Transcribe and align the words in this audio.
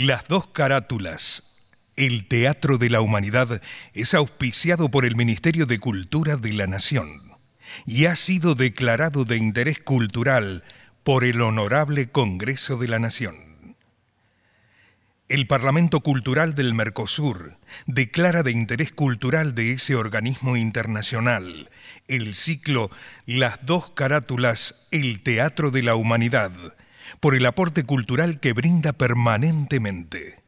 Las 0.00 0.28
dos 0.28 0.46
carátulas. 0.46 1.58
El 1.96 2.28
Teatro 2.28 2.78
de 2.78 2.88
la 2.88 3.00
Humanidad 3.00 3.60
es 3.94 4.14
auspiciado 4.14 4.92
por 4.92 5.04
el 5.04 5.16
Ministerio 5.16 5.66
de 5.66 5.80
Cultura 5.80 6.36
de 6.36 6.52
la 6.52 6.68
Nación 6.68 7.20
y 7.84 8.04
ha 8.04 8.14
sido 8.14 8.54
declarado 8.54 9.24
de 9.24 9.38
interés 9.38 9.80
cultural 9.80 10.62
por 11.02 11.24
el 11.24 11.40
Honorable 11.42 12.10
Congreso 12.10 12.76
de 12.76 12.86
la 12.86 13.00
Nación. 13.00 13.74
El 15.28 15.48
Parlamento 15.48 15.98
Cultural 15.98 16.54
del 16.54 16.74
Mercosur 16.74 17.58
declara 17.86 18.44
de 18.44 18.52
interés 18.52 18.92
cultural 18.92 19.56
de 19.56 19.72
ese 19.72 19.96
organismo 19.96 20.56
internacional 20.56 21.70
el 22.06 22.36
ciclo 22.36 22.88
Las 23.26 23.66
dos 23.66 23.90
carátulas, 23.90 24.86
el 24.92 25.22
Teatro 25.22 25.72
de 25.72 25.82
la 25.82 25.96
Humanidad, 25.96 26.52
por 27.20 27.34
el 27.34 27.46
aporte 27.46 27.84
cultural 27.84 28.40
que 28.40 28.52
brinda 28.52 28.92
permanentemente. 28.92 30.42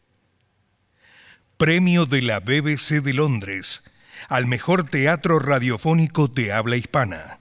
Premio 1.57 2.07
de 2.07 2.23
la 2.23 2.41
BBC 2.41 3.03
de 3.03 3.13
Londres 3.13 3.85
al 4.29 4.47
mejor 4.47 4.85
teatro 4.85 5.39
radiofónico 5.39 6.29
de 6.29 6.53
habla 6.53 6.77
hispana. 6.77 7.41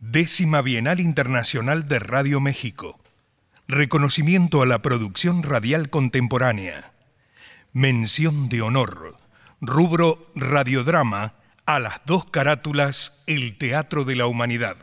Décima 0.00 0.62
Bienal 0.62 1.00
Internacional 1.00 1.88
de 1.88 1.98
Radio 1.98 2.40
México. 2.40 3.00
Reconocimiento 3.68 4.62
a 4.62 4.66
la 4.66 4.82
producción 4.82 5.42
radial 5.42 5.90
contemporánea. 5.90 6.92
Mención 7.72 8.48
de 8.48 8.62
honor. 8.62 9.16
Rubro 9.60 10.30
Radiodrama 10.34 11.34
a 11.64 11.80
las 11.80 12.00
dos 12.04 12.26
carátulas 12.26 13.24
El 13.26 13.58
Teatro 13.58 14.04
de 14.04 14.14
la 14.14 14.26
Humanidad. 14.26 14.76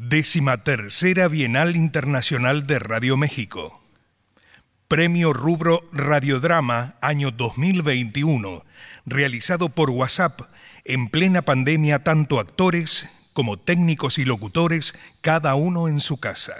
Décima 0.00 0.58
tercera 0.62 1.26
Bienal 1.26 1.74
Internacional 1.74 2.68
de 2.68 2.78
Radio 2.78 3.16
México. 3.16 3.82
Premio 4.86 5.32
Rubro 5.32 5.90
Radiodrama 5.92 6.94
año 7.00 7.32
2021, 7.32 8.64
realizado 9.06 9.70
por 9.70 9.90
WhatsApp 9.90 10.42
en 10.84 11.08
plena 11.08 11.42
pandemia 11.42 12.04
tanto 12.04 12.38
actores 12.38 13.08
como 13.32 13.58
técnicos 13.58 14.18
y 14.18 14.24
locutores, 14.24 14.94
cada 15.20 15.56
uno 15.56 15.88
en 15.88 15.98
su 15.98 16.20
casa. 16.20 16.54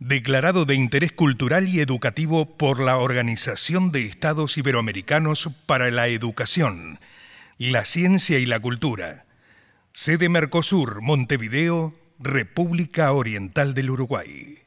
Declarado 0.00 0.64
de 0.64 0.74
interés 0.74 1.12
cultural 1.12 1.68
y 1.68 1.78
educativo 1.78 2.58
por 2.58 2.80
la 2.80 2.96
Organización 2.96 3.92
de 3.92 4.06
Estados 4.06 4.58
Iberoamericanos 4.58 5.48
para 5.66 5.92
la 5.92 6.08
Educación, 6.08 6.98
la 7.58 7.84
Ciencia 7.84 8.40
y 8.40 8.46
la 8.46 8.58
Cultura 8.58 9.27
Sede 10.00 10.28
Mercosur, 10.28 11.02
Montevideo, 11.02 11.92
República 12.20 13.10
Oriental 13.10 13.74
del 13.74 13.90
Uruguay. 13.90 14.60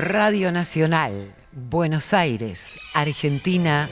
Radio 0.00 0.50
Nacional, 0.50 1.34
Buenos 1.52 2.14
Aires, 2.14 2.78
Argentina, 2.94 3.90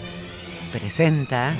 presenta... 0.72 1.54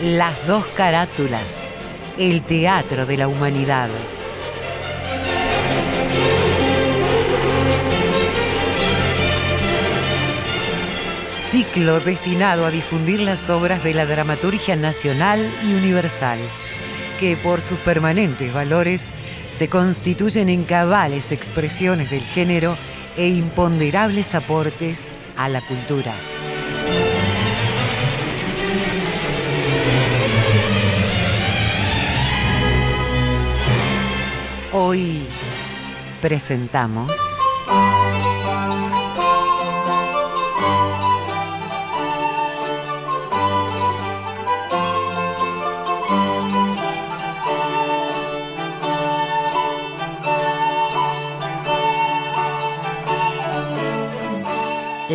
Las 0.00 0.46
dos 0.46 0.64
carátulas, 0.76 1.74
el 2.16 2.42
teatro 2.42 3.06
de 3.06 3.16
la 3.16 3.26
humanidad. 3.26 3.88
Ciclo 11.50 11.98
destinado 11.98 12.66
a 12.66 12.70
difundir 12.70 13.18
las 13.18 13.50
obras 13.50 13.82
de 13.82 13.94
la 13.94 14.06
dramaturgia 14.06 14.76
nacional 14.76 15.50
y 15.64 15.74
universal 15.74 16.38
que 17.18 17.36
por 17.36 17.60
sus 17.60 17.78
permanentes 17.78 18.52
valores 18.52 19.10
se 19.50 19.68
constituyen 19.68 20.48
en 20.48 20.64
cabales 20.64 21.32
expresiones 21.32 22.10
del 22.10 22.22
género 22.22 22.76
e 23.16 23.28
imponderables 23.28 24.34
aportes 24.34 25.08
a 25.36 25.48
la 25.48 25.60
cultura. 25.60 26.14
Hoy 34.72 35.26
presentamos... 36.20 37.12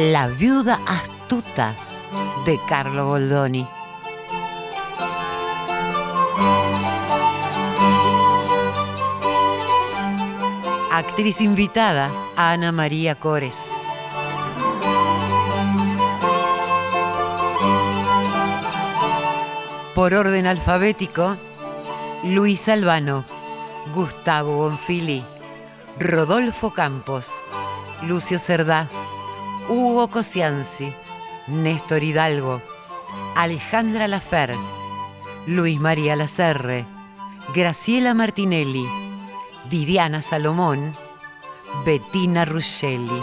La 0.01 0.27
viuda 0.29 0.79
astuta 0.87 1.75
de 2.45 2.57
Carlo 2.69 3.07
Goldoni. 3.07 3.67
Actriz 10.89 11.41
invitada, 11.41 12.09
Ana 12.37 12.71
María 12.71 13.15
Cores. 13.15 13.73
Por 19.93 20.13
orden 20.13 20.47
alfabético, 20.47 21.35
Luis 22.23 22.69
Albano, 22.69 23.25
Gustavo 23.93 24.59
Bonfili, 24.59 25.25
Rodolfo 25.99 26.71
Campos, 26.71 27.33
Lucio 28.03 28.39
Cerdá, 28.39 28.87
Hugo 29.69 30.09
Cosianzi, 30.09 30.91
Néstor 31.45 32.01
Hidalgo, 32.03 32.59
Alejandra 33.35 34.07
Lafer, 34.07 34.55
Luis 35.45 35.79
María 35.79 36.15
Lacerre, 36.15 36.85
Graciela 37.53 38.15
Martinelli, 38.15 38.87
Viviana 39.69 40.23
Salomón, 40.23 40.95
Bettina 41.85 42.45
Ruscelli. 42.45 43.21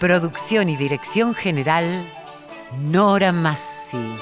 Producción 0.00 0.68
y 0.68 0.76
dirección 0.76 1.32
general, 1.32 2.04
Nora 2.80 3.30
Massi. 3.32 4.16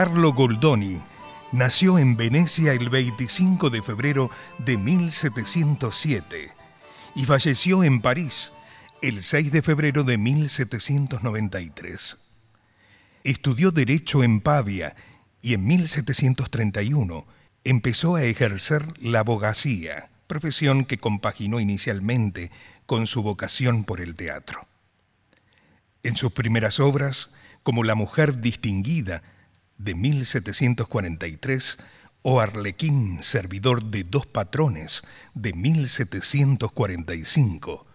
Carlo 0.00 0.32
Goldoni 0.32 0.96
nació 1.50 1.98
en 1.98 2.16
Venecia 2.16 2.72
el 2.72 2.88
25 2.88 3.68
de 3.68 3.82
febrero 3.82 4.30
de 4.58 4.76
1707 4.76 6.52
y 7.16 7.24
falleció 7.24 7.82
en 7.82 8.00
París 8.00 8.52
el 9.02 9.24
6 9.24 9.50
de 9.50 9.60
febrero 9.60 10.04
de 10.04 10.16
1793. 10.16 12.30
Estudió 13.24 13.72
Derecho 13.72 14.22
en 14.22 14.40
Pavia 14.40 14.94
y 15.42 15.54
en 15.54 15.66
1731 15.66 17.26
empezó 17.64 18.14
a 18.14 18.22
ejercer 18.22 18.84
la 19.00 19.18
abogacía, 19.18 20.10
profesión 20.28 20.84
que 20.84 20.98
compaginó 20.98 21.58
inicialmente 21.58 22.52
con 22.86 23.08
su 23.08 23.24
vocación 23.24 23.82
por 23.82 24.00
el 24.00 24.14
teatro. 24.14 24.68
En 26.04 26.16
sus 26.16 26.30
primeras 26.30 26.78
obras, 26.78 27.32
como 27.64 27.82
La 27.82 27.96
mujer 27.96 28.40
distinguida, 28.40 29.24
de 29.78 29.94
1743 29.94 31.78
o 32.22 32.40
Arlequín, 32.40 33.22
servidor 33.22 33.84
de 33.84 34.02
dos 34.04 34.26
patrones, 34.26 35.02
de 35.34 35.52
1745, 35.54 37.86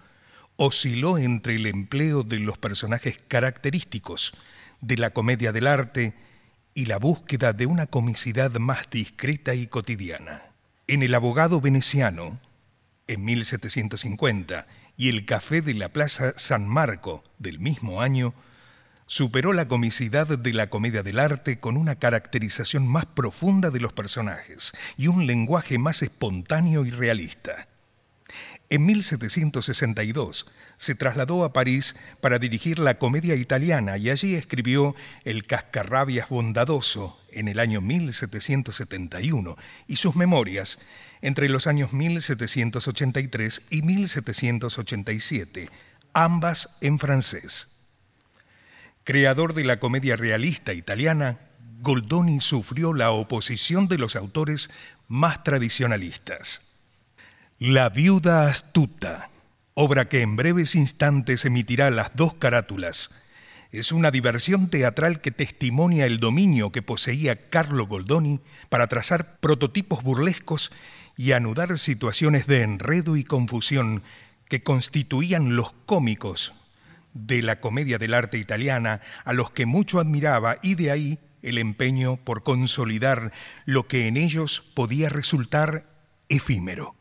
osciló 0.56 1.18
entre 1.18 1.56
el 1.56 1.66
empleo 1.66 2.24
de 2.24 2.40
los 2.40 2.58
personajes 2.58 3.20
característicos 3.28 4.34
de 4.82 4.98
la 4.98 5.10
comedia 5.12 5.52
del 5.52 5.68
arte 5.68 6.16
y 6.74 6.86
la 6.86 6.98
búsqueda 6.98 7.52
de 7.54 7.66
una 7.66 7.88
comicidad 7.88 8.52
más 8.54 8.90
discreta 8.90 9.54
y 9.54 9.68
cotidiana. 9.68 10.44
En 10.88 11.04
El 11.04 11.16
abogado 11.16 11.62
veneciano, 11.62 12.40
en 13.08 13.24
1750, 13.24 14.68
y 14.96 15.10
El 15.10 15.26
café 15.26 15.62
de 15.62 15.74
la 15.74 15.90
Plaza 15.90 16.34
San 16.38 16.68
Marco 16.68 17.24
del 17.40 17.60
mismo 17.60 18.02
año, 18.02 18.34
superó 19.14 19.54
la 19.54 19.68
comicidad 19.68 20.26
de 20.26 20.54
la 20.54 20.72
comedia 20.72 21.04
del 21.04 21.20
arte 21.20 21.60
con 21.60 21.78
una 21.78 22.00
caracterización 22.00 22.88
más 22.88 23.06
profunda 23.06 23.70
de 23.70 23.80
los 23.80 23.94
personajes 23.94 24.74
y 24.98 25.06
un 25.06 25.28
lenguaje 25.28 25.78
más 25.78 26.02
espontáneo 26.02 26.84
y 26.84 26.90
realista. 26.90 27.68
En 28.72 28.88
1762 28.88 30.48
se 30.78 30.96
trasladó 30.96 31.44
a 31.44 31.54
París 31.54 31.96
para 32.22 32.40
dirigir 32.40 32.80
la 32.80 32.98
comedia 32.98 33.36
italiana 33.36 34.00
y 34.00 34.10
allí 34.10 34.34
escribió 34.34 34.96
El 35.26 35.46
cascarrabias 35.46 36.30
bondadoso 36.30 37.16
en 37.32 37.48
el 37.48 37.60
año 37.60 37.82
1771 37.82 39.56
y 39.86 39.98
sus 39.98 40.16
memorias 40.16 40.80
entre 41.22 41.50
los 41.50 41.68
años 41.68 41.94
1783 41.94 43.62
y 43.70 43.84
1787, 43.84 45.70
ambas 46.14 46.78
en 46.82 46.98
francés. 46.98 47.73
Creador 49.04 49.54
de 49.54 49.66
la 49.66 49.82
comedia 49.82 50.16
realista 50.16 50.74
italiana, 50.74 51.38
Goldoni 51.82 52.40
sufrió 52.40 52.94
la 52.94 53.12
oposición 53.12 53.90
de 53.90 53.98
los 53.98 54.16
autores 54.16 54.70
más 55.10 55.44
tradicionalistas. 55.44 56.80
La 57.60 57.90
viuda 57.90 58.48
astuta, 58.48 59.30
obra 59.74 60.08
que 60.08 60.22
en 60.22 60.38
breves 60.38 60.74
instantes 60.76 61.44
emitirá 61.44 61.92
las 61.92 62.16
dos 62.16 62.36
carátulas, 62.36 63.12
es 63.74 63.92
una 63.92 64.10
diversión 64.10 64.70
teatral 64.70 65.20
que 65.20 65.32
testimonia 65.32 66.06
el 66.06 66.20
dominio 66.20 66.72
que 66.72 66.82
poseía 66.82 67.50
Carlo 67.50 67.88
Goldoni 67.88 68.40
para 68.70 68.88
trazar 68.88 69.42
prototipos 69.42 70.02
burlescos 70.02 70.72
y 71.18 71.34
anudar 71.34 71.78
situaciones 71.78 72.48
de 72.48 72.62
enredo 72.62 73.18
y 73.18 73.26
confusión 73.26 74.02
que 74.48 74.64
constituían 74.64 75.58
los 75.58 75.74
cómicos 75.86 76.54
de 77.14 77.42
la 77.42 77.60
comedia 77.60 77.98
del 77.98 78.14
arte 78.14 78.38
italiana, 78.38 79.02
a 79.26 79.34
los 79.34 79.52
que 79.52 79.66
mucho 79.66 80.00
admiraba, 80.00 80.58
y 80.62 80.76
de 80.76 80.92
ahí 80.92 81.20
el 81.42 81.58
empeño 81.58 82.18
por 82.18 82.44
consolidar 82.44 83.32
lo 83.66 83.88
que 83.88 84.08
en 84.08 84.18
ellos 84.18 84.62
podía 84.74 85.10
resultar 85.10 85.86
efímero. 86.30 86.96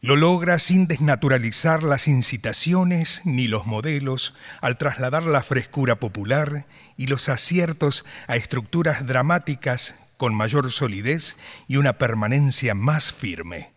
Lo 0.00 0.14
logra 0.14 0.60
sin 0.60 0.86
desnaturalizar 0.86 1.82
las 1.82 2.06
incitaciones 2.06 3.22
ni 3.24 3.48
los 3.48 3.66
modelos, 3.66 4.34
al 4.60 4.78
trasladar 4.78 5.24
la 5.24 5.42
frescura 5.42 5.98
popular 5.98 6.68
y 6.96 7.08
los 7.08 7.28
aciertos 7.28 8.04
a 8.28 8.36
estructuras 8.36 9.06
dramáticas 9.06 9.96
con 10.16 10.34
mayor 10.34 10.70
solidez 10.70 11.36
y 11.66 11.78
una 11.78 11.98
permanencia 11.98 12.74
más 12.74 13.12
firme. 13.12 13.72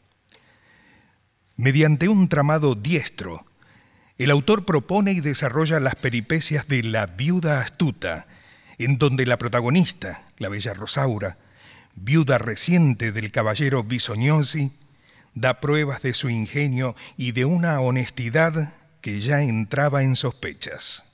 Mediante 1.55 2.07
un 2.07 2.29
tramado 2.29 2.75
diestro, 2.75 3.45
el 4.17 4.31
autor 4.31 4.65
propone 4.65 5.13
y 5.13 5.21
desarrolla 5.21 5.79
las 5.79 5.95
peripecias 5.95 6.67
de 6.67 6.83
la 6.83 7.07
viuda 7.07 7.61
astuta, 7.61 8.27
en 8.77 8.97
donde 8.97 9.25
la 9.25 9.37
protagonista, 9.37 10.23
la 10.37 10.49
bella 10.49 10.73
Rosaura, 10.73 11.37
viuda 11.95 12.37
reciente 12.37 13.11
del 13.11 13.31
caballero 13.31 13.83
Bisognosi, 13.83 14.71
da 15.33 15.59
pruebas 15.59 16.01
de 16.01 16.13
su 16.13 16.29
ingenio 16.29 16.95
y 17.17 17.31
de 17.31 17.45
una 17.45 17.79
honestidad 17.79 18.73
que 19.01 19.19
ya 19.19 19.41
entraba 19.41 20.03
en 20.03 20.15
sospechas. 20.15 21.05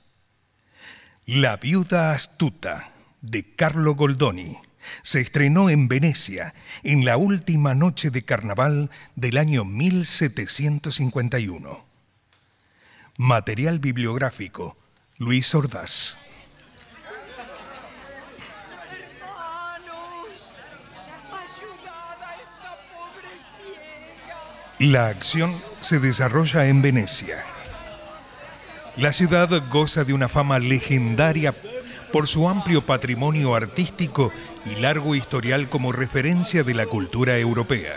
La 1.24 1.56
viuda 1.56 2.12
astuta 2.12 2.92
de 3.20 3.54
Carlo 3.54 3.94
Goldoni 3.94 4.58
se 5.02 5.20
estrenó 5.20 5.70
en 5.70 5.88
Venecia 5.88 6.54
en 6.82 7.04
la 7.04 7.16
última 7.16 7.74
noche 7.74 8.10
de 8.10 8.22
carnaval 8.22 8.90
del 9.16 9.36
año 9.36 9.64
1751. 9.64 11.87
Material 13.20 13.80
bibliográfico 13.80 14.76
Luis 15.18 15.52
Ordaz. 15.52 16.16
La 24.78 25.08
acción 25.08 25.52
se 25.80 25.98
desarrolla 25.98 26.68
en 26.68 26.80
Venecia. 26.80 27.44
La 28.96 29.12
ciudad 29.12 29.50
goza 29.68 30.04
de 30.04 30.12
una 30.12 30.28
fama 30.28 30.60
legendaria 30.60 31.52
por 32.12 32.28
su 32.28 32.48
amplio 32.48 32.86
patrimonio 32.86 33.56
artístico 33.56 34.32
y 34.64 34.76
largo 34.76 35.16
historial 35.16 35.68
como 35.68 35.90
referencia 35.90 36.62
de 36.62 36.74
la 36.74 36.86
cultura 36.86 37.36
europea. 37.36 37.96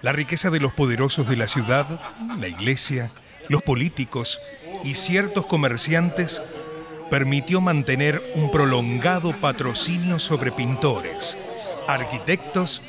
La 0.00 0.12
riqueza 0.12 0.48
de 0.48 0.60
los 0.60 0.72
poderosos 0.72 1.28
de 1.28 1.36
la 1.36 1.46
ciudad, 1.46 2.00
la 2.38 2.48
iglesia, 2.48 3.10
los 3.48 3.62
políticos 3.62 4.40
y 4.84 4.94
ciertos 4.94 5.46
comerciantes 5.46 6.42
permitió 7.10 7.60
mantener 7.60 8.22
un 8.34 8.50
prolongado 8.50 9.32
patrocinio 9.32 10.18
sobre 10.18 10.52
pintores, 10.52 11.38
arquitectos 11.86 12.82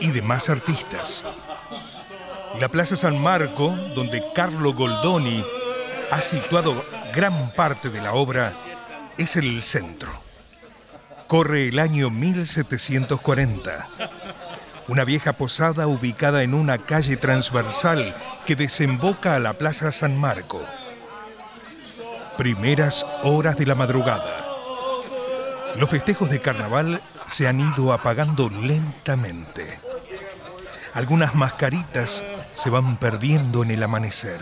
y 0.00 0.10
demás 0.10 0.48
artistas. 0.48 1.24
La 2.58 2.68
Plaza 2.68 2.96
San 2.96 3.20
Marco, 3.22 3.70
donde 3.94 4.24
Carlo 4.34 4.72
Goldoni 4.72 5.44
ha 6.10 6.20
situado 6.20 6.84
gran 7.14 7.52
parte 7.52 7.90
de 7.90 8.00
la 8.00 8.14
obra, 8.14 8.54
es 9.18 9.36
el 9.36 9.62
centro. 9.62 10.10
Corre 11.26 11.68
el 11.68 11.78
año 11.78 12.10
1740. 12.10 13.88
Una 14.90 15.04
vieja 15.04 15.34
posada 15.34 15.86
ubicada 15.86 16.42
en 16.42 16.52
una 16.52 16.76
calle 16.76 17.16
transversal 17.16 18.12
que 18.44 18.56
desemboca 18.56 19.36
a 19.36 19.38
la 19.38 19.52
Plaza 19.52 19.92
San 19.92 20.18
Marco. 20.18 20.64
Primeras 22.36 23.06
horas 23.22 23.56
de 23.56 23.66
la 23.66 23.76
madrugada. 23.76 24.44
Los 25.76 25.90
festejos 25.90 26.28
de 26.28 26.40
carnaval 26.40 27.00
se 27.28 27.46
han 27.46 27.60
ido 27.60 27.92
apagando 27.92 28.50
lentamente. 28.50 29.78
Algunas 30.92 31.36
mascaritas 31.36 32.24
se 32.52 32.68
van 32.68 32.96
perdiendo 32.96 33.62
en 33.62 33.70
el 33.70 33.84
amanecer. 33.84 34.40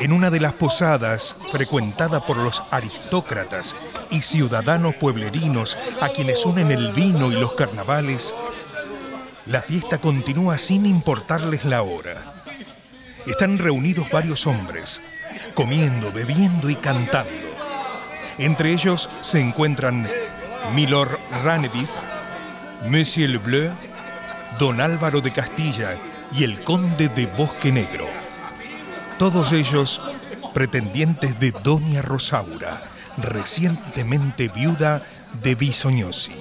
En 0.00 0.12
una 0.12 0.30
de 0.30 0.40
las 0.40 0.54
posadas, 0.54 1.36
frecuentada 1.52 2.26
por 2.26 2.38
los 2.38 2.64
aristócratas 2.72 3.76
y 4.10 4.22
ciudadanos 4.22 4.96
pueblerinos 4.96 5.76
a 6.00 6.08
quienes 6.08 6.44
unen 6.44 6.72
el 6.72 6.92
vino 6.92 7.30
y 7.30 7.36
los 7.36 7.52
carnavales, 7.52 8.34
la 9.50 9.62
fiesta 9.62 9.98
continúa 9.98 10.56
sin 10.58 10.86
importarles 10.86 11.64
la 11.64 11.82
hora. 11.82 12.34
Están 13.26 13.58
reunidos 13.58 14.08
varios 14.08 14.46
hombres, 14.46 15.02
comiendo, 15.54 16.12
bebiendo 16.12 16.70
y 16.70 16.76
cantando. 16.76 17.32
Entre 18.38 18.72
ellos 18.72 19.10
se 19.20 19.40
encuentran 19.40 20.08
Milord 20.72 21.18
Ranevith, 21.42 21.90
Monsieur 22.88 23.28
Le 23.28 23.38
Bleu, 23.38 23.72
Don 24.60 24.80
Álvaro 24.80 25.20
de 25.20 25.32
Castilla 25.32 25.98
y 26.32 26.44
el 26.44 26.62
conde 26.62 27.08
de 27.08 27.26
Bosque 27.26 27.72
Negro. 27.72 28.06
Todos 29.18 29.50
ellos 29.50 30.00
pretendientes 30.54 31.40
de 31.40 31.50
Doña 31.50 32.02
Rosaura, 32.02 32.84
recientemente 33.18 34.46
viuda 34.46 35.02
de 35.42 35.56
Bisognosi. 35.56 36.34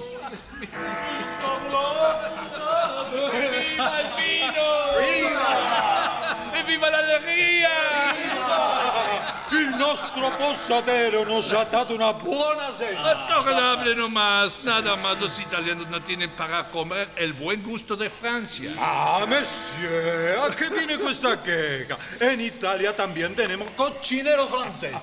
Nostro 9.99 10.37
posadero 10.37 11.25
nos 11.25 11.51
ha 11.51 11.65
dado 11.65 11.95
una 11.95 12.11
buena 12.11 12.71
cena. 12.71 13.01
Adorable 13.01 13.95
nomás. 13.95 14.63
Nada 14.63 14.95
más 14.95 15.19
los 15.19 15.39
italianos 15.39 15.87
no 15.89 16.01
tienen 16.01 16.29
para 16.31 16.63
comer 16.63 17.09
el 17.17 17.33
buen 17.33 17.61
gusto 17.63 17.97
de 17.97 18.09
Francia. 18.09 18.71
Ah, 18.77 19.25
monsieur, 19.27 20.39
¿a 20.39 20.55
qué 20.55 20.69
viene 20.69 20.97
esta 21.09 21.41
queja? 21.43 21.97
En 22.19 22.39
Italia 22.39 22.95
también 22.95 23.35
tenemos 23.35 23.69
cocineros 23.71 24.49
franceses. 24.49 25.01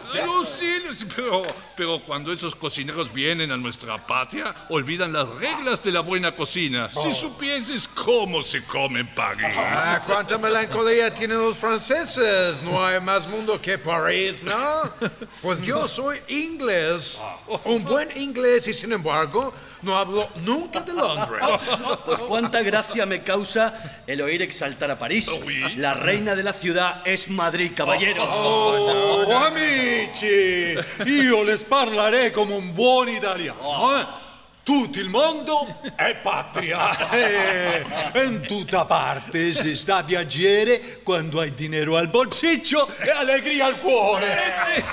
sí, 0.48 1.06
pero, 1.14 1.42
pero 1.76 2.00
cuando 2.00 2.32
esos 2.32 2.54
cocineros 2.54 3.12
vienen 3.12 3.52
a 3.52 3.56
nuestra 3.56 4.04
patria, 4.06 4.54
olvidan 4.70 5.12
las 5.12 5.28
reglas 5.28 5.82
de 5.82 5.92
la 5.92 6.00
buena 6.00 6.34
cocina. 6.34 6.88
Si 6.90 6.98
oh. 6.98 7.12
supieses 7.12 7.86
cómo 7.88 8.42
se 8.42 8.64
come 8.64 9.00
en 9.00 9.14
París. 9.14 9.54
Ah, 9.56 10.00
cuánta 10.06 10.38
melancolía 10.38 11.12
tienen 11.12 11.38
los 11.38 11.56
franceses. 11.58 12.62
No 12.62 12.84
hay 12.84 13.00
más 13.00 13.28
mundo 13.28 13.60
que 13.60 13.76
París, 13.76 14.42
¿no? 14.42 14.85
Pues 15.42 15.60
yo 15.62 15.86
soy 15.88 16.18
inglés. 16.28 17.22
Un 17.64 17.84
buen 17.84 18.08
inglés 18.16 18.66
y 18.68 18.72
sin 18.72 18.92
embargo 18.92 19.52
no 19.82 19.96
hablo 19.96 20.26
nunca 20.44 20.80
de 20.80 20.92
Londres. 20.92 21.42
Pues 22.04 22.20
cuánta 22.20 22.62
gracia 22.62 23.06
me 23.06 23.22
causa 23.22 24.02
el 24.06 24.20
oír 24.20 24.42
exaltar 24.42 24.90
a 24.90 24.98
París. 24.98 25.28
La 25.76 25.94
reina 25.94 26.34
de 26.34 26.42
la 26.42 26.52
ciudad 26.52 27.02
es 27.04 27.28
Madrid, 27.28 27.72
caballeros. 27.74 28.28
Oh, 28.30 29.36
amici, 29.36 30.74
io 31.06 31.44
les 31.44 31.62
parlerei 31.62 32.32
come 32.32 32.54
un 32.54 32.74
buon 32.74 33.08
italiano. 33.08 34.25
Eh. 34.66 34.72
Tutto 34.72 34.98
il 34.98 35.08
mondo 35.08 35.80
è 35.94 36.16
patria. 36.16 37.04
Eh, 37.16 38.24
in 38.24 38.40
tutta 38.42 38.84
parte 38.84 39.52
si 39.52 39.76
sta 39.76 39.98
a 39.98 40.04
piacere 40.04 41.00
quando 41.02 41.40
hai 41.40 41.54
dinero 41.54 41.96
al 41.96 42.08
bolsillo 42.08 42.88
e 42.98 43.10
allegria 43.10 43.66
al 43.66 43.78
cuore. 43.78 44.36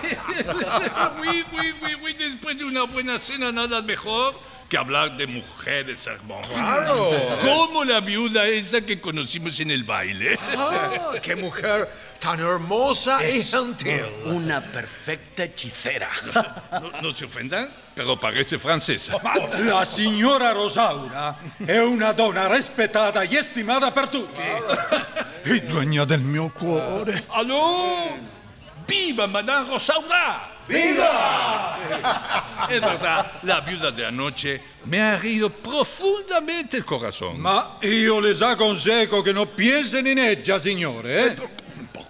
oui, 1.19 1.43
oui, 1.51 1.73
oui, 1.81 1.97
oui, 2.01 2.13
después 2.13 2.55
de 2.57 2.63
una 2.63 2.85
buena 2.85 3.17
cena 3.17 3.51
nada 3.51 3.81
mejor 3.81 4.33
que 4.69 4.77
hablar 4.77 5.15
de 5.17 5.27
mujeres 5.27 6.07
hermosas. 6.07 6.51
Claro. 6.51 7.09
Como 7.43 7.83
la 7.83 7.99
viuda 7.99 8.47
esa 8.47 8.81
que 8.81 8.99
conocimos 8.99 9.59
en 9.59 9.71
el 9.71 9.83
baile. 9.83 10.37
Ah, 10.57 11.11
qué 11.21 11.35
mujer 11.35 11.87
tan 12.23 12.39
hermosa 12.39 13.19
y 13.27 13.43
gentil. 13.43 14.05
Una 14.25 14.61
perfecta 14.61 15.43
hechicera. 15.43 16.09
No, 16.73 16.89
no 17.01 17.13
se 17.13 17.25
ofendan, 17.25 17.69
pero 17.93 18.19
parece 18.19 18.57
francesa. 18.57 19.17
La 19.59 19.85
signora 19.85 20.51
Rosaura 20.51 21.37
è 21.63 21.77
una 21.79 22.13
donna 22.13 22.47
rispettata 22.47 23.21
e 23.21 23.43
stimata 23.43 23.91
per 23.91 24.07
tutti. 24.07 24.41
E 25.43 25.61
duegna 25.67 26.03
del 26.05 26.21
mio 26.21 26.49
cuore. 26.49 27.25
¡Aló! 27.27 28.17
¡Viva 28.87 29.27
Madame 29.27 29.69
Rosaura! 29.69 30.49
¡Viva! 30.65 31.77
Es 32.69 32.81
verdad, 32.81 33.31
la 33.41 33.59
viuda 33.59 33.91
de 33.91 34.05
anoche 34.05 34.61
me 34.85 35.01
ha 35.01 35.15
herido 35.15 35.49
profundamente 35.49 36.77
el 36.77 36.85
corazón. 36.85 37.39
Ma 37.39 37.77
io 37.81 38.19
les 38.19 38.41
aconsejo 38.41 39.21
che 39.21 39.31
non 39.31 39.53
piensen 39.53 40.07
in 40.07 40.17
ella, 40.17 40.57
signore. 40.57 41.25
Eh? 41.25 41.62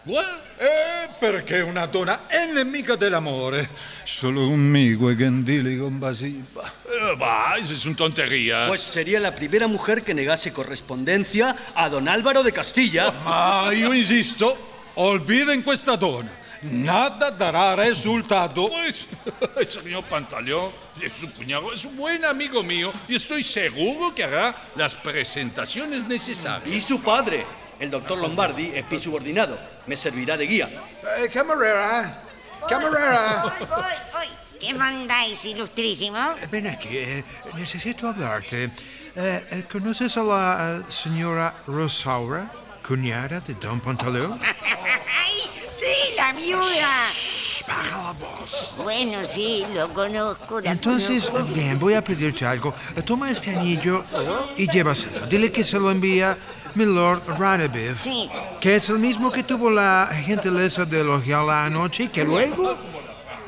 ¿Por 0.06 0.24
qué? 0.24 0.44
Eh, 0.60 1.10
perché 1.20 1.62
una 1.62 1.88
donna 1.88 2.22
nemica 2.54 2.96
dell'amore. 2.96 3.68
Solo 4.04 4.46
conmigo 4.46 5.10
è 5.10 5.16
gentile 5.16 5.74
e 5.74 5.78
compasiva. 5.78 6.72
Eh, 6.86 7.16
va, 7.18 7.56
eso 7.58 7.74
es 7.74 7.86
una 7.86 7.96
tontería. 7.96 8.68
Pues 8.68 8.82
sería 8.82 9.20
la 9.20 9.34
primera 9.34 9.68
mujer 9.68 10.04
que 10.04 10.14
negase 10.14 10.54
correspondencia 10.54 11.56
a 11.74 11.90
don 11.90 12.08
Álvaro 12.08 12.44
de 12.44 12.52
Castilla. 12.52 13.12
Ma 13.26 13.72
io 13.74 13.94
insisto, 13.94 14.56
olviden 14.96 15.64
questa 15.64 15.98
donna. 15.98 16.32
Nada 16.62 17.30
darà 17.30 17.76
risultato. 17.76 18.70
Pues, 18.70 19.08
el 19.58 19.68
señor 19.68 20.04
Pantaleón 20.06 20.72
es 21.02 21.12
su 21.14 21.30
cuñado, 21.34 21.74
es 21.74 21.84
un 21.84 21.98
buen 21.98 22.24
amigo 22.24 22.64
mío 22.64 22.94
y 23.08 23.16
estoy 23.16 23.44
seguro 23.44 24.16
que 24.16 24.24
hará 24.24 24.56
las 24.76 24.96
presentaciones 24.96 26.06
necesarias. 26.06 26.74
Y 26.74 26.80
su 26.80 27.02
padre, 27.02 27.46
el 27.80 27.90
doctor 27.90 28.18
Lombardi, 28.20 28.72
es 28.74 28.90
mi 28.90 29.00
subordinado. 29.00 29.58
Me 29.88 29.96
servirá 29.98 30.38
de 30.38 30.46
guía. 30.48 30.70
Eh, 31.18 31.30
camarera, 31.30 32.22
camarera. 32.70 33.44
Voy, 33.44 33.68
voy, 33.68 33.94
voy. 34.14 34.28
¿Qué 34.60 34.74
mandáis, 34.74 35.44
ilustrísimo? 35.46 36.18
Ven 36.50 36.68
aquí, 36.68 36.88
eh, 36.98 37.24
necesito 37.56 38.08
hablarte. 38.08 38.72
Eh, 39.16 39.46
eh, 39.52 39.64
¿Conoces 39.72 40.16
a 40.18 40.24
la 40.24 40.78
eh, 40.80 40.92
señora 40.92 41.54
Rosaura, 41.68 42.50
cuñada 42.88 43.42
de 43.42 43.54
Don 43.56 43.80
Pantaleón? 43.82 44.40
¡Ay! 44.42 45.52
¡Sí, 45.78 46.16
la 46.16 46.32
viuda! 46.34 46.64
Baja 47.68 48.04
la 48.04 48.12
voz. 48.14 48.74
Bueno, 48.78 49.20
sí, 49.28 49.66
lo 49.76 49.94
conozco. 49.94 50.62
la 50.62 50.72
Entonces, 50.72 51.26
conozco. 51.26 51.54
bien, 51.54 51.78
voy 51.78 51.94
a 51.94 52.04
pedirte 52.04 52.46
algo. 52.46 52.74
Toma 53.06 53.30
este 53.30 53.56
anillo 53.56 54.04
y 54.58 54.68
llévaselo. 54.72 55.28
Dile 55.28 55.52
que 55.52 55.64
se 55.64 55.78
lo 55.78 55.92
envía 55.92 56.38
Milord 56.76 57.22
Radabiv, 57.38 57.98
Sí. 58.04 58.30
que 58.60 58.76
es 58.76 58.90
el 58.90 59.00
mismo 59.00 59.32
que 59.32 59.44
tuvo 59.44 59.70
la 59.70 60.10
gentileza 60.26 60.86
de 60.86 61.02
elogiarla 61.02 61.66
anoche 61.66 62.04
y 62.04 62.08
que 62.08 62.24
luego 62.24 62.76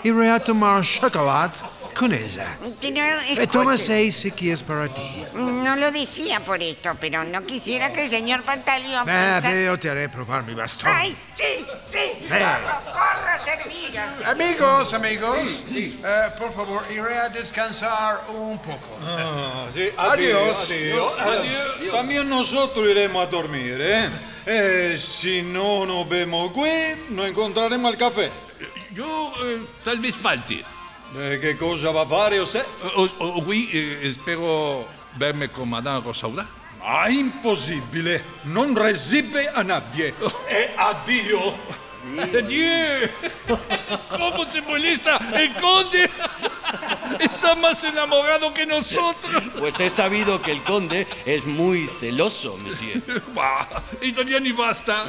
iré 0.03 0.29
a 0.29 0.39
tomar 0.39 0.83
chocolate 0.83 1.59
con 1.95 2.13
ella. 2.13 2.57
Pero, 2.81 3.19
Eh, 3.41 3.47
toma 3.47 3.73
escuche, 3.75 3.87
seis 3.87 4.15
si 4.15 4.31
quieres 4.31 4.61
para 4.63 4.93
ti. 4.93 5.01
No 5.33 5.75
lo 5.75 5.91
decía 5.91 6.39
por 6.41 6.61
esto, 6.61 6.91
pero 6.99 7.23
no 7.23 7.45
quisiera 7.45 7.91
que 7.93 8.03
el 8.05 8.09
señor 8.09 8.43
Pantaleón 8.43 9.09
Ah, 9.09 9.39
pensara- 9.41 9.53
veo, 9.53 9.79
te 9.79 9.89
haré 9.89 10.09
probar 10.09 10.43
mi 10.43 10.53
bastón. 10.53 10.91
¡Ay, 10.93 11.15
sí, 11.37 11.65
sí! 11.87 12.27
Ven. 12.29 12.39
¡Corro, 12.43 12.83
corro 12.91 13.29
a 13.41 13.45
serviros! 13.45 14.25
Amigos, 14.25 14.93
amigos, 14.93 15.63
eh, 15.73 16.29
por 16.37 16.51
favor, 16.53 16.83
iré 16.91 17.17
a 17.17 17.29
descansar 17.29 18.25
un 18.29 18.59
poco. 18.59 18.97
Ah, 19.03 19.67
sí, 19.73 19.89
Adiós. 19.97 20.69
adiós, 20.69 21.13
adiós. 21.19 21.91
También 21.93 22.27
nosotros 22.29 22.85
iremos 22.89 23.25
a 23.25 23.29
dormir, 23.29 23.77
¿eh? 23.79 24.09
Eh, 24.45 24.97
si 24.99 25.41
no 25.41 25.85
nos 25.85 26.07
vemos 26.07 26.51
aquí, 26.51 27.01
nos 27.09 27.27
encontraremos 27.27 27.91
al 27.91 27.97
café. 27.97 28.29
Yo 28.91 29.33
eh, 29.43 29.61
tal 29.83 29.99
vez 29.99 30.15
falte. 30.15 30.63
Eh, 31.17 31.39
¿Qué 31.41 31.55
cosa 31.57 31.91
va 31.91 32.01
a 32.01 32.05
fare 32.05 32.41
usted? 32.41 32.63
O, 32.95 33.07
o- 33.19 33.41
oui, 33.45 33.69
eh, 33.71 33.99
espero 34.03 34.85
verme 35.17 35.49
con 35.49 35.69
Madame 35.69 36.01
Rosaura. 36.01 36.45
Ah, 36.81 37.09
impossibile! 37.09 38.21
Non 38.43 38.75
recibe 38.75 39.47
a 39.47 39.63
nadie. 39.63 40.13
E 40.47 40.71
addio! 40.75 41.83
¡Adiós! 42.19 43.09
¿Cómo 44.09 44.45
se 44.45 44.61
molesta 44.61 45.19
el 45.35 45.53
conde? 45.55 46.09
Está 47.19 47.55
más 47.55 47.83
enamorado 47.83 48.53
que 48.53 48.65
nosotros. 48.65 49.43
Pues 49.57 49.79
he 49.79 49.89
sabido 49.89 50.41
que 50.41 50.51
el 50.51 50.63
conde 50.63 51.07
es 51.25 51.45
muy 51.45 51.87
celoso, 51.99 52.57
monsieur. 52.57 53.01
Bah, 53.33 53.67
y 54.01 54.11
todavía 54.11 54.39
ni 54.39 54.51
basta. 54.51 55.05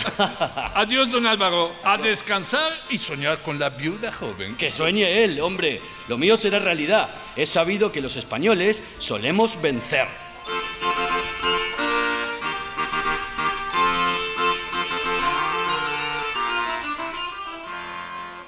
Adiós, 0.75 1.11
don 1.11 1.26
Álvaro. 1.26 1.73
A 1.83 1.97
descansar 1.99 2.73
y 2.91 2.99
soñar 2.99 3.43
con 3.43 3.59
la 3.59 3.71
viuda 3.71 4.12
joven. 4.12 4.57
Que 4.57 4.71
sueñe 4.71 5.25
él, 5.25 5.41
hombre. 5.41 5.81
Lo 6.09 6.19
mío 6.19 6.37
será 6.37 6.59
realidad. 6.59 7.11
He 7.35 7.47
sabido 7.47 7.91
que 7.91 8.00
los 8.00 8.17
españoles 8.17 8.83
solemos 8.99 9.61
vencer. 9.61 10.07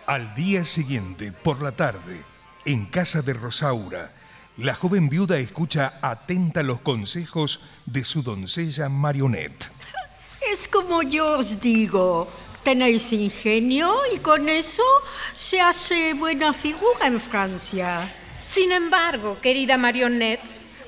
Al 0.08 0.34
día 0.34 0.64
siguiente, 0.64 1.32
por 1.32 1.60
la 1.60 1.72
tarde, 1.72 2.24
en 2.64 2.86
casa 2.86 3.20
de 3.20 3.34
Rosaura, 3.34 4.10
la 4.56 4.74
joven 4.74 5.10
viuda 5.10 5.36
escucha 5.36 5.98
atenta 6.00 6.62
los 6.62 6.80
consejos 6.80 7.60
de 7.84 8.06
su 8.06 8.22
doncella 8.22 8.88
Marionette. 8.88 9.70
Es 10.50 10.66
como 10.66 11.02
yo 11.02 11.38
os 11.38 11.60
digo, 11.60 12.26
tenéis 12.62 13.12
ingenio 13.12 13.94
y 14.14 14.18
con 14.20 14.48
eso 14.48 14.82
se 15.34 15.60
hace 15.60 16.14
buena 16.14 16.54
figura 16.54 17.06
en 17.06 17.20
Francia. 17.20 18.10
Sin 18.40 18.72
embargo, 18.72 19.38
querida 19.42 19.76
Marionette, 19.76 20.40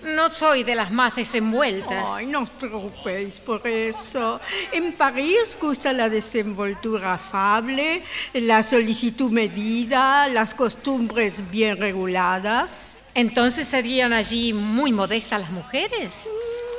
no 0.04 0.28
soy 0.28 0.62
de 0.62 0.74
las 0.74 0.90
más 0.90 1.16
desenvueltas. 1.16 2.08
Ay, 2.14 2.26
no 2.26 2.42
os 2.42 2.50
preocupéis 2.50 3.38
por 3.40 3.66
eso. 3.66 4.40
En 4.72 4.92
París 4.92 5.56
gusta 5.60 5.92
la 5.92 6.08
desenvoltura 6.08 7.14
afable, 7.14 8.02
la 8.34 8.62
solicitud 8.62 9.30
medida, 9.30 10.28
las 10.28 10.54
costumbres 10.54 11.50
bien 11.50 11.76
reguladas. 11.76 12.96
Entonces 13.14 13.66
serían 13.66 14.12
allí 14.12 14.52
muy 14.52 14.92
modestas 14.92 15.40
las 15.40 15.50
mujeres. 15.50 16.28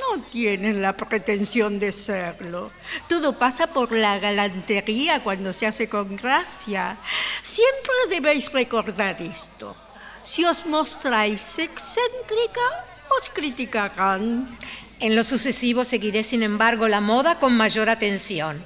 No 0.09 0.21
tienen 0.23 0.81
la 0.81 0.95
pretensión 0.95 1.79
de 1.79 1.91
serlo. 1.91 2.71
Todo 3.07 3.37
pasa 3.37 3.67
por 3.67 3.91
la 3.91 4.19
galantería 4.19 5.23
cuando 5.23 5.53
se 5.53 5.67
hace 5.67 5.87
con 5.87 6.15
gracia. 6.15 6.97
Siempre 7.41 7.93
debéis 8.09 8.51
recordar 8.51 9.21
esto. 9.21 9.75
Si 10.23 10.45
os 10.45 10.65
mostráis 10.65 11.59
excéntrica, 11.59 12.85
os 13.19 13.29
criticarán. 13.29 14.57
En 14.99 15.15
lo 15.15 15.23
sucesivo 15.23 15.83
seguiré, 15.83 16.23
sin 16.23 16.43
embargo, 16.43 16.87
la 16.87 17.01
moda 17.01 17.39
con 17.39 17.55
mayor 17.57 17.89
atención. 17.89 18.63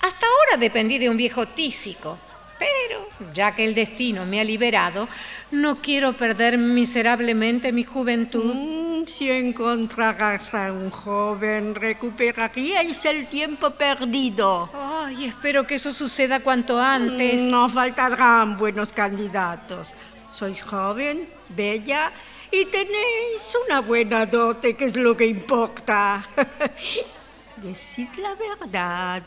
Hasta 0.00 0.26
ahora 0.26 0.56
dependí 0.58 0.98
de 0.98 1.08
un 1.10 1.16
viejo 1.16 1.46
tísico, 1.46 2.18
pero 2.58 3.08
ya 3.34 3.54
que 3.54 3.64
el 3.64 3.74
destino 3.74 4.26
me 4.26 4.40
ha 4.40 4.44
liberado, 4.44 5.08
no 5.50 5.80
quiero 5.80 6.14
perder 6.14 6.58
miserablemente 6.58 7.72
mi 7.72 7.84
juventud. 7.84 8.54
Mm, 8.54 9.06
Si 9.06 9.30
encontraras 9.30 10.52
a 10.52 10.70
un 10.72 10.90
joven, 10.90 11.74
recuperaríais 11.74 13.02
el 13.06 13.28
tiempo 13.28 13.70
perdido. 13.70 14.68
Ay, 14.74 15.24
espero 15.24 15.66
que 15.66 15.76
eso 15.76 15.92
suceda 15.92 16.40
cuanto 16.40 16.78
antes. 16.78 17.40
No 17.40 17.68
faltarán 17.70 18.58
buenos 18.58 18.92
candidatos. 18.92 19.94
Sois 20.30 20.60
joven, 20.62 21.26
bella 21.48 22.12
y 22.52 22.64
tenéis 22.66 23.56
una 23.66 23.80
buena 23.80 24.26
dote, 24.26 24.74
que 24.74 24.86
es 24.86 24.96
lo 24.96 25.16
que 25.16 25.26
importa. 25.26 26.22
Decid 27.56 28.08
la 28.16 28.34
verdad. 28.34 29.22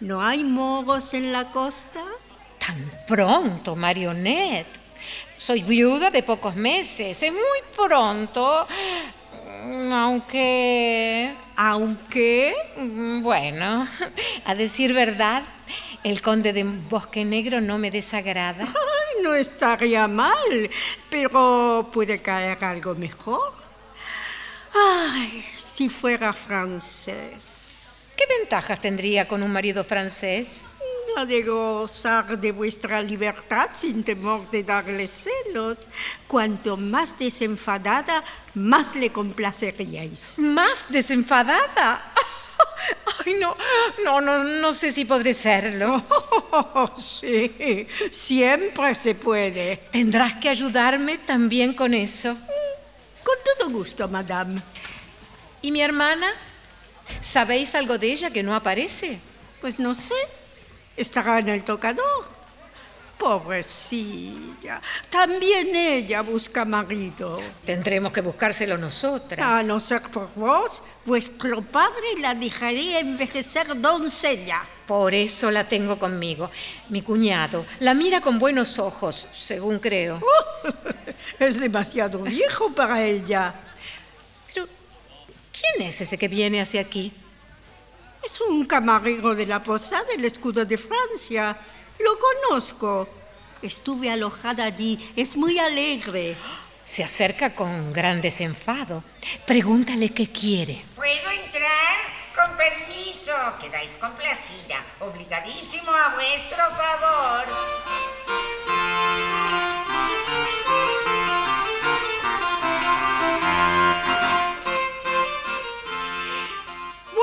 ¿No 0.00 0.20
hay 0.20 0.44
moros 0.44 1.14
en 1.14 1.32
la 1.32 1.50
costa? 1.50 2.02
Tan 2.58 2.90
pronto, 3.06 3.76
Marionette. 3.76 4.80
Soy 5.38 5.62
viuda 5.62 6.10
de 6.10 6.22
pocos 6.22 6.54
meses. 6.54 7.22
Es 7.22 7.32
muy 7.32 7.60
pronto. 7.76 8.66
Aunque... 9.92 11.34
Aunque... 11.56 12.54
Bueno, 13.22 13.88
a 14.44 14.54
decir 14.54 14.92
verdad, 14.92 15.42
el 16.04 16.20
conde 16.20 16.52
de 16.52 16.64
Bosque 16.64 17.24
Negro 17.24 17.60
no 17.60 17.78
me 17.78 17.90
desagrada. 17.90 18.64
Ay, 18.64 19.22
no 19.22 19.34
estaría 19.34 20.08
mal, 20.08 20.70
pero 21.10 21.88
puede 21.92 22.20
caer 22.20 22.64
algo 22.64 22.94
mejor. 22.94 23.52
Ay, 24.74 25.44
si 25.54 25.88
fuera 25.88 26.32
francés. 26.32 27.52
¿Qué 28.16 28.24
ventajas 28.38 28.80
tendría 28.80 29.26
con 29.26 29.42
un 29.42 29.52
marido 29.52 29.84
francés? 29.84 30.64
La 31.16 31.26
de 31.26 31.42
gozar 31.42 32.38
de 32.38 32.52
vuestra 32.52 33.02
libertad 33.02 33.68
sin 33.76 34.02
temor 34.02 34.50
de 34.50 34.62
darle 34.62 35.08
celos. 35.08 35.76
Cuanto 36.26 36.76
más 36.76 37.18
desenfadada, 37.18 38.24
más 38.54 38.94
le 38.96 39.12
complaceríais. 39.12 40.38
¿Más 40.38 40.86
desenfadada? 40.88 42.12
Ay, 43.26 43.34
no, 43.34 43.56
no, 44.04 44.20
no, 44.20 44.44
no 44.44 44.72
sé 44.72 44.90
si 44.92 45.04
podré 45.04 45.34
serlo. 45.34 46.02
Oh, 46.54 47.00
sí, 47.00 47.88
siempre 48.10 48.94
se 48.94 49.14
puede. 49.14 49.88
Tendrás 49.90 50.34
que 50.34 50.50
ayudarme 50.50 51.16
también 51.16 51.72
con 51.72 51.94
eso. 51.94 52.36
Con 53.24 53.36
todo 53.56 53.70
gusto, 53.70 54.06
madame. 54.06 54.60
¿Y 55.62 55.72
mi 55.72 55.80
hermana? 55.80 56.26
¿Sabéis 57.22 57.74
algo 57.74 57.96
de 57.96 58.12
ella 58.12 58.30
que 58.30 58.42
no 58.42 58.54
aparece? 58.54 59.18
Pues 59.62 59.78
no 59.78 59.94
sé. 59.94 60.14
Estará 60.94 61.38
en 61.38 61.48
el 61.48 61.64
tocador. 61.64 62.41
Pobrecilla. 63.22 64.82
También 65.08 65.76
ella 65.76 66.22
busca 66.22 66.64
marido. 66.64 67.40
Tendremos 67.64 68.10
que 68.12 68.20
buscárselo 68.20 68.76
nosotras. 68.76 69.46
A 69.46 69.62
no 69.62 69.78
ser 69.78 70.02
por 70.02 70.34
vos, 70.34 70.82
vuestro 71.06 71.62
padre 71.62 72.18
la 72.18 72.34
dejaría 72.34 72.98
envejecer 72.98 73.80
doncella. 73.80 74.62
Por 74.88 75.14
eso 75.14 75.52
la 75.52 75.68
tengo 75.68 76.00
conmigo. 76.00 76.50
Mi 76.88 77.02
cuñado 77.02 77.64
la 77.78 77.94
mira 77.94 78.20
con 78.20 78.40
buenos 78.40 78.80
ojos, 78.80 79.28
según 79.30 79.78
creo. 79.78 80.20
es 81.38 81.60
demasiado 81.60 82.18
viejo 82.18 82.72
para 82.74 83.04
ella. 83.04 83.54
Pero, 84.52 84.66
¿quién 85.52 85.86
es 85.86 86.00
ese 86.00 86.18
que 86.18 86.26
viene 86.26 86.60
hacia 86.60 86.80
aquí? 86.80 87.12
Es 88.24 88.40
un 88.40 88.66
camarero 88.66 89.32
de 89.36 89.46
la 89.46 89.62
posada 89.62 90.06
del 90.06 90.24
escudo 90.24 90.64
de 90.64 90.76
Francia. 90.76 91.56
Lo 92.04 92.18
conozco. 92.18 93.08
Estuve 93.62 94.10
alojada 94.10 94.64
allí. 94.64 95.12
Es 95.16 95.36
muy 95.36 95.58
alegre. 95.58 96.36
Se 96.84 97.04
acerca 97.04 97.54
con 97.54 97.92
gran 97.92 98.20
desenfado. 98.20 99.04
Pregúntale 99.46 100.10
qué 100.10 100.30
quiere. 100.30 100.84
¿Puedo 100.96 101.30
entrar? 101.30 101.98
Con 102.34 102.56
permiso. 102.56 103.32
Quedáis 103.60 103.92
complacida. 104.00 104.84
Obligadísimo 105.00 105.90
a 105.90 106.14
vuestro 106.14 106.64
favor. 106.76 107.46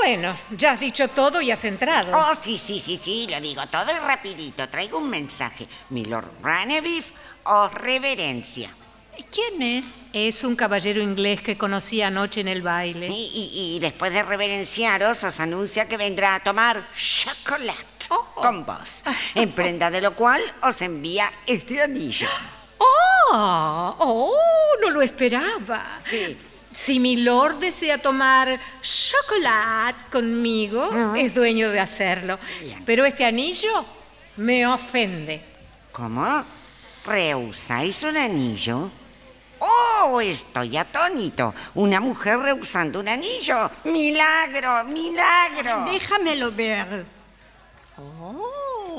Bueno, 0.10 0.36
ya 0.58 0.72
has 0.72 0.80
dicho 0.80 1.08
todo 1.10 1.40
y 1.40 1.52
has 1.52 1.64
entrado. 1.66 2.18
Oh, 2.18 2.34
sí, 2.34 2.58
sí, 2.58 2.80
sí, 2.80 2.98
sí, 2.98 3.28
lo 3.30 3.40
digo 3.40 3.62
todo 3.68 3.92
y 3.96 4.00
rapidito. 4.00 4.68
Traigo 4.68 4.98
un 4.98 5.08
mensaje. 5.08 5.68
Milord 5.92 6.26
Ranevif 6.42 7.12
os 7.44 7.72
reverencia. 7.76 8.72
¿Quién 9.32 9.62
es? 9.62 9.86
Es 10.12 10.44
un 10.44 10.56
caballero 10.56 11.00
inglés 11.00 11.42
que 11.42 11.60
conocí 11.60 12.02
anoche 12.02 12.42
en 12.42 12.48
el 12.48 12.64
baile. 12.64 13.08
Y, 13.08 13.12
y- 13.54 13.76
y 13.76 13.80
después 13.80 14.12
de 14.12 14.24
reverenciaros, 14.24 15.24
os 15.24 15.40
anuncia 15.40 15.88
que 15.88 15.98
vendrá 15.98 16.34
a 16.36 16.40
tomar 16.44 16.90
chocolate 16.92 18.08
con 18.34 18.66
vos. 18.66 19.04
En 19.36 19.52
prenda 19.52 19.92
de 19.92 20.02
lo 20.02 20.16
cual 20.16 20.42
os 20.64 20.82
envía 20.82 21.32
este 21.46 21.84
anillo. 21.84 22.28
¡Oh! 22.80 23.96
¡Oh! 24.00 24.34
No 24.82 24.90
lo 24.90 25.04
esperaba. 25.04 26.02
Sí. 26.10 26.36
Si 26.80 26.98
mi 26.98 27.18
lord 27.18 27.60
desea 27.60 27.98
tomar 27.98 28.58
chocolate 28.82 30.00
conmigo, 30.10 31.14
es 31.14 31.36
dueño 31.36 31.70
de 31.72 31.80
hacerlo. 31.82 32.40
Bien. 32.62 32.82
Pero 32.86 33.06
este 33.06 33.26
anillo 33.26 33.84
me 34.38 34.66
ofende. 34.66 35.44
¿Cómo? 35.92 36.46
¿Rehusáis 37.06 38.02
un 38.04 38.16
anillo? 38.16 38.90
¡Oh! 39.60 40.22
Estoy 40.22 40.78
atónito. 40.78 41.54
Una 41.76 42.00
mujer 42.00 42.40
rehusando 42.40 43.02
un 43.02 43.10
anillo. 43.10 43.70
¡Milagro! 43.84 44.86
¡Milagro! 44.86 45.84
Déjamelo 45.92 46.52
ver. 46.54 47.06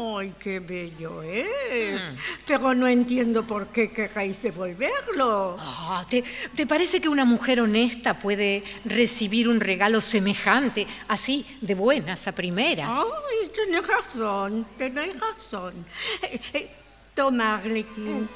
¡Ay, 0.01 0.35
qué 0.39 0.61
bello 0.61 1.23
es! 1.23 2.01
Pero 2.47 2.75
no 2.75 2.87
entiendo 2.87 3.47
por 3.47 3.69
qué 3.69 3.91
queráis 3.93 4.41
devolverlo. 4.43 5.57
Ah, 5.59 6.07
¿te, 6.09 6.25
te 6.55 6.67
parece 6.67 7.01
que 7.01 7.09
una 7.09 7.25
mujer 7.25 7.61
honesta 7.61 8.19
puede 8.19 8.65
recibir 8.85 9.49
un 9.49 9.61
regalo 9.61 10.01
semejante, 10.01 10.87
así, 11.09 11.45
de 11.61 11.75
buenas 11.75 12.27
a 12.29 12.33
primeras? 12.33 12.97
Ay, 12.97 13.51
tenés 13.55 13.87
razón, 13.87 14.67
tenés 14.79 15.19
razón. 15.21 15.85
Eh, 16.23 16.41
eh, 16.55 16.71
toma, 17.15 17.57
Arlequín. 17.57 18.29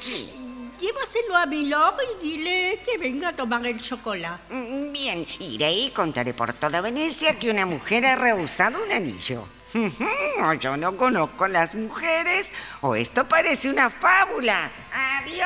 Llévaselo 0.80 1.36
a 1.36 1.46
Milord 1.46 1.94
y 2.20 2.28
dile 2.28 2.80
que 2.84 2.98
venga 2.98 3.28
a 3.28 3.36
tomar 3.36 3.64
el 3.66 3.80
chocolate. 3.80 4.52
Mm, 4.52 4.92
Bien, 4.92 5.26
iré 5.40 5.72
y 5.72 5.90
contaré 5.90 6.34
por 6.34 6.52
toda 6.52 6.80
Venecia 6.80 7.38
que 7.38 7.48
una 7.50 7.64
mujer 7.64 8.04
ha 8.04 8.16
rehusado 8.16 8.82
un 8.84 8.92
anillo. 8.92 9.46
O 9.74 10.52
yo 10.54 10.76
no 10.76 10.96
conozco 10.96 11.48
las 11.48 11.74
mujeres, 11.74 12.52
o 12.80 12.94
esto 12.94 13.26
parece 13.26 13.68
una 13.68 13.90
fábula. 13.90 14.70
¡Adiós! 14.92 15.44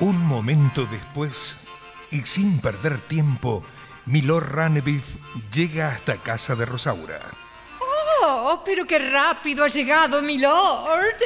Un 0.00 0.26
momento 0.26 0.84
después, 0.86 1.66
y 2.10 2.22
sin 2.22 2.60
perder 2.60 2.98
tiempo, 3.00 3.62
Milord 4.04 4.52
Ranevif 4.52 5.16
llega 5.50 5.88
hasta 5.88 6.18
casa 6.18 6.56
de 6.56 6.66
Rosaura. 6.66 7.41
Oh, 8.24 8.62
pero 8.64 8.86
qué 8.86 8.98
rápido 9.00 9.64
ha 9.64 9.68
llegado, 9.68 10.22
mi 10.22 10.38
lord. 10.38 11.16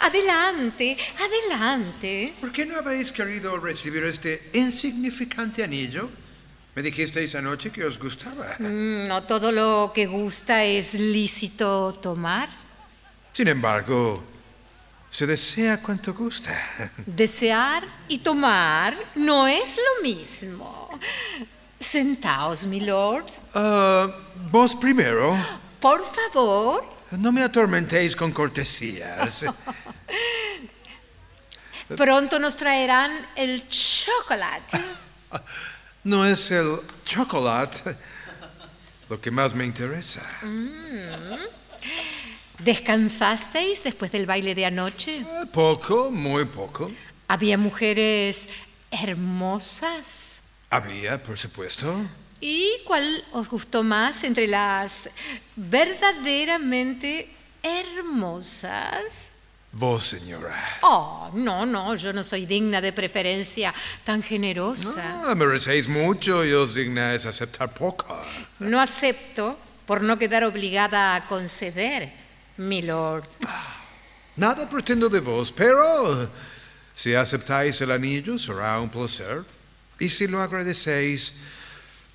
Adelante, 0.00 0.96
adelante. 1.20 2.32
¿Por 2.40 2.50
qué 2.50 2.64
no 2.64 2.76
habéis 2.78 3.12
querido 3.12 3.58
recibir 3.58 4.04
este 4.04 4.50
insignificante 4.54 5.62
anillo? 5.62 6.08
Me 6.74 6.82
dijisteis 6.82 7.34
anoche 7.34 7.70
que 7.70 7.84
os 7.84 7.98
gustaba. 7.98 8.56
Mm, 8.58 9.06
No 9.06 9.22
todo 9.24 9.52
lo 9.52 9.92
que 9.94 10.06
gusta 10.06 10.64
es 10.64 10.94
lícito 10.94 11.92
tomar. 12.00 12.48
Sin 13.32 13.48
embargo, 13.48 14.24
se 15.10 15.26
desea 15.26 15.82
cuanto 15.82 16.14
gusta. 16.14 16.52
Desear 17.06 17.84
y 18.08 18.18
tomar 18.18 18.96
no 19.16 19.46
es 19.46 19.76
lo 19.76 20.02
mismo. 20.02 20.88
Sentaos, 21.78 22.64
mi 22.64 22.80
lord. 22.80 23.26
Ah, 23.54 24.08
vos 24.50 24.74
primero. 24.74 25.36
Por 25.86 26.02
favor. 26.02 26.84
No 27.12 27.30
me 27.30 27.44
atormentéis 27.44 28.16
con 28.16 28.32
cortesías. 28.32 29.44
Pronto 31.96 32.40
nos 32.40 32.56
traerán 32.56 33.28
el 33.36 33.68
chocolate. 33.68 34.80
No 36.02 36.24
es 36.24 36.52
el 36.52 36.78
chocolate 37.04 37.96
lo 39.08 39.20
que 39.20 39.32
más 39.32 39.56
me 39.56 39.64
interesa. 39.64 40.22
¿Descansasteis 42.60 43.82
después 43.82 44.12
del 44.12 44.24
baile 44.24 44.54
de 44.54 44.66
anoche? 44.66 45.26
Ah, 45.28 45.46
Poco, 45.52 46.12
muy 46.12 46.44
poco. 46.44 46.92
Había 47.26 47.58
mujeres 47.58 48.48
hermosas. 48.92 50.42
Había, 50.70 51.20
por 51.20 51.36
supuesto. 51.36 51.92
¿Y 52.48 52.78
cuál 52.84 53.24
os 53.32 53.48
gustó 53.48 53.82
más 53.82 54.22
entre 54.22 54.46
las 54.46 55.10
verdaderamente 55.56 57.28
hermosas? 57.60 59.32
Vos, 59.72 60.04
señora. 60.04 60.54
Oh, 60.82 61.28
no, 61.34 61.66
no, 61.66 61.96
yo 61.96 62.12
no 62.12 62.22
soy 62.22 62.46
digna 62.46 62.80
de 62.80 62.92
preferencia 62.92 63.74
tan 64.04 64.22
generosa. 64.22 65.22
Ah, 65.26 65.34
merecéis 65.34 65.88
mucho 65.88 66.44
y 66.44 66.52
os 66.52 66.72
dignáis 66.72 67.26
aceptar 67.26 67.74
poco. 67.74 68.16
No 68.60 68.80
acepto 68.80 69.58
por 69.84 70.02
no 70.02 70.16
quedar 70.16 70.44
obligada 70.44 71.16
a 71.16 71.26
conceder, 71.26 72.12
mi 72.58 72.80
lord. 72.80 73.26
Nada 74.36 74.70
pretendo 74.70 75.08
de 75.08 75.18
vos, 75.18 75.50
pero 75.50 76.30
si 76.94 77.12
aceptáis 77.12 77.80
el 77.80 77.90
anillo 77.90 78.38
será 78.38 78.78
un 78.78 78.88
placer. 78.88 79.42
Y 79.98 80.08
si 80.08 80.28
lo 80.28 80.40
agradecéis, 80.40 81.34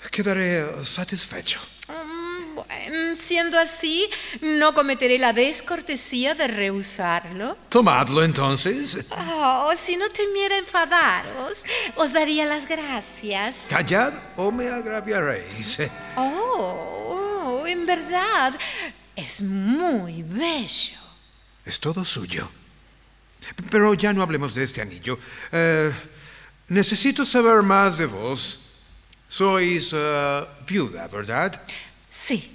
quedaré 0.09 0.65
satisfecho. 0.85 1.59
Mm, 1.87 3.15
siendo 3.15 3.59
así, 3.59 4.09
no 4.41 4.73
cometeré 4.73 5.17
la 5.17 5.33
descortesía 5.33 6.33
de 6.33 6.47
rehusarlo. 6.47 7.57
Tomadlo 7.69 8.23
entonces. 8.23 8.97
Oh, 9.11 9.71
si 9.77 9.95
no 9.97 10.09
temiera 10.09 10.57
enfadaros, 10.57 11.63
os 11.95 12.13
daría 12.13 12.45
las 12.45 12.67
gracias. 12.67 13.65
Callad 13.69 14.13
o 14.37 14.51
me 14.51 14.69
agraviaréis. 14.69 15.79
Oh, 16.15 17.61
oh, 17.63 17.67
en 17.67 17.85
verdad, 17.85 18.57
es 19.15 19.41
muy 19.41 20.23
bello. 20.23 20.99
Es 21.65 21.79
todo 21.79 22.03
suyo. 22.03 22.49
Pero 23.69 23.93
ya 23.93 24.13
no 24.13 24.21
hablemos 24.21 24.53
de 24.53 24.63
este 24.63 24.81
anillo. 24.81 25.19
Eh, 25.51 25.91
necesito 26.67 27.25
saber 27.25 27.61
más 27.61 27.97
de 27.97 28.05
vos. 28.05 28.60
Sois 29.31 29.93
eh, 29.93 30.45
viuda, 30.67 31.07
¿verdad? 31.07 31.61
Sí, 32.09 32.51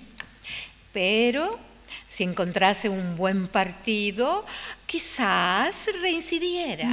pero 0.93 1.59
si 2.07 2.23
encontrase 2.23 2.91
un 2.91 3.17
buen 3.17 3.49
partido, 3.49 4.45
quizás 4.85 5.89
reincidiera. 6.03 6.87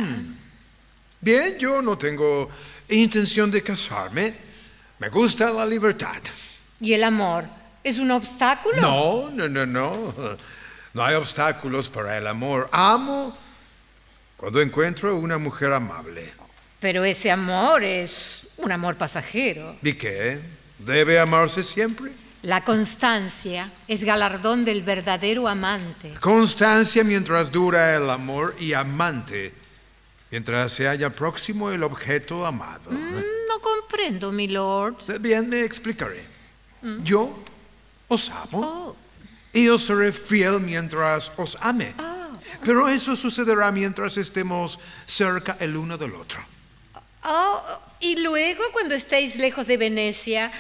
Bien, 1.20 1.58
yo 1.60 1.82
no 1.82 1.98
tengo 1.98 2.50
intención 2.88 3.52
de 3.52 3.62
casarme. 3.62 4.34
Me 5.00 5.10
gusta 5.10 5.52
la 5.52 5.66
libertad. 5.66 6.22
¿Y 6.80 6.94
el 6.94 7.04
amor 7.04 7.44
es 7.84 8.00
un 8.00 8.12
obstáculo? 8.12 8.80
No, 8.80 9.30
no, 9.32 9.50
no, 9.50 9.66
no. 9.66 10.14
No 10.94 11.04
hay 11.04 11.16
obstáculos 11.16 11.90
para 11.90 12.18
el 12.18 12.28
amor. 12.28 12.70
Amo 12.72 13.36
cuando 14.38 14.62
encuentro 14.62 15.14
una 15.18 15.38
mujer 15.38 15.74
amable. 15.74 16.32
Pero 16.80 17.04
ese 17.04 17.32
amor 17.32 17.84
es 17.84 18.43
un 18.58 18.72
amor 18.72 18.96
pasajero. 18.96 19.76
¿Y 19.82 19.94
qué? 19.94 20.40
¿Debe 20.80 21.20
amarse 21.20 21.64
siempre? 21.64 22.12
La 22.44 22.64
constancia 22.66 23.72
es 23.88 24.04
galardón 24.04 24.66
del 24.66 24.84
verdadero 24.84 25.48
amante. 25.48 26.14
Constancia 26.20 27.04
mientras 27.04 27.52
dura 27.52 27.96
el 27.96 28.10
amor 28.10 28.56
y 28.60 28.74
amante 28.74 29.54
mientras 30.34 30.72
se 30.72 30.88
halla 30.88 31.12
próximo 31.12 31.70
el 31.70 31.84
objeto 31.84 32.44
amado. 32.44 32.90
Mm, 32.90 33.22
no 33.48 33.60
comprendo, 33.62 34.32
mi 34.32 34.48
lord. 34.48 34.96
Bien, 35.22 35.48
me 35.48 35.62
explicaré. 35.64 36.24
Yo 37.04 37.38
os 38.08 38.30
amo 38.30 38.62
Oh, 38.62 38.96
y 39.54 39.70
os 39.70 39.86
seré 39.86 40.12
fiel 40.12 40.60
mientras 40.60 41.32
os 41.38 41.56
ame. 41.62 41.94
Pero 42.66 42.90
eso 42.90 43.16
sucederá 43.16 43.72
mientras 43.72 44.18
estemos 44.18 44.80
cerca 45.06 45.56
el 45.60 45.78
uno 45.78 45.98
del 45.98 46.16
otro. 46.16 46.42
Oh, 47.24 47.62
y 48.00 48.18
luego, 48.18 48.64
cuando 48.72 48.96
estéis 48.96 49.38
lejos 49.38 49.66
de 49.68 49.78
Venecia, 49.78 50.52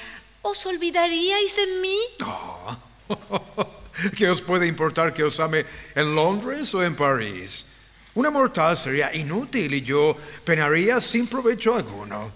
¿os 0.41 0.65
olvidaríais 0.65 1.56
de 1.56 1.67
mí? 1.82 1.97
¿Qué 4.17 4.30
os 4.30 4.41
puede 4.41 4.67
importar 4.67 5.13
que 5.13 5.23
os 5.23 5.39
ame 5.39 5.65
en 5.95 6.15
Londres 6.15 6.73
o 6.73 6.84
en 6.84 6.95
París? 6.95 7.65
Una 8.15 8.30
mortal 8.30 8.78
sería 8.78 9.13
inútil 9.15 9.73
y 9.73 9.82
yo 9.82 10.15
penaría 10.43 11.02
sin 11.02 11.28
provecho 11.28 11.76
alguno. 11.76 12.32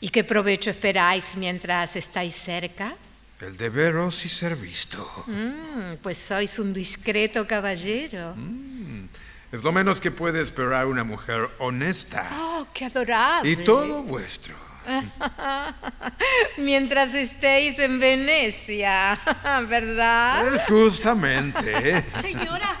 ¿Y 0.00 0.08
qué 0.08 0.24
provecho 0.24 0.70
esperáis 0.70 1.36
mientras 1.36 1.94
estáis 1.94 2.34
cerca? 2.34 2.96
El 3.40 3.56
de 3.56 3.68
veros 3.68 4.24
y 4.24 4.28
ser 4.28 4.56
visto. 4.56 4.98
Mm, 5.26 5.96
pues 6.02 6.18
sois 6.18 6.58
un 6.58 6.72
discreto 6.74 7.46
caballero. 7.46 8.34
Es 9.52 9.64
lo 9.64 9.72
menos 9.72 10.00
que 10.00 10.10
puede 10.10 10.40
esperar 10.40 10.86
una 10.86 11.02
mujer 11.02 11.50
honesta. 11.58 12.28
Oh, 12.38 12.66
qué 12.72 12.84
adorable. 12.84 13.50
Y 13.50 13.56
todo 13.56 14.02
vuestro. 14.02 14.54
Mientras 16.56 17.12
estéis 17.14 17.78
en 17.78 17.98
Venecia, 17.98 19.18
¿verdad? 19.68 20.54
Eh, 20.54 20.60
Justamente. 20.68 22.04
Señora, 22.10 22.76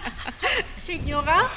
señora, 0.76 1.48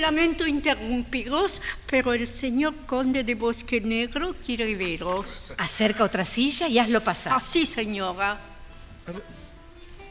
lamento 0.00 0.46
interrumpiros, 0.46 1.62
pero 1.86 2.12
el 2.12 2.26
señor 2.26 2.74
conde 2.86 3.22
de 3.22 3.34
Bosque 3.36 3.80
Negro 3.80 4.34
quiere 4.44 4.74
veros. 4.74 5.52
Acerca 5.56 6.02
otra 6.04 6.24
silla 6.24 6.68
y 6.68 6.78
hazlo 6.80 7.00
pasar. 7.02 7.32
Ah, 7.36 7.40
sí, 7.40 7.64
señora. 7.64 8.38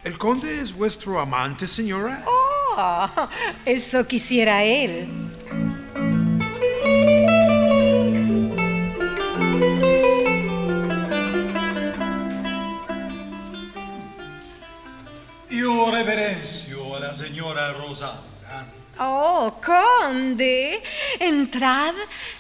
¿El 0.04 0.18
conde 0.18 0.62
es 0.62 0.72
vuestro 0.72 1.20
amante, 1.20 1.68
señora? 1.68 2.24
Oh, 2.26 2.47
eso 3.66 4.06
quisiera 4.08 4.64
él. 4.64 5.08
Io 15.50 15.92
reverenzio 15.92 16.96
a 16.96 17.00
la 17.00 17.14
signora 17.14 17.74
Rosaura. 17.74 18.68
Oh, 19.00 19.60
conde, 19.64 20.82
entrad 21.20 21.94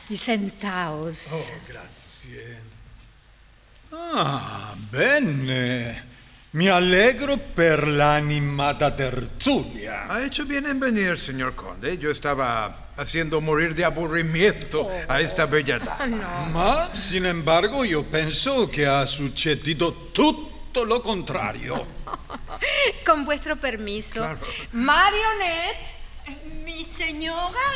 y 0.10 0.17
sentaos. 0.17 1.28
Oh, 1.32 1.67
grazie. 1.67 2.58
Ah, 3.91 4.76
bene. 4.91 6.06
Mi 6.57 6.67
allegro 6.69 7.37
per 7.37 7.87
l'animata 7.87 8.89
tertulia. 8.89 10.07
Ha 10.07 10.23
hecho 10.23 10.43
bien 10.43 10.65
en 10.65 10.79
venir, 10.79 11.19
señor 11.19 11.53
conde. 11.53 11.99
Yo 11.99 12.09
estaba 12.09 12.89
haciendo 12.95 13.39
morir 13.41 13.75
de 13.75 13.85
aburrimiento 13.85 14.89
a 15.07 15.21
esta 15.21 15.45
bella 15.45 15.77
dama. 15.77 16.47
Ma, 16.51 16.95
sin 16.95 17.27
embargo, 17.27 17.83
io 17.83 18.05
penso 18.05 18.67
che 18.71 18.87
ha 18.87 19.05
succedito 19.05 20.09
tutto 20.11 20.83
lo 20.83 20.99
contrario. 20.99 21.85
Con 23.05 23.23
vuestro 23.23 23.57
permiso. 23.57 24.25
Marionette, 24.71 25.85
Mi 26.65 26.83
señora. 26.89 27.69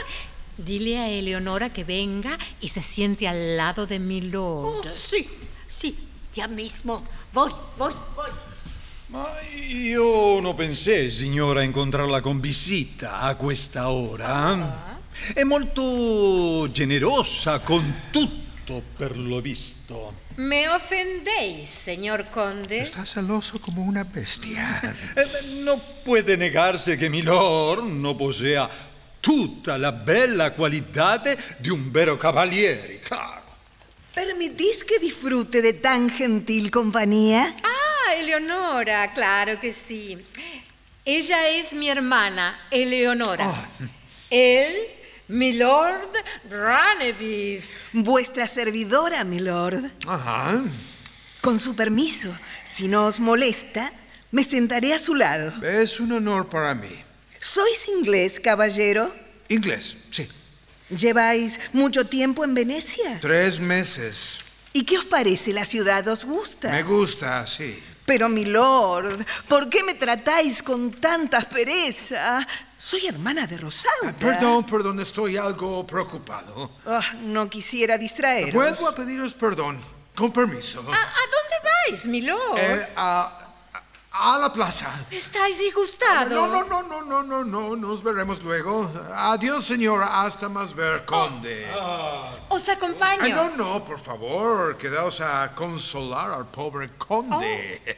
dile 0.57 0.97
a 0.97 1.07
Eleonora 1.07 1.69
que 1.69 1.83
venga 1.83 2.35
y 2.59 2.67
se 2.69 2.81
siente 2.81 3.27
al 3.27 3.55
lado 3.57 3.85
de 3.85 3.99
mi 3.99 4.21
Oh, 4.33 4.81
lord. 4.81 4.89
sí, 4.91 5.29
sí, 5.67 5.95
ya 6.33 6.47
mismo. 6.47 7.05
Voy, 7.31 7.51
voy, 7.77 7.93
voy. 8.15 8.31
Ma 9.11 9.27
io 9.67 10.39
non 10.39 10.55
pensai, 10.55 11.11
signora, 11.11 11.63
incontrarla 11.63 12.21
con 12.21 12.39
visita 12.39 13.19
a 13.19 13.35
questa 13.35 13.89
ora. 13.89 15.01
È 15.33 15.43
molto 15.43 16.69
generosa 16.71 17.59
con 17.59 18.03
tutto, 18.09 18.81
per 18.95 19.17
lo 19.17 19.41
visto. 19.41 20.13
Me 20.35 20.69
ofendéis, 20.69 21.69
señor 21.69 22.29
conde. 22.29 22.79
Está 22.79 23.03
celoso 23.03 23.59
como 23.59 23.81
una 23.81 24.05
bestia. 24.05 24.79
Eh, 25.13 25.59
no 25.61 25.81
puede 26.05 26.37
negarse 26.37 26.95
che 26.95 27.09
Milord 27.09 27.83
no 27.91 28.15
posea 28.15 28.69
tutta 29.19 29.75
la 29.75 29.91
bella 29.91 30.51
qualità 30.53 31.21
di 31.57 31.69
un 31.69 31.91
vero 31.91 32.15
cavaliere, 32.15 32.99
claro. 32.99 33.43
¿Permitís 34.13 34.85
que 34.85 34.99
disfrute 34.99 35.61
de 35.61 35.73
tan 35.73 36.09
gentil 36.09 36.69
compañía? 36.69 37.53
Ah, 37.61 37.90
Eleonora, 38.15 39.13
claro 39.13 39.59
que 39.59 39.73
sí. 39.73 40.17
Ella 41.05 41.49
es 41.49 41.73
mi 41.73 41.89
hermana, 41.89 42.59
Eleonora. 42.69 43.69
Él, 44.29 44.75
mi 45.27 45.53
lord 45.53 46.11
Ranevif. 46.49 47.65
Vuestra 47.93 48.47
servidora, 48.47 49.23
milord. 49.23 49.91
Ajá. 50.07 50.61
Con 51.41 51.59
su 51.59 51.75
permiso, 51.75 52.31
si 52.63 52.87
no 52.87 53.05
os 53.07 53.19
molesta, 53.19 53.91
me 54.31 54.43
sentaré 54.43 54.93
a 54.93 54.99
su 54.99 55.15
lado. 55.15 55.53
Es 55.65 55.99
un 55.99 56.11
honor 56.11 56.49
para 56.49 56.75
mí. 56.75 57.03
¿Sois 57.39 57.87
inglés, 57.87 58.39
caballero? 58.39 59.13
Inglés, 59.49 59.97
sí. 60.11 60.27
¿Lleváis 60.89 61.59
mucho 61.73 62.05
tiempo 62.05 62.43
en 62.43 62.53
Venecia? 62.53 63.17
Tres 63.19 63.59
meses. 63.59 64.39
¿Y 64.73 64.83
qué 64.83 64.97
os 64.97 65.05
parece? 65.05 65.51
¿La 65.51 65.65
ciudad 65.65 66.07
os 66.07 66.23
gusta? 66.23 66.69
Me 66.69 66.83
gusta, 66.83 67.45
sí. 67.47 67.81
Pero, 68.05 68.29
milord, 68.29 69.23
¿por 69.47 69.69
qué 69.69 69.83
me 69.83 69.93
tratáis 69.93 70.63
con 70.63 70.91
tanta 70.91 71.37
aspereza? 71.37 72.45
Soy 72.77 73.05
hermana 73.07 73.45
de 73.45 73.57
Rosaura. 73.57 74.13
Perdón, 74.17 74.65
perdón, 74.65 74.99
estoy 74.99 75.37
algo 75.37 75.85
preocupado. 75.85 76.71
Ah, 76.85 77.03
no 77.21 77.47
quisiera 77.49 77.97
distraeros. 77.97 78.53
Vuelvo 78.53 78.87
a 78.87 78.95
pediros 78.95 79.35
perdón. 79.35 79.81
Con 80.15 80.31
permiso. 80.31 80.79
¿A, 80.81 80.83
a 80.83 80.87
dónde 80.91 81.69
vais, 81.89 82.05
mi 82.07 82.21
lord? 82.21 82.57
Eh, 82.57 82.93
a, 82.95 83.50
a 84.21 84.37
la 84.37 84.53
plaza. 84.53 84.87
¿Estáis 85.09 85.57
disgustado? 85.57 86.29
No, 86.29 86.47
no, 86.47 86.63
no, 86.63 86.83
no, 86.83 87.01
no, 87.01 87.23
no, 87.23 87.43
no. 87.43 87.75
Nos 87.75 88.03
veremos 88.03 88.41
luego. 88.43 88.89
Adiós, 89.13 89.65
señora. 89.65 90.21
Hasta 90.21 90.47
más 90.47 90.75
ver, 90.75 91.05
conde. 91.05 91.65
Os 92.49 92.69
acompaño. 92.69 93.23
Ay, 93.23 93.33
no, 93.33 93.49
no, 93.49 93.83
por 93.83 93.99
favor. 93.99 94.77
Quedaos 94.77 95.19
a 95.21 95.51
consolar 95.55 96.31
al 96.31 96.45
pobre 96.45 96.91
conde. 96.97 97.97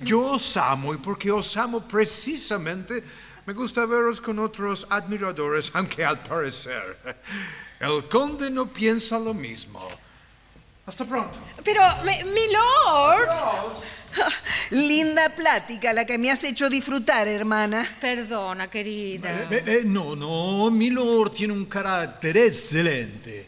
Yo 0.00 0.32
os 0.32 0.56
amo 0.56 0.94
y 0.94 0.96
porque 0.96 1.30
os 1.30 1.56
amo 1.56 1.80
precisamente 1.80 3.04
me 3.44 3.54
gusta 3.54 3.86
veros 3.86 4.20
con 4.20 4.38
otros 4.38 4.86
admiradores, 4.88 5.70
aunque 5.74 6.04
al 6.04 6.22
parecer 6.22 6.96
el 7.80 8.08
conde 8.08 8.50
no 8.50 8.66
piensa 8.66 9.18
lo 9.18 9.34
mismo. 9.34 9.80
Hasta 10.86 11.04
pronto. 11.04 11.38
Pero, 11.64 11.82
mi, 12.04 12.22
mi 12.24 12.52
lord. 12.52 13.28
Linda 14.72 15.28
plática 15.28 15.92
la 15.92 16.06
que 16.06 16.16
me 16.16 16.30
has 16.30 16.42
hecho 16.44 16.70
disfrutar, 16.70 17.28
hermana. 17.28 17.86
Perdona, 18.00 18.68
querida. 18.68 19.46
Eh, 19.50 19.62
eh, 19.66 19.82
no, 19.84 20.14
no, 20.14 20.70
Milord 20.70 21.34
tiene 21.34 21.52
un 21.52 21.68
carattere 21.68 22.46
eccellente. 22.46 23.46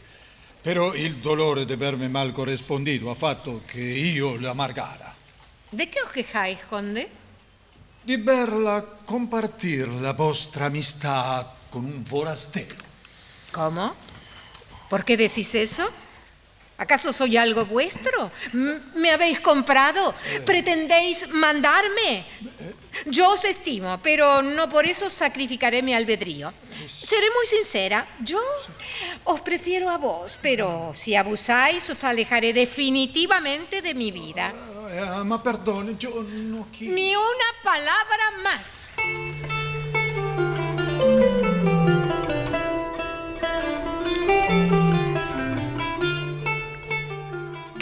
Però 0.61 0.93
il 0.93 1.15
dolore 1.15 1.65
di 1.65 1.75
verme 1.75 2.07
mal 2.09 2.31
corrispondido 2.31 3.09
ha 3.09 3.15
fatto 3.15 3.63
che 3.65 3.81
io 3.81 4.37
l'amargara. 4.37 5.15
¿De 5.71 5.89
qué 5.89 6.01
os 6.03 6.11
quejáis, 6.11 6.59
conde? 6.69 7.09
Di 8.03 8.17
verla 8.17 8.85
compartir 9.03 9.87
la 9.87 10.13
vostra 10.13 10.65
amistà 10.65 11.55
con 11.69 11.85
un 11.85 12.05
forastero. 12.05 12.83
¿Cómo? 13.51 13.95
¿Por 14.89 15.03
qué 15.03 15.17
decís 15.17 15.55
eso? 15.55 15.89
¿Acaso 16.77 17.13
soy 17.13 17.37
algo 17.37 17.65
vuestro? 17.65 18.31
¿Me 18.95 19.11
habéis 19.11 19.39
comprado? 19.39 20.13
¿Pretendéis 20.45 21.29
mandarme? 21.29 22.25
Yo 23.05 23.31
os 23.31 23.45
estimo, 23.45 23.99
pero 24.03 24.41
no 24.41 24.69
por 24.69 24.85
eso 24.85 25.09
sacrificaré 25.09 25.81
mi 25.81 25.93
albedrío. 25.93 26.51
Seré 26.87 27.27
muy 27.31 27.45
sincera, 27.45 28.07
yo 28.19 28.41
os 29.23 29.41
prefiero 29.41 29.89
a 29.89 29.97
vos, 29.97 30.37
pero 30.41 30.91
si 30.93 31.15
abusáis 31.15 31.89
os 31.89 32.03
alejaré 32.03 32.51
definitivamente 32.53 33.81
de 33.81 33.93
mi 33.93 34.11
vida. 34.11 34.53
Eh, 34.91 35.23
ma 35.23 35.39
perdone, 35.39 35.95
io 35.99 36.23
non 36.23 36.69
chi... 36.71 36.87
Ni 36.87 37.15
una 37.15 37.51
palabra 37.63 38.31
más. 38.43 38.85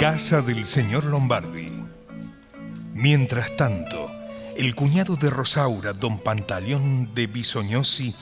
Casa 0.03 0.41
del 0.41 0.65
señor 0.65 1.05
Lombardi. 1.05 1.71
Mientras 2.93 3.55
tanto, 3.55 4.11
el 4.57 4.75
cuñado 4.75 5.15
de 5.15 5.29
Rosaura, 5.29 5.93
don 5.93 6.19
Pantaleón 6.19 7.15
de 7.15 7.27
Bisognosi, 7.27 8.13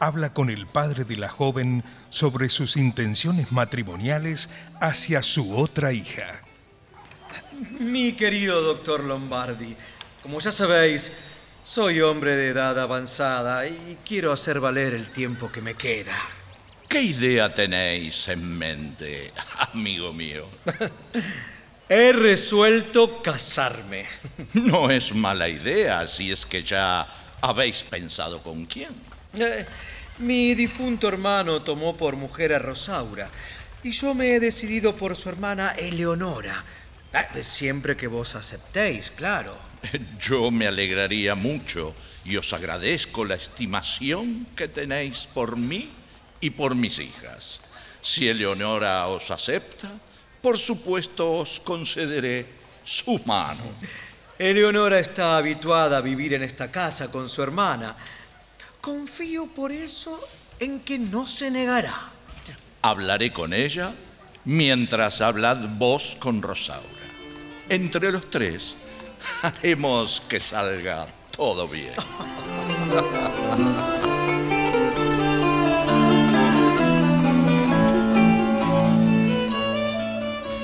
habla 0.00 0.34
con 0.34 0.50
el 0.50 0.66
padre 0.66 1.04
de 1.04 1.16
la 1.16 1.30
joven 1.30 1.82
sobre 2.10 2.50
sus 2.50 2.76
intenciones 2.76 3.52
matrimoniales 3.52 4.50
hacia 4.82 5.22
su 5.22 5.56
otra 5.56 5.94
hija. 5.94 6.42
Mi 7.78 8.12
querido 8.12 8.60
doctor 8.60 9.04
Lombardi, 9.04 9.74
como 10.22 10.40
ya 10.40 10.52
sabéis, 10.52 11.10
soy 11.64 12.02
hombre 12.02 12.36
de 12.36 12.48
edad 12.48 12.78
avanzada 12.78 13.66
y 13.66 13.96
quiero 14.04 14.30
hacer 14.30 14.60
valer 14.60 14.92
el 14.92 15.10
tiempo 15.10 15.50
que 15.50 15.62
me 15.62 15.72
queda. 15.72 16.12
¿Qué 16.90 17.02
idea 17.02 17.54
tenéis 17.54 18.26
en 18.26 18.58
mente, 18.58 19.32
amigo 19.72 20.12
mío? 20.12 20.48
He 21.88 22.12
resuelto 22.12 23.22
casarme. 23.22 24.06
No 24.54 24.90
es 24.90 25.14
mala 25.14 25.48
idea 25.48 26.08
si 26.08 26.32
es 26.32 26.44
que 26.44 26.64
ya 26.64 27.06
habéis 27.42 27.84
pensado 27.84 28.42
con 28.42 28.66
quién. 28.66 28.90
Eh, 29.38 29.64
mi 30.18 30.56
difunto 30.56 31.06
hermano 31.06 31.62
tomó 31.62 31.96
por 31.96 32.16
mujer 32.16 32.54
a 32.54 32.58
Rosaura 32.58 33.30
y 33.84 33.92
yo 33.92 34.12
me 34.12 34.34
he 34.34 34.40
decidido 34.40 34.96
por 34.96 35.14
su 35.14 35.28
hermana 35.28 35.76
Eleonora. 35.78 36.64
Eh, 37.12 37.42
siempre 37.44 37.96
que 37.96 38.08
vos 38.08 38.34
aceptéis, 38.34 39.12
claro. 39.12 39.56
Yo 40.18 40.50
me 40.50 40.66
alegraría 40.66 41.36
mucho 41.36 41.94
y 42.24 42.36
os 42.36 42.52
agradezco 42.52 43.24
la 43.24 43.36
estimación 43.36 44.48
que 44.56 44.66
tenéis 44.66 45.28
por 45.32 45.56
mí 45.56 45.99
y 46.40 46.50
por 46.50 46.74
mis 46.74 46.98
hijas. 46.98 47.60
Si 48.02 48.28
Eleonora 48.28 49.06
os 49.08 49.30
acepta, 49.30 49.90
por 50.40 50.56
supuesto 50.56 51.32
os 51.32 51.60
concederé 51.60 52.46
su 52.84 53.20
mano. 53.26 53.62
Eleonora 54.38 54.98
está 54.98 55.36
habituada 55.36 55.98
a 55.98 56.00
vivir 56.00 56.34
en 56.34 56.42
esta 56.42 56.70
casa 56.70 57.10
con 57.10 57.28
su 57.28 57.42
hermana. 57.42 57.94
Confío 58.80 59.46
por 59.48 59.70
eso 59.70 60.18
en 60.58 60.80
que 60.80 60.98
no 60.98 61.26
se 61.26 61.50
negará. 61.50 62.10
Hablaré 62.82 63.32
con 63.32 63.52
ella 63.52 63.92
mientras 64.46 65.20
hablad 65.20 65.68
vos 65.76 66.16
con 66.18 66.40
Rosaura. 66.40 66.88
Entre 67.68 68.10
los 68.10 68.30
tres 68.30 68.76
haremos 69.42 70.22
que 70.26 70.40
salga 70.40 71.06
todo 71.36 71.68
bien. 71.68 71.92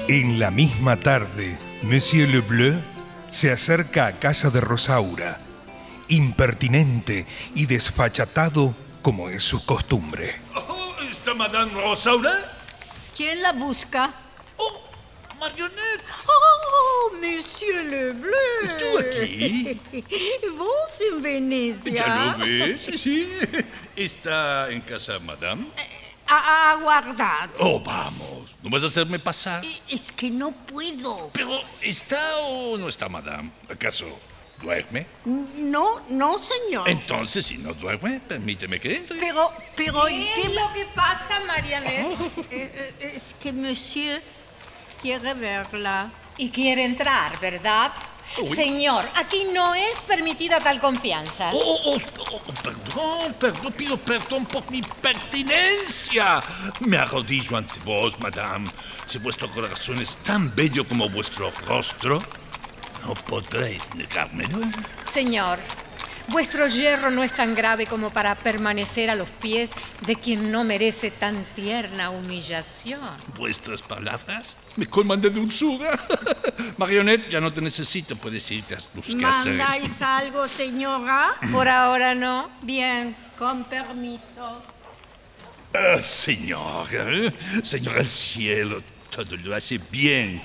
En 0.08 0.38
la 0.38 0.52
misma 0.52 0.96
tarde, 0.96 1.58
Monsieur 1.82 2.28
Lebleu 2.28 2.80
se 3.28 3.50
acerca 3.50 4.06
a 4.06 4.18
casa 4.20 4.50
de 4.50 4.60
Rosaura, 4.60 5.40
impertinente 6.06 7.26
y 7.56 7.66
desfachatado 7.66 8.76
como 9.02 9.30
es 9.30 9.42
su 9.42 9.66
costumbre. 9.66 10.36
¿Está 11.10 11.34
Madame 11.34 11.72
Rosaura? 11.72 12.30
¿Quién 13.16 13.42
la 13.42 13.50
busca? 13.50 14.14
Marionette. 15.40 16.02
Oh, 16.28 17.10
Monsieur 17.20 17.84
Lebleu. 17.84 18.78
¿Tú 18.78 18.98
aquí? 19.00 19.80
Vos 20.56 21.00
en 21.12 21.22
Venecia. 21.22 21.92
¿Ya 21.92 22.36
lo 22.38 22.46
ves? 22.46 22.82
Sí. 22.96 23.28
¿Está 23.96 24.70
en 24.70 24.80
casa, 24.82 25.18
Madame? 25.18 25.66
A- 26.28 26.72
Aguardad. 26.72 27.50
Oh, 27.60 27.80
vamos. 27.80 28.56
¿No 28.62 28.70
vas 28.70 28.82
a 28.82 28.86
hacerme 28.86 29.18
pasar? 29.18 29.64
Es 29.88 30.10
que 30.12 30.30
no 30.30 30.50
puedo. 30.52 31.30
Pero, 31.32 31.50
¿está 31.82 32.18
o 32.38 32.76
no 32.78 32.88
está, 32.88 33.08
Madame? 33.08 33.50
¿Acaso 33.70 34.06
duerme? 34.60 35.06
No, 35.24 36.00
no, 36.08 36.36
señor. 36.38 36.88
Entonces, 36.88 37.46
si 37.46 37.58
no 37.58 37.74
duerme, 37.74 38.20
permíteme 38.20 38.80
que 38.80 38.96
entre. 38.96 39.18
Pero, 39.18 39.52
pero 39.76 40.06
el 40.08 40.14
¿Qué 40.34 40.40
es 40.42 40.52
lo 40.54 40.72
que 40.72 40.86
pasa, 40.94 41.40
Marianette? 41.46 42.06
eh, 42.50 42.94
eh, 43.00 43.12
es 43.16 43.34
que 43.40 43.52
Monsieur 43.52 44.20
quiere 45.02 45.34
verla. 45.34 46.10
Y 46.38 46.50
quiere 46.50 46.84
entrar, 46.84 47.38
¿verdad? 47.40 47.90
Uy. 48.38 48.48
Señor, 48.48 49.08
aquí 49.14 49.44
no 49.52 49.74
es 49.74 49.98
permitida 50.06 50.60
tal 50.60 50.80
confianza. 50.80 51.50
Oh, 51.52 51.58
oh, 51.84 51.96
oh, 51.96 52.24
oh, 52.34 52.52
perdón, 52.62 53.34
perdón, 53.38 53.72
pido 53.72 53.96
perdón 53.96 54.44
por 54.46 54.70
mi 54.70 54.82
pertinencia. 54.82 56.42
Me 56.80 56.98
arrodillo 56.98 57.56
ante 57.56 57.80
vos, 57.80 58.18
madame. 58.20 58.70
Si 59.06 59.18
vuestro 59.18 59.48
corazón 59.48 60.00
es 60.00 60.16
tan 60.18 60.54
bello 60.54 60.86
como 60.86 61.08
vuestro 61.08 61.50
rostro, 61.66 62.22
no 63.06 63.14
podréis 63.14 63.94
negármelo. 63.94 64.58
Señor, 65.04 65.58
vuestro 66.28 66.66
hierro 66.66 67.10
no 67.10 67.22
es 67.22 67.32
tan 67.32 67.54
grave 67.54 67.86
como 67.86 68.10
para 68.10 68.34
permanecer 68.34 69.10
a 69.10 69.14
los 69.14 69.28
pies 69.28 69.70
de 70.06 70.16
quien 70.16 70.50
no 70.50 70.64
merece 70.64 71.10
tan 71.10 71.44
tierna 71.54 72.10
humillación. 72.10 73.00
Vuestras 73.36 73.82
palabras 73.82 74.56
me 74.76 74.86
colman 74.86 75.20
de 75.20 75.30
dulzura. 75.30 75.90
Marionette, 76.78 77.30
ya 77.30 77.40
no 77.40 77.52
te 77.52 77.60
necesito, 77.60 78.16
puedes 78.16 78.50
irte 78.50 78.74
a 78.74 78.78
tus 78.78 79.14
quehaceres. 79.14 79.58
¿Mandáis 79.58 80.02
algo, 80.02 80.48
señora? 80.48 81.36
Por 81.52 81.68
ahora 81.68 82.14
no. 82.14 82.50
Bien, 82.62 83.16
con 83.38 83.64
permiso. 83.64 84.62
Ah, 85.74 85.98
señor, 85.98 86.88
¿eh? 86.92 87.32
señor 87.62 87.98
al 87.98 88.06
cielo, 88.06 88.82
todo 89.10 89.36
lo 89.36 89.54
hace 89.54 89.78
bien. 89.90 90.42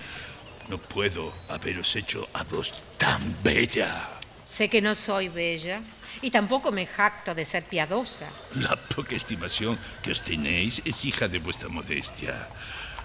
No 0.68 0.78
puedo 0.78 1.34
haberos 1.50 1.96
hecho 1.96 2.28
a 2.34 2.44
vos 2.44 2.74
tan 2.98 3.36
bella. 3.44 4.21
Sé 4.52 4.68
que 4.68 4.82
no 4.82 4.96
soy 4.96 5.30
bella 5.30 5.80
y 6.22 6.30
tampoco 6.30 6.74
me 6.74 6.86
jacto 6.86 7.34
de 7.34 7.46
ser 7.46 7.64
piadosa. 7.64 8.28
La 8.56 8.76
poca 8.76 9.16
estimación 9.16 9.80
que 10.04 10.12
os 10.12 10.22
tenéis 10.22 10.82
es 10.84 11.06
hija 11.06 11.30
de 11.30 11.40
vuestra 11.40 11.70
modestia. 11.70 12.50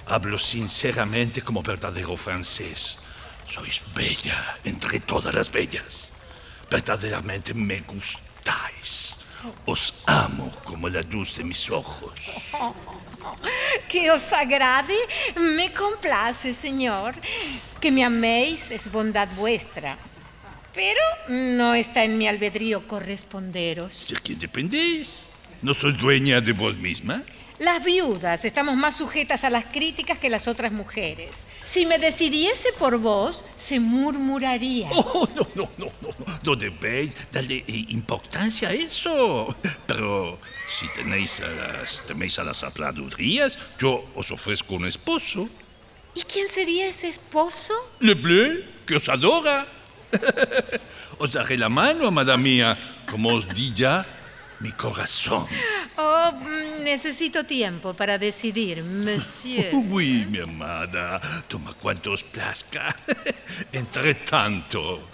Hablo 0.09 0.39
sinceramente 0.39 1.43
como 1.43 1.63
verdadero 1.63 2.17
francés. 2.17 2.99
Sois 3.47 3.85
bella 3.95 4.59
entre 4.65 4.99
todas 4.99 5.33
las 5.33 5.49
bellas. 5.53 6.11
Verdaderamente 6.69 7.55
me 7.55 7.79
gustáis. 7.83 9.15
Os 9.67 10.03
amo 10.07 10.51
como 10.65 10.89
la 10.89 11.03
luz 11.03 11.37
de 11.37 11.45
mis 11.45 11.71
ojos. 11.71 12.11
Que 13.89 14.11
os 14.11 14.33
agrade, 14.33 14.95
me 15.37 15.73
complace, 15.73 16.53
señor. 16.53 17.15
Que 17.81 17.91
me 17.91 18.05
améis 18.05 18.71
es 18.71 18.91
bondad 18.91 19.29
vuestra. 19.37 19.97
Pero 20.77 21.01
no 21.29 21.75
está 21.75 22.05
en 22.05 22.19
mi 22.19 22.29
albedrío 22.29 22.87
corresponderos. 22.87 24.09
¿De 24.11 24.17
quién 24.17 24.39
dependéis? 24.39 25.29
¿No 25.63 25.73
sois 25.73 25.97
dueña 25.97 26.43
de 26.43 26.53
vos 26.53 26.77
misma? 26.77 27.25
Las 27.59 27.83
viudas 27.83 28.45
estamos 28.45 28.77
más 28.77 28.99
sujetas 28.99 29.43
a 29.45 29.49
las 29.49 29.65
críticas 29.65 30.19
que 30.19 30.29
las 30.29 30.47
otras 30.47 30.71
mujeres. 30.73 31.47
Si 31.63 31.87
me 31.87 31.99
decidiese 31.99 32.75
por 32.79 32.99
vos, 32.99 33.47
se 33.57 33.81
murmuraría. 33.81 34.91
Oh, 34.93 35.27
no, 35.35 35.49
no, 35.55 35.71
no, 35.79 35.87
no, 36.03 36.09
no. 36.19 36.27
No 36.45 36.57
debéis 36.57 37.17
darle 37.33 37.65
eh, 37.67 37.87
importancia 37.89 38.69
a 38.69 38.75
eso. 38.75 39.57
Pero 39.87 40.39
si 40.69 40.87
tenéis 40.89 41.41
a 41.41 41.49
las, 41.49 42.05
teméis 42.05 42.39
a 42.39 42.45
las 42.45 42.63
habladurías, 42.63 43.59
yo 43.79 44.05
os 44.15 44.31
ofrezco 44.31 44.75
un 44.75 44.87
esposo. 44.87 45.49
¿Y 46.15 46.21
quién 46.25 46.49
sería 46.51 46.87
ese 46.87 47.09
esposo? 47.09 47.73
Le 48.01 48.13
Bleu, 48.13 48.63
que 48.87 48.97
os 48.97 49.09
adora. 49.09 49.67
os 51.19 51.31
daré 51.33 51.57
la 51.57 51.69
mano, 51.69 52.11
madame 52.11 52.43
mía, 52.43 52.79
como 53.11 53.35
os 53.35 53.49
di 53.49 53.73
ya, 53.73 54.05
mi 54.61 54.73
corazón. 54.73 55.47
Oh, 55.97 56.33
mm, 56.33 56.83
necesito 56.85 57.45
tiempo 57.45 57.95
para 57.95 58.19
decidir, 58.19 58.83
monsieur. 58.83 59.71
Oui, 59.91 60.27
mi 60.31 60.41
amada, 60.41 61.21
toma 61.49 61.73
cuanto 61.75 62.13
os 62.13 62.23
plazca. 62.23 62.95
Entre 63.73 64.15
tanto, 64.15 65.09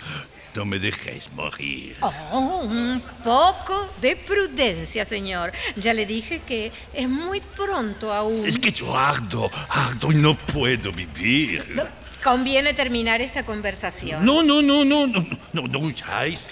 no 0.54 0.64
me 0.64 0.78
dejéis 0.78 1.30
morir. 1.32 1.96
Oh, 2.00 2.62
un 2.64 3.00
poco 3.22 3.88
de 4.00 4.16
prudencia, 4.16 5.04
señor. 5.04 5.52
Ya 5.76 5.94
le 5.94 6.06
dije 6.06 6.42
que 6.46 6.70
es 6.92 7.08
muy 7.08 7.40
pronto 7.40 8.12
aún. 8.12 8.46
Es 8.46 8.58
que 8.58 8.70
yo 8.70 8.96
ardo, 8.96 9.50
ardo 9.70 10.12
y 10.12 10.16
no 10.16 10.36
puedo 10.36 10.92
vivir. 10.92 11.80
Conviene 12.22 12.72
terminar 12.72 13.20
esta 13.20 13.44
conversación. 13.44 14.24
No, 14.24 14.42
no, 14.42 14.62
no, 14.62 14.84
no, 14.84 15.06
no, 15.08 15.24
no, 15.52 15.62
no 15.62 15.78
huyáis. 15.80 16.48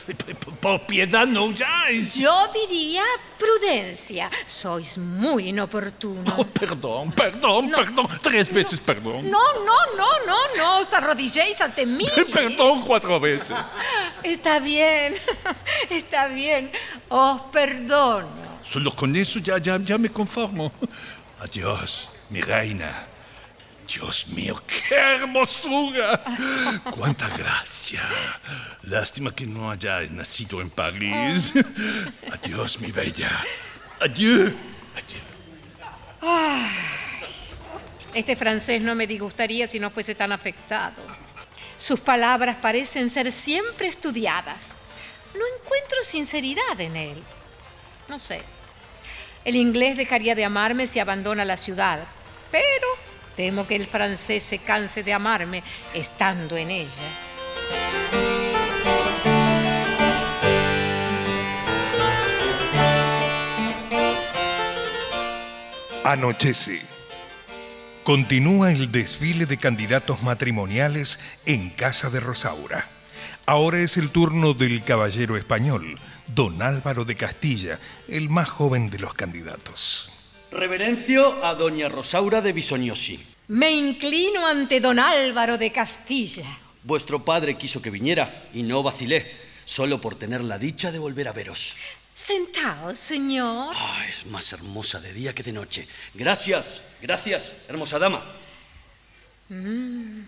Por 0.61 0.81
piedad, 0.87 1.27
no 1.27 1.45
huyáis. 1.45 2.15
Yo 2.15 2.49
diría 2.53 3.05
prudencia. 3.39 4.29
Sois 4.45 4.99
muy 4.99 5.51
inoportuno. 5.51 6.35
Oh, 6.37 6.45
perdón, 6.45 7.13
perdón, 7.13 7.71
perdón. 7.71 8.09
Tres 8.21 8.53
veces 8.53 8.81
perdón. 8.81 9.31
No, 9.31 9.41
no, 9.65 9.97
no, 9.97 10.27
no, 10.27 10.37
no 10.57 10.79
os 10.81 10.93
arrodilléis 10.93 11.61
ante 11.61 11.87
mí. 11.87 12.07
Perdón 12.33 12.83
cuatro 12.83 13.21
veces. 13.21 13.57
Está 14.23 14.59
bien, 14.59 15.15
está 15.91 16.27
bien. 16.29 16.71
Os 17.09 17.43
perdono. 17.53 18.29
Solo 18.63 18.93
con 18.93 19.15
eso 19.15 19.39
ya, 19.39 19.59
ya, 19.59 19.79
ya 19.83 19.99
me 19.99 20.09
conformo. 20.09 20.73
Adiós, 21.41 22.11
mi 22.29 22.41
reina. 22.41 23.07
Dios 23.93 24.29
mío, 24.29 24.61
qué 24.67 24.95
hermosura. 24.95 26.23
Cuánta 26.91 27.29
gracia. 27.29 28.03
Lástima 28.83 29.35
que 29.35 29.47
no 29.47 29.71
haya 29.71 30.01
nacido 30.11 30.61
en 30.61 30.71
París. 30.71 31.53
Adiós, 32.31 32.79
mi 32.79 32.93
bella. 32.93 33.31
Adiós. 34.01 34.53
Ay, 36.23 36.71
Este 38.15 38.37
francés 38.37 38.81
no 38.81 38.95
me 38.95 39.07
disgustaría 39.07 39.67
si 39.67 39.81
no 39.81 39.91
fuese 39.91 40.15
tan 40.15 40.33
afectado. 40.33 41.03
Sus 41.79 41.99
palabras 41.99 42.57
parecen 42.57 43.11
ser 43.11 43.33
siempre 43.33 43.89
estudiadas. 43.89 44.75
No 45.35 45.41
encuentro 45.57 45.99
sinceridad 46.05 46.81
en 46.81 46.97
él. 46.97 47.23
No 48.09 48.19
sé. 48.19 48.43
El 49.45 49.57
inglés 49.57 49.97
dejaría 49.97 50.35
de 50.35 50.45
amarme 50.45 50.87
si 50.87 50.99
abandona 50.99 51.45
la 51.45 51.57
ciudad, 51.57 52.01
pero 52.53 53.10
temo 53.41 53.67
que 53.67 53.75
el 53.75 53.87
francés 53.87 54.43
se 54.43 54.59
canse 54.59 55.03
de 55.03 55.15
amarme 55.15 55.63
estando 55.95 56.59
en 56.59 56.71
ella. 56.71 57.09
Anochece. 66.05 66.83
Continúa 68.05 68.73
el 68.73 68.93
desfile 68.93 69.47
de 69.47 69.57
candidatos 69.57 70.23
matrimoniales 70.23 71.19
en 71.47 71.71
Casa 71.71 72.11
de 72.11 72.21
Rosaura. 72.21 72.89
Ahora 73.47 73.79
es 73.79 73.97
el 73.97 74.11
turno 74.11 74.53
del 74.53 74.85
caballero 74.85 75.39
español, 75.39 75.99
don 76.27 76.61
Álvaro 76.61 77.07
de 77.07 77.17
Castilla, 77.17 77.81
el 78.07 78.29
más 78.29 78.51
joven 78.51 78.91
de 78.91 78.99
los 78.99 79.15
candidatos. 79.15 80.13
Reverencio 80.53 81.45
a 81.45 81.55
doña 81.55 81.89
Rosaura 81.89 82.43
de 82.43 82.53
Bisognosi. 82.53 83.30
Me 83.51 83.73
inclino 83.73 84.47
ante 84.47 84.79
don 84.79 85.01
Álvaro 85.01 85.59
de 85.59 85.73
Castilla. 85.73 86.47
Vuestro 86.85 87.25
padre 87.25 87.59
quiso 87.59 87.83
que 87.83 87.91
viniera 87.91 88.49
y 88.55 88.63
no 88.63 88.81
vacilé, 88.81 89.27
solo 89.65 90.01
por 90.01 90.15
tener 90.17 90.45
la 90.45 90.57
dicha 90.57 90.93
de 90.93 91.01
volver 91.01 91.27
a 91.27 91.33
veros. 91.33 91.77
Sentaos, 92.15 92.97
señor. 92.97 93.75
Ah, 93.77 94.07
es 94.09 94.25
más 94.27 94.53
hermosa 94.53 95.01
de 95.01 95.13
día 95.13 95.35
que 95.35 95.43
de 95.43 95.53
noche. 95.53 95.89
Gracias, 96.15 96.81
gracias, 97.03 97.53
hermosa 97.67 97.99
dama. 97.99 98.23
Mm, 99.49 100.21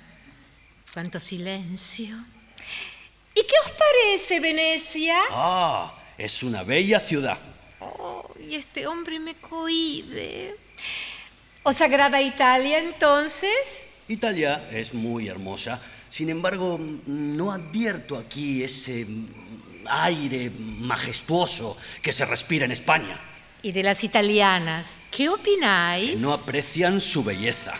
cuánto 0.92 1.20
silencio. 1.20 2.16
¿Y 3.36 3.42
qué 3.42 3.54
os 3.64 3.70
parece 3.70 4.40
Venecia? 4.40 5.20
Ah, 5.30 5.94
es 6.18 6.42
una 6.42 6.64
bella 6.64 6.98
ciudad. 6.98 7.38
Oh, 7.78 8.28
y 8.50 8.56
este 8.56 8.88
hombre 8.88 9.20
me 9.20 9.36
cohíbe. 9.36 10.56
¿Os 11.64 11.80
agrada 11.80 12.20
Italia 12.20 12.80
entonces? 12.80 13.84
Italia 14.08 14.68
es 14.72 14.94
muy 14.94 15.28
hermosa, 15.28 15.80
sin 16.08 16.28
embargo, 16.28 16.80
no 17.06 17.52
advierto 17.52 18.18
aquí 18.18 18.64
ese 18.64 19.06
aire 19.86 20.50
majestuoso 20.80 21.76
que 22.02 22.12
se 22.12 22.24
respira 22.24 22.64
en 22.64 22.72
España. 22.72 23.20
¿Y 23.62 23.70
de 23.70 23.84
las 23.84 24.02
italianas? 24.02 24.96
¿Qué 25.12 25.28
opináis? 25.28 26.18
No 26.18 26.32
aprecian 26.32 27.00
su 27.00 27.22
belleza, 27.22 27.74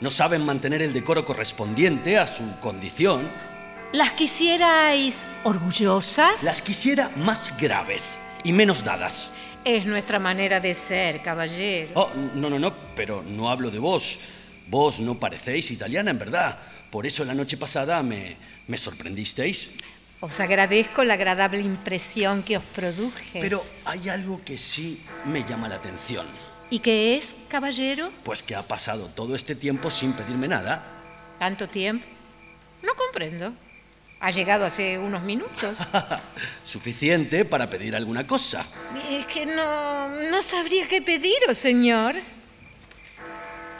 no 0.00 0.10
saben 0.10 0.46
mantener 0.46 0.80
el 0.80 0.94
decoro 0.94 1.26
correspondiente 1.26 2.16
a 2.16 2.26
su 2.26 2.58
condición. 2.60 3.28
¿Las 3.92 4.12
quisierais 4.12 5.26
orgullosas? 5.44 6.42
Las 6.44 6.62
quisiera 6.62 7.10
más 7.16 7.52
graves 7.58 8.18
y 8.42 8.54
menos 8.54 8.84
dadas. 8.84 9.30
Es 9.68 9.84
nuestra 9.84 10.18
manera 10.18 10.60
de 10.60 10.72
ser, 10.72 11.20
caballero. 11.20 11.90
Oh, 11.92 12.08
no, 12.36 12.48
no, 12.48 12.58
no, 12.58 12.72
pero 12.96 13.22
no 13.22 13.50
hablo 13.50 13.70
de 13.70 13.78
vos. 13.78 14.18
Vos 14.66 14.98
no 14.98 15.20
parecéis 15.20 15.70
italiana, 15.70 16.10
en 16.10 16.18
verdad. 16.18 16.58
Por 16.90 17.06
eso 17.06 17.22
la 17.22 17.34
noche 17.34 17.58
pasada 17.58 18.02
me, 18.02 18.34
me 18.66 18.78
sorprendisteis. 18.78 19.68
Os 20.20 20.40
agradezco 20.40 21.04
la 21.04 21.12
agradable 21.12 21.60
impresión 21.60 22.42
que 22.44 22.56
os 22.56 22.64
produje. 22.64 23.42
Pero 23.42 23.62
hay 23.84 24.08
algo 24.08 24.40
que 24.42 24.56
sí 24.56 25.04
me 25.26 25.44
llama 25.44 25.68
la 25.68 25.74
atención. 25.74 26.26
¿Y 26.70 26.78
qué 26.78 27.18
es, 27.18 27.34
caballero? 27.50 28.10
Pues 28.24 28.42
que 28.42 28.54
ha 28.54 28.62
pasado 28.62 29.08
todo 29.14 29.36
este 29.36 29.54
tiempo 29.54 29.90
sin 29.90 30.14
pedirme 30.14 30.48
nada. 30.48 30.82
¿Tanto 31.38 31.68
tiempo? 31.68 32.06
No 32.82 32.94
comprendo. 32.94 33.52
Ha 34.20 34.30
llegado 34.32 34.66
hace 34.66 34.98
unos 34.98 35.22
minutos. 35.22 35.78
Suficiente 36.64 37.44
para 37.44 37.70
pedir 37.70 37.94
alguna 37.94 38.26
cosa. 38.26 38.64
Es 39.10 39.26
que 39.26 39.46
no, 39.46 40.08
no 40.30 40.42
sabría 40.42 40.88
qué 40.88 41.00
pediros, 41.02 41.56
señor. 41.56 42.16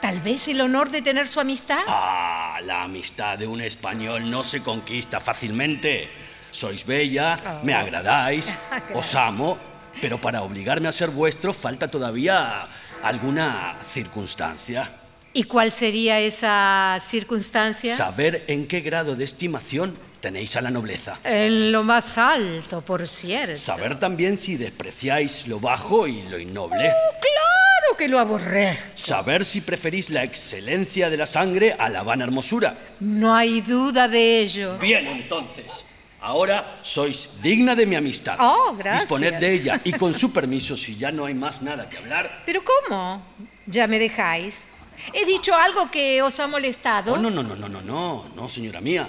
Tal 0.01 0.21
vez 0.21 0.47
el 0.47 0.61
honor 0.61 0.89
de 0.91 1.01
tener 1.01 1.27
su 1.27 1.41
amistad. 1.41 1.81
Ah, 1.87 2.59
la 2.63 2.83
amistad 2.83 3.37
de 3.37 3.47
un 3.47 3.59
español 3.59 4.29
no 4.31 4.45
se 4.45 4.61
conquista 4.61 5.19
fácilmente. 5.19 6.09
Sois 6.51 6.85
bella, 6.85 7.35
Oh. 7.45 7.65
me 7.65 7.73
agradáis, 7.73 8.53
os 8.93 9.13
amo, 9.15 9.57
pero 10.01 10.19
para 10.21 10.41
obligarme 10.41 10.87
a 10.87 10.91
ser 10.93 11.09
vuestro 11.09 11.53
falta 11.53 11.87
todavía 11.89 12.67
alguna 13.03 13.77
circunstancia. 13.83 14.89
¿Y 15.33 15.43
cuál 15.43 15.71
sería 15.71 16.19
esa 16.19 16.97
circunstancia? 17.05 17.95
Saber 17.95 18.45
en 18.47 18.67
qué 18.67 18.79
grado 18.79 19.15
de 19.15 19.25
estimación 19.25 19.95
tenéis 20.19 20.55
a 20.55 20.61
la 20.61 20.69
nobleza. 20.69 21.19
En 21.23 21.71
lo 21.71 21.83
más 21.83 22.17
alto, 22.17 22.81
por 22.81 23.07
cierto. 23.07 23.55
Saber 23.55 23.99
también 23.99 24.37
si 24.37 24.57
despreciáis 24.57 25.47
lo 25.47 25.59
bajo 25.59 26.07
y 26.07 26.23
lo 26.23 26.39
innoble. 26.39 26.93
Claro 27.21 27.97
que 27.97 28.07
lo 28.07 28.19
aborrezco. 28.19 28.83
Saber 28.95 29.45
si 29.45 29.61
preferís 29.61 30.09
la 30.09 30.23
excelencia 30.23 31.09
de 31.09 31.17
la 31.17 31.25
sangre 31.25 31.75
a 31.77 31.89
la 31.89 32.03
vana 32.03 32.23
hermosura. 32.23 32.77
No 32.99 33.35
hay 33.35 33.61
duda 33.61 34.07
de 34.07 34.39
ello. 34.39 34.77
Bien, 34.77 35.07
entonces. 35.07 35.85
Ahora 36.21 36.79
sois 36.83 37.41
digna 37.41 37.75
de 37.75 37.85
mi 37.85 37.95
amistad. 37.95 38.35
Oh, 38.41 38.75
gracias. 38.77 39.03
Disponed 39.03 39.35
de 39.35 39.53
ella 39.53 39.81
y 39.85 39.93
con 39.93 40.13
su 40.13 40.33
permiso, 40.33 40.75
si 40.75 40.97
ya 40.97 41.11
no 41.11 41.25
hay 41.25 41.33
más 41.33 41.61
nada 41.61 41.89
que 41.89 41.97
hablar. 41.97 42.43
¿Pero 42.45 42.61
cómo? 42.63 43.21
¿Ya 43.65 43.87
me 43.87 43.99
dejáis? 43.99 44.65
¿He 45.13 45.25
dicho 45.25 45.55
algo 45.55 45.89
que 45.89 46.21
os 46.21 46.37
ha 46.41 46.47
molestado? 46.47 47.13
Oh, 47.13 47.17
no, 47.17 47.29
no, 47.29 47.41
no, 47.41 47.55
no, 47.55 47.69
no, 47.69 47.81
no, 47.81 48.25
no, 48.35 48.49
señora 48.49 48.81
mía. 48.81 49.07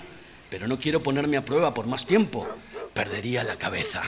Pero 0.50 0.66
no 0.66 0.78
quiero 0.78 1.02
ponerme 1.02 1.36
a 1.36 1.44
prueba 1.44 1.72
por 1.72 1.86
más 1.86 2.04
tiempo. 2.04 2.46
Perdería 2.92 3.44
la 3.44 3.56
cabeza. 3.56 4.02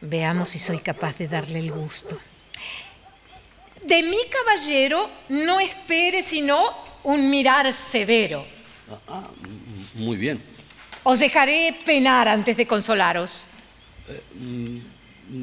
Veamos 0.00 0.50
si 0.50 0.58
soy 0.58 0.78
capaz 0.78 1.16
de 1.18 1.28
darle 1.28 1.60
el 1.60 1.70
gusto. 1.70 2.18
De 3.82 4.02
mi 4.02 4.18
caballero 4.28 5.08
no 5.28 5.60
espere 5.60 6.22
sino 6.22 6.62
un 7.04 7.30
mirar 7.30 7.72
severo. 7.72 8.44
Ah, 8.90 8.98
ah, 9.08 9.30
muy 9.94 10.16
bien. 10.16 10.42
Os 11.04 11.18
dejaré 11.18 11.76
penar 11.84 12.28
antes 12.28 12.56
de 12.56 12.66
consolaros. 12.66 13.44
Eh, 14.08 14.22
mm, 14.34 14.78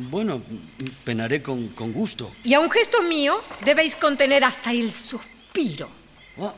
bueno, 0.10 0.42
penaré 1.04 1.42
con, 1.42 1.70
con 1.70 1.94
gusto. 1.94 2.32
Y 2.44 2.54
a 2.54 2.60
un 2.60 2.70
gesto 2.70 3.02
mío 3.04 3.42
debéis 3.64 3.96
contener 3.96 4.44
hasta 4.44 4.72
el 4.72 4.92
suspiro. 4.92 5.90
Ah, 6.40 6.54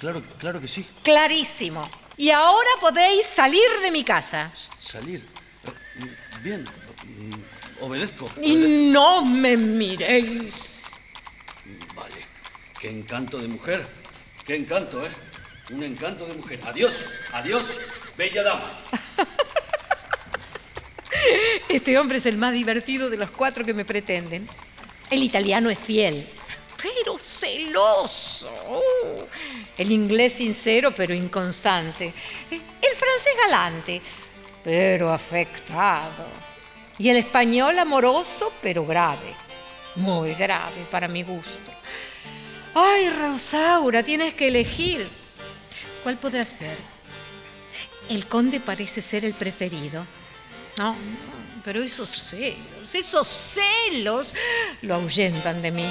claro, 0.00 0.22
claro 0.38 0.60
que 0.60 0.66
sí. 0.68 0.84
Clarísimo. 1.04 1.88
Y 2.16 2.30
ahora 2.30 2.68
podéis 2.80 3.24
salir 3.26 3.62
de 3.82 3.90
mi 3.90 4.02
casa. 4.04 4.50
Salir. 4.80 5.24
Mm, 5.98 6.42
Bien, 6.42 6.64
mm, 6.64 7.82
obedezco. 7.84 8.30
Y 8.42 8.56
obedezco. 8.56 8.92
no 8.92 9.24
me 9.24 9.56
miréis. 9.56 10.86
Vale. 11.94 12.26
Qué 12.80 12.90
encanto 12.90 13.38
de 13.38 13.48
mujer. 13.48 13.86
Qué 14.44 14.56
encanto, 14.56 15.04
¿eh? 15.04 15.10
Un 15.70 15.82
encanto 15.84 16.26
de 16.26 16.34
mujer. 16.34 16.60
Adiós, 16.64 17.04
adiós, 17.32 17.78
bella 18.16 18.42
dama. 18.42 18.80
Este 21.68 21.98
hombre 21.98 22.18
es 22.18 22.26
el 22.26 22.36
más 22.36 22.52
divertido 22.52 23.10
de 23.10 23.16
los 23.16 23.30
cuatro 23.30 23.64
que 23.64 23.74
me 23.74 23.84
pretenden. 23.84 24.48
El 25.10 25.22
italiano 25.22 25.70
es 25.70 25.78
fiel, 25.78 26.26
pero 26.82 27.18
celoso. 27.18 28.48
Uh, 28.68 29.24
el 29.76 29.92
inglés 29.92 30.34
sincero, 30.34 30.92
pero 30.96 31.14
inconstante. 31.14 32.12
El 32.50 32.96
francés 32.96 33.32
galante, 33.44 34.00
pero 34.64 35.12
afectado. 35.12 36.26
Y 36.98 37.08
el 37.08 37.16
español 37.16 37.78
amoroso, 37.78 38.52
pero 38.62 38.84
grave. 38.86 39.34
Muy 39.96 40.34
grave 40.34 40.84
para 40.90 41.08
mi 41.08 41.22
gusto. 41.22 41.72
Ay, 42.74 43.10
Rosaura, 43.10 44.02
tienes 44.02 44.34
que 44.34 44.48
elegir. 44.48 45.08
¿Cuál 46.02 46.16
podrá 46.16 46.44
ser? 46.44 46.76
El 48.08 48.26
conde 48.26 48.60
parece 48.60 49.00
ser 49.00 49.24
el 49.24 49.34
preferido. 49.34 50.04
No, 50.78 50.94
pero 51.64 51.82
esos 51.82 52.08
celos, 52.10 52.94
esos 52.94 53.28
celos 53.28 54.34
lo 54.82 54.94
ahuyentan 54.94 55.62
de 55.62 55.70
mí. 55.70 55.86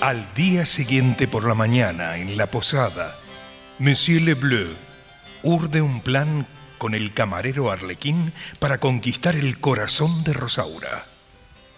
Al 0.00 0.34
día 0.34 0.66
siguiente 0.66 1.28
por 1.28 1.46
la 1.46 1.54
mañana, 1.54 2.16
en 2.16 2.36
la 2.36 2.48
posada, 2.48 3.16
Monsieur 3.78 4.20
Lebleu 4.20 4.68
urde 5.44 5.80
un 5.80 6.00
plan 6.00 6.46
con 6.78 6.94
el 6.94 7.14
camarero 7.14 7.70
Arlequín 7.70 8.32
para 8.58 8.78
conquistar 8.78 9.36
el 9.36 9.60
corazón 9.60 10.24
de 10.24 10.32
Rosaura. 10.32 11.06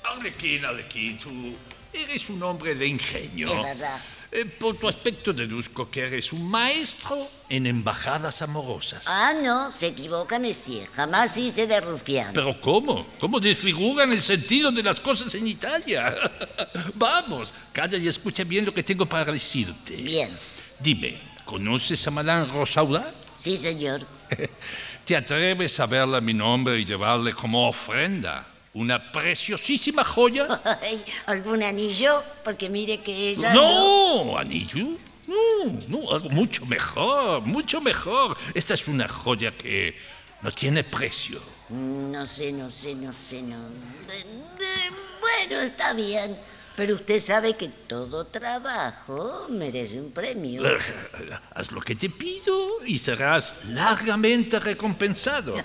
Arlequín, 0.03 0.65
Arlequín, 0.65 1.19
tú 1.19 1.55
eres 1.93 2.31
un 2.31 2.43
hombre 2.43 2.75
de 2.75 2.87
ingenio. 2.87 3.53
Es 3.53 3.63
verdad. 3.63 4.01
Eh, 4.37 4.47
por 4.47 4.77
tu 4.77 4.89
aspecto 4.89 5.33
deduzco 5.33 5.89
que 5.89 6.01
eres 6.01 6.33
un 6.33 6.51
maestro 6.51 7.29
en 7.49 7.67
embajadas 7.67 8.43
amorosas. 8.43 9.07
Ah, 9.07 9.33
no, 9.33 9.71
se 9.71 9.87
equivoca, 9.87 10.41
Monsieur. 10.41 10.89
Jamás 10.93 11.37
hice 11.37 11.69
de 11.69 11.81
rufián. 11.81 12.33
¿Pero 12.35 12.61
cómo? 12.61 13.07
¿Cómo 13.21 13.39
desfiguran 13.39 14.13
el 14.13 14.21
sentido 14.21 14.73
de 14.73 14.83
las 14.83 14.99
cosas 14.99 15.33
en 15.37 15.47
Italia? 15.47 16.17
Vamos, 16.95 17.55
calla 17.73 17.97
y 17.97 18.09
escucha 18.09 18.43
bien 18.43 18.67
lo 18.67 18.75
que 18.75 18.83
tengo 18.83 19.07
para 19.07 19.31
decirte. 19.31 19.95
Bien. 19.95 20.37
Dime, 20.81 21.21
¿conoces 21.45 22.05
a 22.05 22.11
Madame 22.11 22.47
Rosaura? 22.47 23.15
Sí, 23.39 23.57
señor. 23.57 24.05
¿Te 25.05 25.17
atreves 25.17 25.79
a 25.79 25.87
verle 25.87 26.17
a 26.17 26.21
mi 26.21 26.35
nombre 26.35 26.81
y 26.81 26.85
llevarle 26.85 27.33
como 27.35 27.69
ofrenda 27.69 28.49
una 28.75 29.13
preciosísima 29.13 30.05
joya? 30.05 30.47
Ay, 30.83 31.03
¿Algún 31.27 31.63
anillo? 31.63 32.23
Porque 32.45 32.69
mire 32.69 33.01
que 33.01 33.31
ella... 33.31 33.55
No, 33.55 34.37
anillo. 34.37 34.99
No, 35.27 35.65
no, 35.89 36.13
algo 36.13 36.29
mucho 36.31 36.67
mejor, 36.67 37.43
mucho 37.43 37.81
mejor. 37.81 38.37
Esta 38.53 38.75
es 38.75 38.87
una 38.89 39.09
joya 39.09 39.57
que 39.57 39.97
no 40.43 40.51
tiene 40.53 40.85
precio. 40.85 41.41
No 41.71 42.27
sé, 42.27 42.53
no 42.53 42.69
sé, 42.69 42.95
no 42.95 43.13
sé, 43.13 43.41
no. 43.43 43.57
Bueno, 45.21 45.61
está 45.63 45.95
bien. 45.95 46.37
Pero 46.77 46.97
usted 46.97 47.23
sabe 47.23 47.55
que 47.55 47.69
todo 47.69 48.27
trabajo 48.27 49.47
merece 49.49 50.01
un 50.01 50.11
premio. 50.11 50.63
Haz 51.55 51.71
lo 51.71 51.81
que 51.81 51.95
te 51.95 52.11
pido 52.11 52.85
y 52.85 52.99
serás 52.99 53.65
largamente 53.69 54.59
recompensado. 54.59 55.55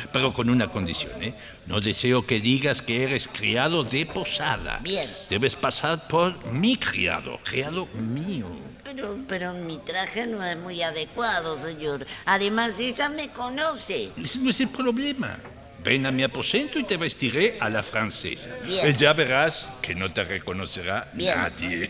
Pero 0.12 0.32
con 0.32 0.50
una 0.50 0.70
condición, 0.70 1.22
¿eh? 1.22 1.34
No 1.66 1.80
deseo 1.80 2.26
que 2.26 2.40
digas 2.40 2.82
que 2.82 3.02
eres 3.02 3.28
criado 3.28 3.84
de 3.84 4.06
posada. 4.06 4.78
Bien. 4.82 5.08
Debes 5.30 5.56
pasar 5.56 6.06
por 6.08 6.52
mi 6.52 6.76
criado, 6.76 7.38
criado 7.44 7.86
mío. 7.94 8.46
Pero, 8.84 9.18
pero 9.26 9.52
mi 9.52 9.78
traje 9.78 10.26
no 10.26 10.44
es 10.44 10.56
muy 10.56 10.80
adecuado, 10.80 11.58
señor. 11.58 12.06
Además, 12.24 12.78
ella 12.78 13.08
me 13.08 13.28
conoce. 13.30 14.10
Ese 14.16 14.38
no 14.38 14.50
es 14.50 14.60
el 14.60 14.68
problema. 14.68 15.38
Ven 15.86 16.04
a 16.04 16.10
mi 16.10 16.24
aposento 16.24 16.80
y 16.80 16.82
te 16.82 16.96
vestiré 16.96 17.58
a 17.60 17.70
la 17.70 17.80
francesa. 17.80 18.50
Bien. 18.66 18.92
Ya 18.96 19.12
verás 19.12 19.68
que 19.80 19.94
no 19.94 20.12
te 20.12 20.24
reconocerá 20.24 21.08
Bien. 21.12 21.36
nadie. 21.36 21.88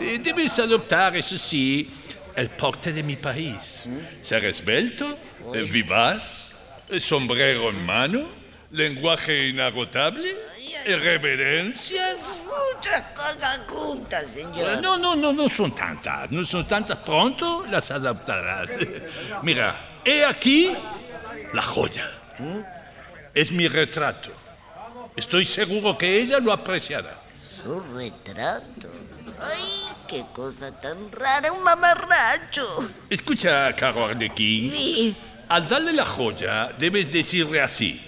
Debes 0.20 0.58
adoptar, 0.58 1.16
eso 1.16 1.38
sí, 1.38 1.88
el 2.34 2.50
porte 2.50 2.92
de 2.92 3.04
mi 3.04 3.14
país. 3.14 3.84
¿Mm? 3.86 4.24
Ser 4.24 4.44
esbelto, 4.44 5.06
eh, 5.54 5.62
vivaz, 5.62 6.50
eh, 6.88 6.98
sombrero 6.98 7.70
en 7.70 7.86
mano, 7.86 8.28
lenguaje 8.72 9.46
inagotable, 9.46 10.28
eh, 10.84 10.96
reverencias. 10.96 12.44
Muchas 12.74 13.02
cosas 13.12 13.60
juntas, 13.68 14.26
señor. 14.34 14.82
No, 14.82 14.98
no, 14.98 15.14
no, 15.14 15.32
no 15.32 15.48
son 15.48 15.72
tantas, 15.76 16.28
no 16.32 16.44
son 16.44 16.66
tantas. 16.66 16.98
Pronto 16.98 17.64
las 17.70 17.88
adaptarás. 17.92 18.68
Mira, 19.44 20.00
he 20.04 20.24
aquí 20.24 20.72
la 21.52 21.62
joya. 21.62 22.10
Es 23.34 23.52
mi 23.52 23.68
retrato. 23.68 24.30
Estoy 25.16 25.44
seguro 25.44 25.96
que 25.96 26.20
ella 26.20 26.38
lo 26.40 26.52
apreciará. 26.52 27.20
Su 27.40 27.80
retrato. 27.80 28.90
Ay, 29.40 29.88
qué 30.08 30.24
cosa 30.32 30.72
tan 30.80 31.10
rara, 31.12 31.52
un 31.52 31.62
mamarracho. 31.62 32.90
Escucha, 33.08 33.74
caro 33.74 34.06
Arlequín. 34.06 34.70
Sí. 34.70 35.16
Al 35.48 35.66
darle 35.66 35.92
la 35.92 36.04
joya, 36.04 36.72
debes 36.78 37.10
decirle 37.10 37.60
así. 37.60 38.00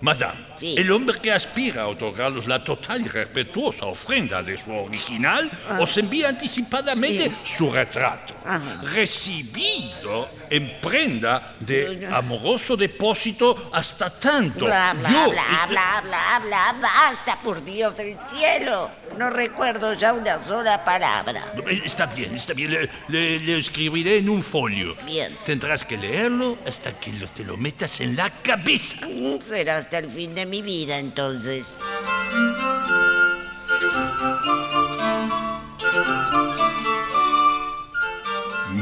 Madame, 0.00 0.46
Sí. 0.60 0.74
el 0.76 0.90
hombre 0.92 1.18
que 1.20 1.32
aspira 1.32 1.82
a 1.82 1.86
otorgaros 1.88 2.46
la 2.46 2.62
total 2.62 3.00
y 3.00 3.08
respetuosa 3.08 3.86
ofrenda 3.86 4.42
de 4.42 4.58
su 4.58 4.70
original 4.72 5.50
os 5.80 5.96
envía 5.96 6.28
anticipadamente 6.28 7.30
su 7.44 7.70
retrato, 7.72 8.34
Ajá. 8.44 8.82
recibido 8.82 10.28
en 10.50 10.70
prenda 10.80 11.54
de 11.60 12.06
amoroso 12.12 12.76
depósito 12.76 13.70
hasta 13.72 14.10
tanto. 14.10 14.66
Bla, 14.66 14.92
bla, 14.94 15.10
yo- 15.10 15.30
bla, 15.30 15.66
bla, 15.68 16.00
bla, 16.04 16.40
bla, 16.44 16.76
basta, 16.80 17.40
por 17.42 17.64
Dios 17.64 17.96
del 17.96 18.16
cielo. 18.34 18.90
No 19.16 19.28
recuerdo 19.30 19.94
ya 19.94 20.12
una 20.12 20.38
sola 20.38 20.84
palabra. 20.84 21.52
Eh, 21.68 21.80
Está 21.84 22.06
bien, 22.06 22.34
está 22.34 22.52
bien. 22.54 22.70
Le, 22.70 22.88
le- 23.08 23.40
le 23.40 23.58
escribiré 23.58 24.18
en 24.18 24.28
un 24.28 24.42
folio. 24.42 24.94
Bien. 25.04 25.32
Tendrás 25.44 25.84
que 25.84 25.96
leerlo 25.96 26.58
hasta 26.66 26.92
que 26.98 27.12
lo- 27.14 27.28
te 27.28 27.44
lo 27.44 27.56
metas 27.56 28.00
en 28.00 28.14
la 28.16 28.30
cabeza. 28.30 28.98
Mm, 29.06 29.40
Será 29.40 29.78
hasta 29.78 29.98
el 29.98 30.10
fin 30.10 30.34
de 30.34 30.46
mi 30.50 30.62
vida, 30.62 30.98
entonces. 30.98 31.74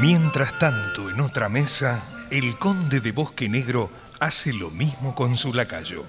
Mientras 0.01 0.57
tanto, 0.57 1.09
en 1.09 1.21
otra 1.21 1.47
mesa, 1.49 2.01
el 2.31 2.57
conde 2.57 2.99
de 2.99 3.11
Bosque 3.11 3.47
Negro 3.47 3.91
hace 4.19 4.51
lo 4.53 4.71
mismo 4.71 5.13
con 5.13 5.37
su 5.37 5.53
lacayo. 5.53 6.05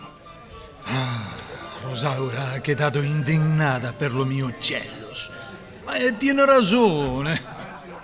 Rosaura 1.83 2.53
ha 2.53 2.61
quedato 2.61 3.01
indignata 3.03 3.93
per 3.93 4.13
lo 4.13 4.25
mio 4.25 4.47
uccellos. 4.47 5.31
Ma 5.85 5.95
eh, 5.95 6.17
tiene 6.17 6.45
ragione. 6.47 7.41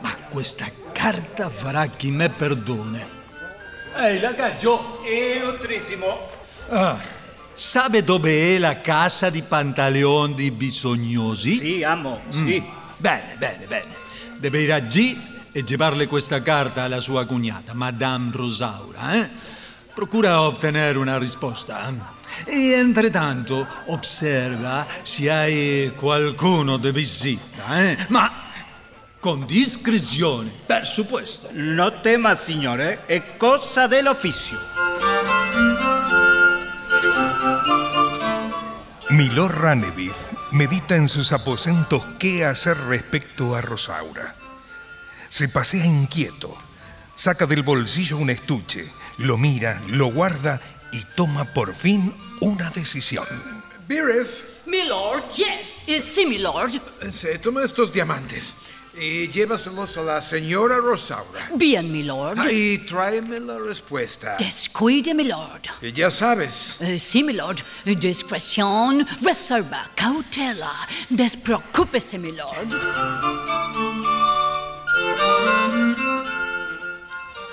Ma 0.00 0.14
questa 0.28 0.66
carta 0.92 1.48
farà 1.48 1.86
chi 1.86 2.10
me 2.10 2.28
perdone. 2.30 3.06
Ehi, 3.96 4.20
lagaggio! 4.20 5.02
Illustrissimo. 5.04 6.06
Ah, 6.70 6.98
sabe 7.56 8.04
dove 8.04 8.54
è 8.54 8.58
la 8.58 8.82
casa 8.82 9.30
di 9.30 9.42
Pantaleon 9.42 10.34
di 10.34 10.50
Bisognosi? 10.50 11.56
Sì, 11.56 11.82
amo, 11.82 12.20
sì. 12.28 12.62
Bene, 12.98 13.34
bene, 13.38 13.64
bene. 13.66 13.86
Deve 14.38 14.60
ir 14.60 14.72
allí 14.72 15.18
e 15.52 15.62
llevarle 15.62 16.06
questa 16.06 16.42
carta 16.42 16.82
alla 16.82 17.00
sua 17.00 17.24
cognata, 17.24 17.72
Madame 17.72 18.30
Rosaura, 18.32 19.14
eh? 19.14 19.28
Procura 19.94 20.42
ottenere 20.42 20.98
una 20.98 21.16
risposta. 21.16 22.14
E 22.44 22.72
entretanto 22.72 23.66
osserva 23.86 24.86
se 25.00 25.30
hai 25.30 25.92
qualcuno 25.96 26.76
di 26.76 26.90
visita, 26.90 27.80
eh? 27.80 27.96
Ma 28.08 28.30
con 29.18 29.46
discrezione, 29.46 30.50
per 30.66 30.86
supuesto. 30.86 31.48
No 31.52 32.00
temas, 32.02 32.44
signore, 32.44 33.06
è 33.06 33.36
cosa 33.38 33.86
dell'ufficio. 33.86 34.75
Milord 39.16 39.54
Ranevith 39.54 40.14
medita 40.52 40.94
en 40.94 41.08
sus 41.08 41.32
aposentos 41.32 42.04
qué 42.18 42.44
hacer 42.44 42.76
respecto 42.76 43.54
a 43.54 43.62
Rosaura. 43.62 44.36
Se 45.30 45.48
pasea 45.48 45.86
inquieto, 45.86 46.54
saca 47.14 47.46
del 47.46 47.62
bolsillo 47.62 48.18
un 48.18 48.28
estuche, 48.28 48.92
lo 49.16 49.38
mira, 49.38 49.82
lo 49.86 50.08
guarda 50.08 50.60
y 50.92 51.02
toma 51.14 51.46
por 51.54 51.74
fin 51.74 52.14
una 52.42 52.68
decisión. 52.68 53.24
Biref, 53.88 54.42
Milord, 54.66 55.24
yes, 55.34 55.84
eh, 55.86 56.02
sí, 56.02 56.26
milord. 56.26 56.78
se 57.10 57.38
toma 57.38 57.62
estos 57.64 57.90
diamantes 57.90 58.56
y 58.98 59.28
llévaselos 59.28 59.96
a 59.98 60.02
la 60.02 60.20
señora 60.20 60.78
Rosaura. 60.78 61.50
Bien, 61.54 61.90
milord. 61.92 62.38
Ah, 62.38 62.50
Y 62.50 62.78
tráeme 62.78 63.40
la 63.40 63.58
respuesta. 63.58 64.36
Descuide, 64.38 65.12
milord. 65.14 65.62
Y 65.82 65.92
ya 65.92 66.10
sabes, 66.10 66.78
Eh, 66.80 66.98
sí, 66.98 67.22
milord. 67.22 67.58
Discreción, 67.84 69.06
reserva, 69.22 69.90
cautela. 69.94 70.72
Despreocúpese, 71.10 72.18
milord. 72.18 72.68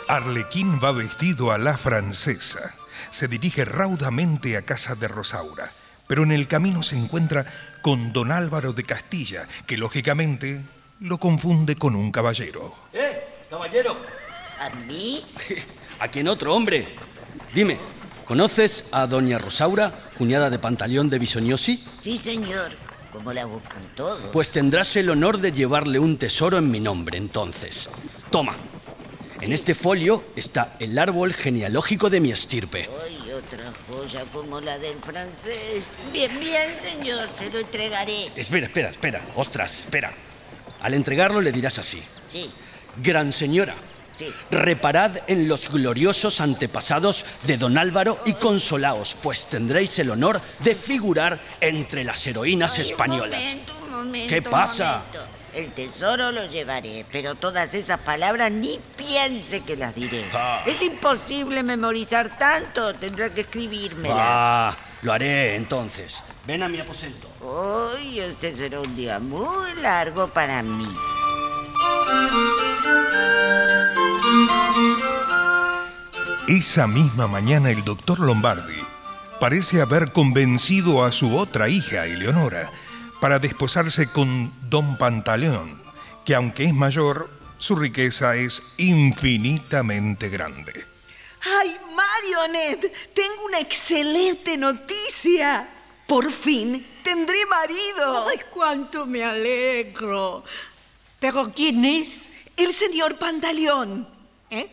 Arlequín 0.08 0.80
va 0.84 0.92
vestido 0.92 1.52
a 1.52 1.58
la 1.58 1.78
francesa. 1.78 2.74
Se 3.10 3.28
dirige 3.28 3.66
raudamente 3.66 4.58
a 4.58 4.62
casa 4.64 4.96
de 4.96 5.08
Rosaura, 5.08 5.72
pero 6.08 6.24
en 6.24 6.32
el 6.32 6.48
camino 6.48 6.84
se 6.84 6.98
encuentra 6.98 7.46
con 7.82 8.14
don 8.14 8.32
Álvaro 8.32 8.74
de 8.74 8.84
Castilla, 8.84 9.48
que 9.66 9.78
lógicamente 9.78 10.62
lo 11.04 11.18
confunde 11.18 11.76
con 11.76 11.96
un 11.96 12.12
caballero. 12.12 12.74
¡Eh, 12.94 13.44
caballero! 13.50 13.98
¿A 14.58 14.70
mí? 14.70 15.26
¿A 16.00 16.08
quién 16.08 16.30
otro, 16.30 16.56
hombre? 16.56 16.88
Dime, 17.54 17.78
¿conoces 18.24 18.86
a 18.92 19.06
doña 19.06 19.38
Rosaura, 19.38 20.12
cuñada 20.18 20.50
de 20.50 20.60
Pantaleón 20.60 21.10
de 21.10 21.20
Bisognosi? 21.20 21.84
Sí, 22.02 22.18
señor. 22.18 22.72
¿Cómo 23.12 23.34
la 23.34 23.46
buscan 23.46 23.84
todos? 23.96 24.22
Pues 24.32 24.52
tendrás 24.52 24.96
el 24.96 25.10
honor 25.10 25.40
de 25.40 25.52
llevarle 25.52 26.00
un 26.00 26.18
tesoro 26.18 26.58
en 26.58 26.72
mi 26.72 26.80
nombre, 26.80 27.18
entonces. 27.18 27.90
Toma. 28.32 28.56
En 29.42 29.52
este 29.52 29.76
folio 29.76 30.24
está 30.38 30.78
el 30.80 30.98
árbol 30.98 31.34
genealógico 31.34 32.10
de 32.10 32.22
mi 32.22 32.32
estirpe. 32.32 32.90
Ay, 33.06 33.30
otra 33.30 33.74
joya 33.92 34.24
como 34.32 34.62
la 34.62 34.80
del 34.80 34.98
francés. 35.00 35.84
Bien, 36.14 36.32
bien, 36.40 36.72
señor. 36.82 37.28
Se 37.36 37.50
lo 37.50 37.60
entregaré. 37.60 38.32
Espera, 38.38 38.68
espera, 38.68 38.90
espera. 38.90 39.22
Ostras, 39.36 39.82
espera. 39.82 40.14
Al 40.84 40.94
entregarlo 40.94 41.42
le 41.42 41.52
dirás 41.52 41.80
así. 41.80 42.02
Sí, 42.28 42.52
Gran 43.02 43.32
señora, 43.32 43.74
sí. 44.16 44.32
reparad 44.52 45.12
en 45.28 45.48
los 45.48 45.70
gloriosos 45.70 46.40
antepasados 46.42 47.26
de 47.44 47.58
don 47.58 47.78
Álvaro 47.78 48.20
y 48.26 48.34
consolaos, 48.34 49.16
pues 49.24 49.48
tendréis 49.48 49.98
el 50.00 50.12
honor 50.12 50.40
de 50.60 50.76
figurar 50.76 51.42
entre 51.60 52.04
las 52.04 52.26
heroínas 52.28 52.76
Ay, 52.76 52.82
españolas. 52.82 53.42
Un 53.42 53.50
momento, 53.50 53.74
un 53.86 53.92
momento. 53.92 54.30
¿Qué 54.30 54.38
un 54.40 54.44
pasa? 54.44 54.86
momento. 55.12 55.20
El 55.56 55.72
tesoro 55.72 56.32
lo 56.32 56.48
llevaré, 56.48 57.06
pero 57.12 57.36
todas 57.36 57.76
esas 57.76 58.00
palabras 58.00 58.52
ni 58.52 58.80
piense 58.98 59.62
que 59.62 59.78
las 59.78 59.94
diré. 59.94 60.26
Ah. 60.34 60.64
Es 60.66 60.82
imposible 60.82 61.62
memorizar 61.62 62.38
tanto. 62.40 62.92
Tendrá 62.96 63.30
que 63.32 63.42
escribírmelas. 63.42 64.18
Ah, 64.20 64.76
lo 65.04 65.14
haré 65.14 65.56
entonces. 65.56 66.24
Ven 66.48 66.64
a 66.64 66.70
mi 66.70 66.80
aposento. 66.80 67.30
Hoy 67.46 68.22
este 68.22 68.56
será 68.56 68.80
un 68.80 68.96
día 68.96 69.20
muy 69.20 69.74
largo 69.82 70.30
para 70.30 70.64
mí. 70.64 70.88
Esa 76.48 76.88
misma 76.88 77.28
mañana 77.28 77.70
el 77.70 77.84
doctor 77.84 78.22
Lombardi 78.22 78.82
parece 79.42 79.82
haber 79.82 80.14
convencido 80.14 81.04
a 81.04 81.12
su 81.12 81.36
otra 81.38 81.68
hija, 81.68 82.06
Eleonora, 82.06 82.72
para 83.20 83.40
desposarse 83.40 84.08
con 84.08 84.54
don 84.70 84.98
Pantaleón, 84.98 85.82
que 86.24 86.36
aunque 86.36 86.64
es 86.64 86.74
mayor, 86.74 87.30
su 87.58 87.76
riqueza 87.76 88.38
es 88.38 88.76
infinitamente 88.78 90.30
grande. 90.30 90.86
¡Ay, 91.60 91.78
Marionette! 91.94 92.90
Tengo 93.14 93.46
una 93.46 93.60
excelente 93.60 94.58
noticia. 94.58 95.73
Por 96.14 96.32
fin 96.32 96.86
tendré 97.04 97.44
marido. 97.48 98.28
¡Ay, 98.30 98.40
cuánto 98.52 99.08
me 99.08 99.24
alegro! 99.24 100.44
¿Pero 101.20 101.52
quién 101.56 101.84
es? 101.84 102.30
El 102.56 102.72
señor 102.72 103.18
Pantaleón. 103.18 104.08
¿Eh? 104.52 104.70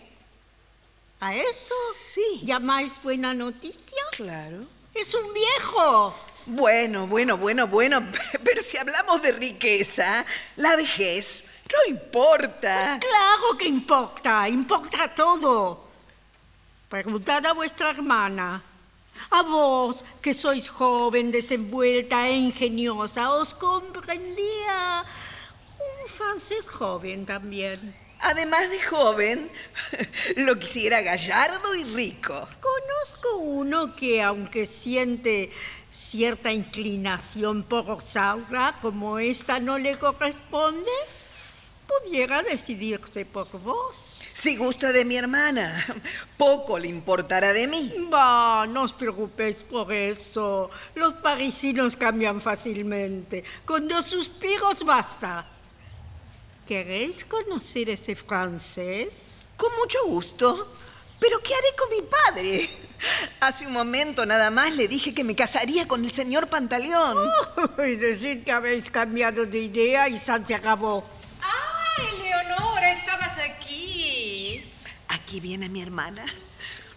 ¿A 1.18 1.34
eso? 1.34 1.74
Sí. 1.96 2.42
¿Llamáis 2.42 3.02
buena 3.02 3.32
noticia? 3.32 4.02
Claro. 4.12 4.66
Es 4.92 5.14
un 5.14 5.32
viejo. 5.32 6.14
Bueno, 6.44 7.06
bueno, 7.06 7.38
bueno, 7.38 7.66
bueno. 7.66 8.06
Pero 8.44 8.60
si 8.60 8.76
hablamos 8.76 9.22
de 9.22 9.32
riqueza, 9.32 10.26
la 10.56 10.76
vejez 10.76 11.44
no 11.72 11.90
importa. 11.90 13.00
Claro 13.00 13.56
que 13.56 13.66
importa, 13.66 14.46
importa 14.46 15.14
todo. 15.14 15.88
Preguntad 16.90 17.46
a 17.46 17.54
vuestra 17.54 17.88
hermana. 17.88 18.62
A 19.28 19.42
vos, 19.42 20.04
que 20.22 20.32
sois 20.32 20.68
joven, 20.68 21.30
desenvuelta 21.30 22.28
e 22.28 22.36
ingeniosa, 22.36 23.32
os 23.34 23.52
comprendía 23.52 25.04
un 25.78 26.08
francés 26.08 26.64
joven 26.66 27.26
también. 27.26 27.94
Además 28.20 28.68
de 28.70 28.82
joven, 28.82 29.50
lo 30.36 30.58
quisiera 30.58 31.00
gallardo 31.00 31.74
y 31.74 31.84
rico. 31.84 32.48
Conozco 32.60 33.36
uno 33.38 33.96
que, 33.96 34.22
aunque 34.22 34.66
siente 34.66 35.50
cierta 35.90 36.52
inclinación 36.52 37.62
por 37.62 37.86
Rosaura, 37.86 38.78
como 38.80 39.18
esta 39.18 39.58
no 39.60 39.78
le 39.78 39.96
corresponde, 39.96 40.90
pudiera 41.86 42.42
decidirse 42.42 43.24
por 43.24 43.48
vos. 43.60 44.19
Si 44.40 44.56
gusta 44.56 44.90
de 44.90 45.04
mi 45.04 45.16
hermana, 45.16 45.84
poco 46.38 46.78
le 46.78 46.88
importará 46.88 47.52
de 47.52 47.66
mí. 47.68 47.92
Bah, 48.08 48.66
no 48.66 48.84
os 48.84 48.92
preocupéis 48.92 49.56
por 49.62 49.92
eso. 49.92 50.70
Los 50.94 51.12
parisinos 51.14 51.94
cambian 51.94 52.40
fácilmente. 52.40 53.44
Con 53.66 53.86
dos 53.86 54.06
suspiros 54.06 54.82
basta. 54.82 55.46
¿Queréis 56.66 57.26
conocer 57.26 57.90
ese 57.90 58.16
francés? 58.16 59.12
Con 59.58 59.72
mucho 59.76 59.98
gusto. 60.06 60.72
Pero 61.20 61.42
¿qué 61.42 61.52
haré 61.54 61.76
con 61.76 61.90
mi 61.90 62.00
padre? 62.00 62.70
Hace 63.40 63.66
un 63.66 63.74
momento 63.74 64.24
nada 64.24 64.50
más 64.50 64.74
le 64.74 64.88
dije 64.88 65.12
que 65.12 65.22
me 65.22 65.34
casaría 65.36 65.86
con 65.86 66.02
el 66.02 66.10
señor 66.10 66.48
Pantaleón. 66.48 67.30
y 67.86 67.96
decir 67.96 68.42
que 68.42 68.52
habéis 68.52 68.88
cambiado 68.88 69.44
de 69.44 69.58
idea 69.58 70.08
y 70.08 70.16
San 70.16 70.46
se 70.46 70.54
acabó. 70.54 71.04
¡Ah, 71.42 71.94
Eleonora! 71.98 72.92
Estabas 72.92 73.32
aquí. 73.32 73.39
Aquí 75.30 75.38
viene 75.38 75.68
mi 75.68 75.80
hermana. 75.80 76.24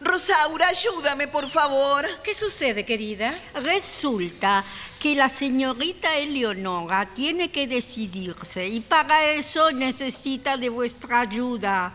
Rosaura, 0.02 0.68
ayúdame, 0.70 1.28
por 1.28 1.48
favor. 1.52 2.08
¿Qué 2.24 2.34
sucede, 2.34 2.84
querida? 2.84 3.40
Resulta 3.54 4.64
que 5.00 5.14
la 5.14 5.30
señorita 5.30 6.18
Eleonora 6.18 7.14
tiene 7.14 7.52
que 7.52 7.68
decidirse 7.68 8.66
y 8.66 8.80
para 8.80 9.24
eso 9.24 9.72
necesita 9.72 10.58
de 10.58 10.70
vuestra 10.70 11.20
ayuda. 11.20 11.94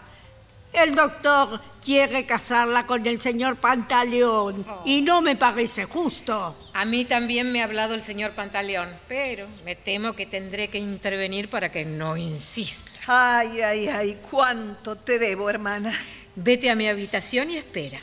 El 0.72 0.94
doctor 0.94 1.60
quiere 1.84 2.24
casarla 2.24 2.86
con 2.86 3.04
el 3.04 3.20
señor 3.20 3.56
Pantaleón 3.56 4.64
y 4.84 5.02
no 5.02 5.20
me 5.20 5.34
parece 5.34 5.86
justo. 5.86 6.54
A 6.72 6.84
mí 6.84 7.04
también 7.04 7.50
me 7.50 7.62
ha 7.62 7.64
hablado 7.64 7.94
el 7.94 8.02
señor 8.02 8.30
Pantaleón, 8.30 8.90
pero 9.08 9.48
me 9.64 9.74
temo 9.74 10.12
que 10.12 10.26
tendré 10.26 10.68
que 10.68 10.78
intervenir 10.78 11.50
para 11.50 11.72
que 11.72 11.84
no 11.84 12.16
insista. 12.16 12.92
Ay, 13.08 13.60
ay, 13.60 13.88
ay, 13.88 14.18
cuánto 14.30 14.94
te 14.94 15.18
debo, 15.18 15.50
hermana. 15.50 15.98
Vete 16.40 16.70
a 16.70 16.76
mi 16.76 16.88
habitación 16.88 17.50
y 17.50 17.56
espera. 17.56 18.00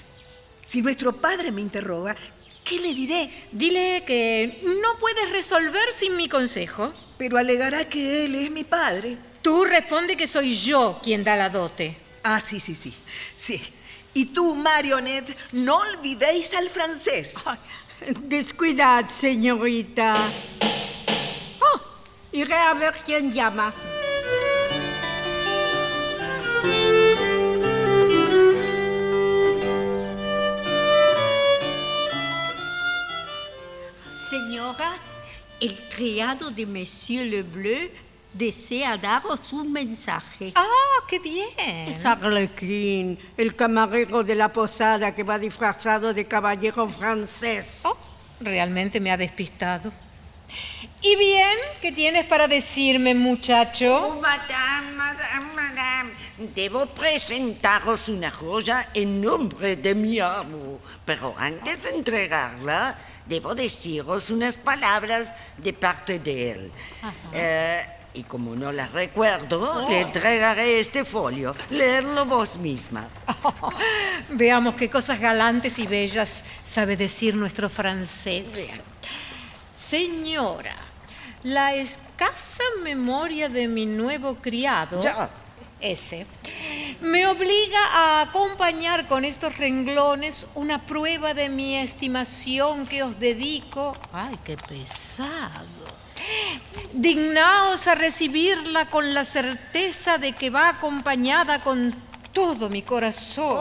Si 0.62 0.82
nuestro 0.82 1.14
padre 1.14 1.54
me 1.54 1.62
interroga, 1.62 2.18
¿qué 2.66 2.80
le 2.80 2.94
diré? 2.94 3.30
Dile 3.54 4.04
que 4.06 4.60
no 4.62 5.00
puedes 5.00 5.32
resolver 5.32 5.94
sin 5.94 6.18
mi 6.18 6.28
consejo. 6.28 6.92
Pero 7.18 7.38
alegará 7.38 7.88
que 7.88 8.26
él 8.26 8.36
es 8.36 8.52
mi 8.52 8.66
padre. 8.66 9.16
Tú 9.42 9.64
responde 9.64 10.18
que 10.18 10.28
soy 10.28 10.54
yo 10.54 11.00
quien 11.02 11.24
da 11.24 11.38
la 11.38 11.50
dote. 11.50 11.96
Ah, 12.24 12.42
sí, 12.42 12.60
sí, 12.60 12.76
sí. 12.76 12.94
Sí. 13.38 13.62
Y 14.14 14.26
tú, 14.26 14.54
Marionette, 14.54 15.34
no 15.54 15.78
olvidéis 15.78 16.54
al 16.56 16.70
francés. 16.70 17.36
Descuidad, 18.24 19.08
señorita. 19.08 20.30
Oh, 21.62 21.82
iré 22.34 22.54
a 22.54 22.74
ver 22.74 22.96
quién 23.06 23.32
llama. 23.32 23.74
El 35.66 35.90
criado 35.90 36.52
de 36.52 36.66
Monsieur 36.66 37.26
Lebleu 37.26 37.90
desea 38.32 38.98
daros 38.98 39.52
un 39.54 39.72
mensaje. 39.72 40.52
¡Ah, 40.56 41.04
qué 41.08 41.20
bien! 41.20 41.88
Es 41.88 42.06
Arlequín, 42.06 43.18
el 43.38 43.56
camarero 43.56 44.24
de 44.24 44.36
la 44.36 44.52
posada 44.52 45.16
que 45.16 45.24
va 45.24 45.40
disfrazado 45.40 46.14
de 46.14 46.26
caballero 46.26 46.88
francés. 46.88 47.82
Oh, 47.84 47.98
realmente 48.42 49.00
me 49.00 49.12
ha 49.12 49.18
despistado. 49.18 49.92
¿Y 51.02 51.16
bien? 51.16 51.58
¿Qué 51.82 51.92
tienes 51.92 52.26
para 52.26 52.48
decirme, 52.48 53.16
muchacho? 53.16 54.08
Oh, 54.08 54.22
madame, 54.22 54.92
madame. 54.92 55.55
Debo 56.38 56.86
presentaros 56.88 58.10
una 58.10 58.30
joya 58.30 58.90
en 58.94 59.22
nombre 59.22 59.78
de 59.78 59.96
mi 59.96 60.20
amo. 60.20 60.80
Pero 61.06 61.34
antes 61.38 61.84
de 61.84 61.92
entregarla, 61.92 62.98
debo 63.26 63.56
deciros 63.56 64.30
unas 64.30 64.56
palabras 64.56 65.34
de 65.58 65.72
parte 65.74 66.20
de 66.20 66.52
él. 66.52 66.72
Eh, 67.32 67.86
Y 68.16 68.24
como 68.24 68.56
no 68.56 68.72
las 68.72 68.94
recuerdo, 68.94 69.88
le 69.90 70.00
entregaré 70.00 70.80
este 70.80 71.04
folio. 71.04 71.54
Leerlo 71.70 72.26
vos 72.26 72.58
misma. 72.58 73.10
Veamos 74.30 74.76
qué 74.76 74.90
cosas 74.90 75.20
galantes 75.20 75.78
y 75.80 75.86
bellas 75.86 76.46
sabe 76.64 76.96
decir 76.96 77.36
nuestro 77.36 77.70
francés. 77.70 78.80
Señora, 79.74 80.78
la 81.44 81.74
escasa 81.76 82.64
memoria 82.84 83.50
de 83.50 83.68
mi 83.68 83.86
nuevo 83.86 84.36
criado, 84.36 85.02
Ya. 85.02 85.30
Ese, 85.82 86.26
me 87.02 87.28
obliga 87.28 87.86
a 87.92 88.22
acompañar 88.22 89.08
con 89.08 89.26
estos 89.26 89.58
renglones 89.58 90.48
una 90.56 90.86
prueba 90.86 91.34
de 91.34 91.50
mi 91.50 91.76
estimación 91.76 92.86
que 92.88 93.04
os 93.04 93.20
dedico. 93.20 93.94
¡Ay, 94.14 94.38
qué 94.44 94.58
pesado! 94.58 95.86
Dignaos 96.94 97.88
a 97.88 97.96
recibirla 97.96 98.90
con 98.90 99.14
la 99.14 99.26
certeza 99.26 100.18
de 100.18 100.34
que 100.34 100.50
va 100.50 100.70
acompañada 100.70 101.62
con 101.62 101.94
todo 102.36 102.70
mi 102.70 102.82
corazón. 102.82 103.56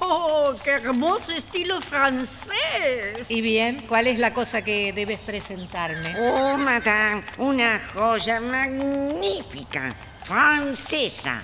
¡Oh, 0.00 0.54
qué 0.62 0.72
hermoso 0.72 1.32
estilo 1.32 1.80
francés! 1.80 3.26
Y 3.28 3.40
bien, 3.40 3.86
¿cuál 3.88 4.06
es 4.06 4.18
la 4.18 4.34
cosa 4.34 4.62
que 4.62 4.92
debes 4.92 5.18
presentarme? 5.20 6.14
Oh, 6.20 6.58
madame, 6.58 7.24
una 7.38 7.80
joya 7.94 8.40
magnífica, 8.40 9.96
francesa. 10.28 11.42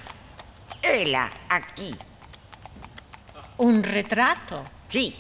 Hela, 0.83 1.33
aquí. 1.49 1.95
¿Un 3.57 3.83
retrato? 3.83 4.63
Sí. 4.89 5.17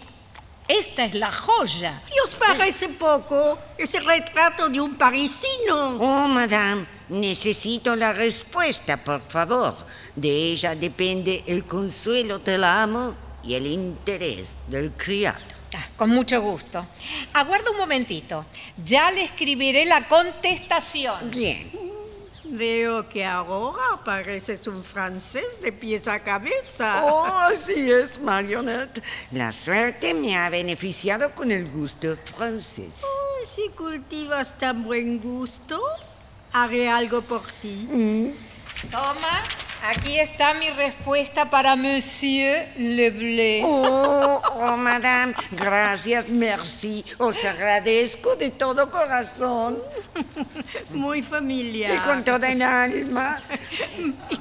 Esta 0.68 1.06
es 1.06 1.14
la 1.14 1.32
joya. 1.32 2.02
¿Y 2.14 2.20
os 2.20 2.34
parece 2.34 2.90
poco? 2.90 3.58
Es 3.78 3.94
el 3.94 4.04
retrato 4.04 4.68
de 4.68 4.80
un 4.80 4.96
parisino. 4.96 5.96
Oh, 5.96 6.28
madame, 6.28 6.86
necesito 7.08 7.96
la 7.96 8.12
respuesta, 8.12 8.98
por 8.98 9.22
favor. 9.22 9.74
De 10.14 10.28
ella 10.28 10.74
depende 10.74 11.44
el 11.46 11.64
consuelo 11.64 12.40
del 12.40 12.64
amo 12.64 13.14
y 13.42 13.54
el 13.54 13.66
interés 13.66 14.58
del 14.68 14.92
criado. 14.92 15.40
Ah, 15.74 15.88
con 15.96 16.10
mucho 16.10 16.40
gusto. 16.40 16.84
Aguarda 17.32 17.70
un 17.70 17.78
momentito. 17.78 18.44
Ya 18.84 19.10
le 19.10 19.24
escribiré 19.24 19.86
la 19.86 20.06
contestación. 20.06 21.30
Bien. 21.30 21.93
Veo 22.56 23.08
que 23.08 23.24
ahora 23.24 23.98
pareces 24.04 24.64
un 24.68 24.84
francés 24.84 25.60
de 25.60 25.72
pies 25.72 26.06
a 26.06 26.20
cabeza. 26.20 27.04
Oh, 27.04 27.26
así 27.26 27.90
es, 27.90 28.20
Marionette. 28.20 29.02
La 29.32 29.50
suerte 29.50 30.14
me 30.14 30.36
ha 30.36 30.48
beneficiado 30.50 31.32
con 31.32 31.50
el 31.50 31.68
gusto 31.68 32.16
francés. 32.36 33.02
Oh, 33.02 33.44
si 33.44 33.70
cultivas 33.70 34.56
tan 34.56 34.84
buen 34.84 35.18
gusto, 35.18 35.82
haré 36.52 36.88
algo 36.88 37.22
por 37.22 37.42
ti. 37.60 37.88
Toma, 38.90 39.42
aquí 39.82 40.18
está 40.18 40.54
mi 40.54 40.70
respuesta 40.70 41.50
para 41.50 41.76
Monsieur 41.76 42.68
Leblé. 42.76 43.62
Oh, 43.64 44.40
oh, 44.54 44.76
madame, 44.76 45.34
gracias, 45.52 46.28
merci. 46.28 47.04
Os 47.18 47.44
agradezco 47.44 48.36
de 48.36 48.50
todo 48.50 48.90
corazón. 48.90 49.78
Muy 50.90 51.22
familiar. 51.22 51.94
Y 51.94 51.98
con 51.98 52.24
toda 52.24 52.50
el 52.50 52.62
alma. 52.62 53.42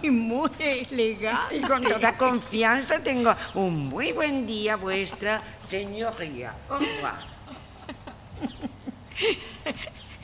Y 0.02 0.10
muy 0.10 0.52
elegante. 0.60 1.58
Y 1.58 1.62
con 1.62 1.82
toda 1.84 2.18
confianza 2.18 3.02
tengo 3.02 3.36
un 3.54 3.90
muy 3.90 4.12
buen 4.12 4.46
día, 4.46 4.76
vuestra 4.76 5.42
señoría. 5.64 6.54
Au 6.70 6.80
revoir. 6.80 7.34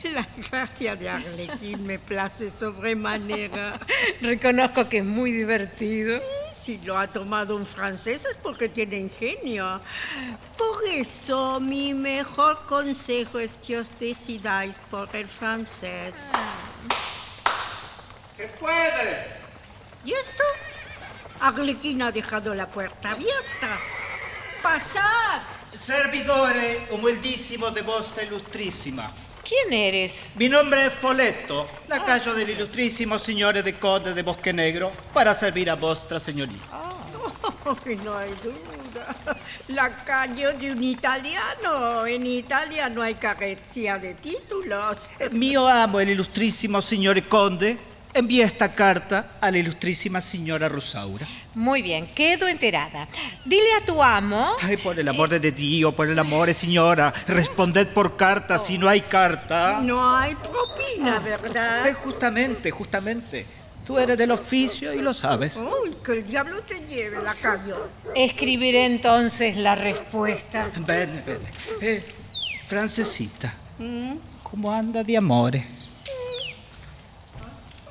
La 0.14 0.26
gracia 0.50 0.96
de 0.96 1.08
Arlequín 1.08 1.86
me 1.86 1.98
place 1.98 2.50
sobremanera. 2.50 3.78
Reconozco 4.20 4.88
que 4.88 4.98
es 4.98 5.04
muy 5.04 5.32
divertido. 5.32 6.20
Si 6.60 6.78
lo 6.78 6.98
ha 6.98 7.06
tomado 7.06 7.56
un 7.56 7.66
francés 7.66 8.26
es 8.26 8.36
porque 8.36 8.68
tiene 8.68 8.96
ingenio. 8.96 9.80
Por 10.56 10.84
eso 10.88 11.60
mi 11.60 11.94
mejor 11.94 12.66
consejo 12.66 13.38
es 13.38 13.52
que 13.66 13.78
os 13.78 13.98
decidáis 13.98 14.74
por 14.90 15.08
el 15.14 15.26
francés. 15.26 16.14
¡Se 18.30 18.46
puede! 18.46 19.40
¿Y 20.04 20.12
esto? 20.12 20.42
Arlequín 21.40 22.02
ha 22.02 22.12
dejado 22.12 22.54
la 22.54 22.66
puerta 22.66 23.12
abierta. 23.12 23.78
¡Pasad! 24.62 25.40
Servidore 25.74 26.88
humildísimo 26.90 27.70
de 27.70 27.82
vostra 27.82 28.24
illustrissima. 28.24 29.12
¿Quién 29.50 29.72
eres? 29.72 30.30
Mi 30.36 30.48
nombre 30.48 30.86
es 30.86 30.92
Foletto, 30.92 31.66
lacayo 31.88 32.34
del 32.34 32.50
illustrissimo 32.50 33.18
signore 33.18 33.64
de 33.64 33.74
Conde 33.74 34.14
de 34.14 34.22
Bosque 34.22 34.52
Negro, 34.52 34.92
para 35.12 35.34
servir 35.34 35.68
a 35.68 35.74
vostra 35.74 36.20
señoría. 36.20 36.60
Oh, 36.72 37.76
no 38.04 38.16
hay 38.16 38.30
duda. 38.44 39.16
Lacayo 39.66 40.56
de 40.56 40.70
un 40.70 40.84
italiano. 40.84 42.06
En 42.06 42.28
Italia 42.28 42.88
no 42.88 43.02
hay 43.02 43.16
carencia 43.16 43.98
de 43.98 44.14
títulos. 44.14 45.10
Mio 45.32 45.66
amo, 45.66 45.98
el 45.98 46.10
illustrissimo 46.10 46.80
signore 46.80 47.26
Conde, 47.26 47.76
envía 48.14 48.44
esta 48.46 48.74
carta 48.74 49.32
a 49.40 49.50
la 49.50 49.58
illustrissima 49.58 50.20
signora 50.20 50.68
Rosaura. 50.68 51.26
Muy 51.54 51.82
bien, 51.82 52.06
quedo 52.14 52.48
enterada. 52.48 53.08
Dile 53.44 53.72
a 53.80 53.84
tu 53.84 54.02
amo. 54.02 54.54
Ay, 54.62 54.76
por 54.76 54.98
el 54.98 55.08
amor 55.08 55.28
de 55.28 55.52
Dio, 55.52 55.94
por 55.94 56.08
el 56.08 56.18
amor, 56.18 56.52
signora, 56.54 57.12
responded 57.26 57.88
por 57.88 58.16
carta 58.16 58.58
si 58.58 58.78
no 58.78 58.88
hay 58.88 59.00
carta. 59.00 59.80
No 59.82 60.16
hay 60.16 60.34
propina, 60.34 61.18
¿verdad? 61.20 61.86
Eh, 61.88 61.92
justamente, 61.94 62.70
justamente. 62.70 63.46
Tú 63.86 63.98
eres 63.98 64.16
del 64.16 64.30
oficio 64.30 64.94
y 64.94 65.02
lo 65.02 65.12
sabes. 65.12 65.56
Uy, 65.56 65.96
que 66.04 66.12
el 66.12 66.26
diablo 66.26 66.60
te 66.62 66.80
lleve, 66.86 67.20
lacayo. 67.22 67.88
Escribiré 68.14 68.86
entonces 68.86 69.56
la 69.56 69.74
respuesta. 69.74 70.70
Bene, 70.86 71.22
bene. 71.26 71.50
Eh, 71.80 72.04
Francesita, 72.66 73.52
Mm, 73.78 74.16
¿cómo 74.42 74.70
anda 74.70 75.02
de 75.02 75.16
amore? 75.16 75.66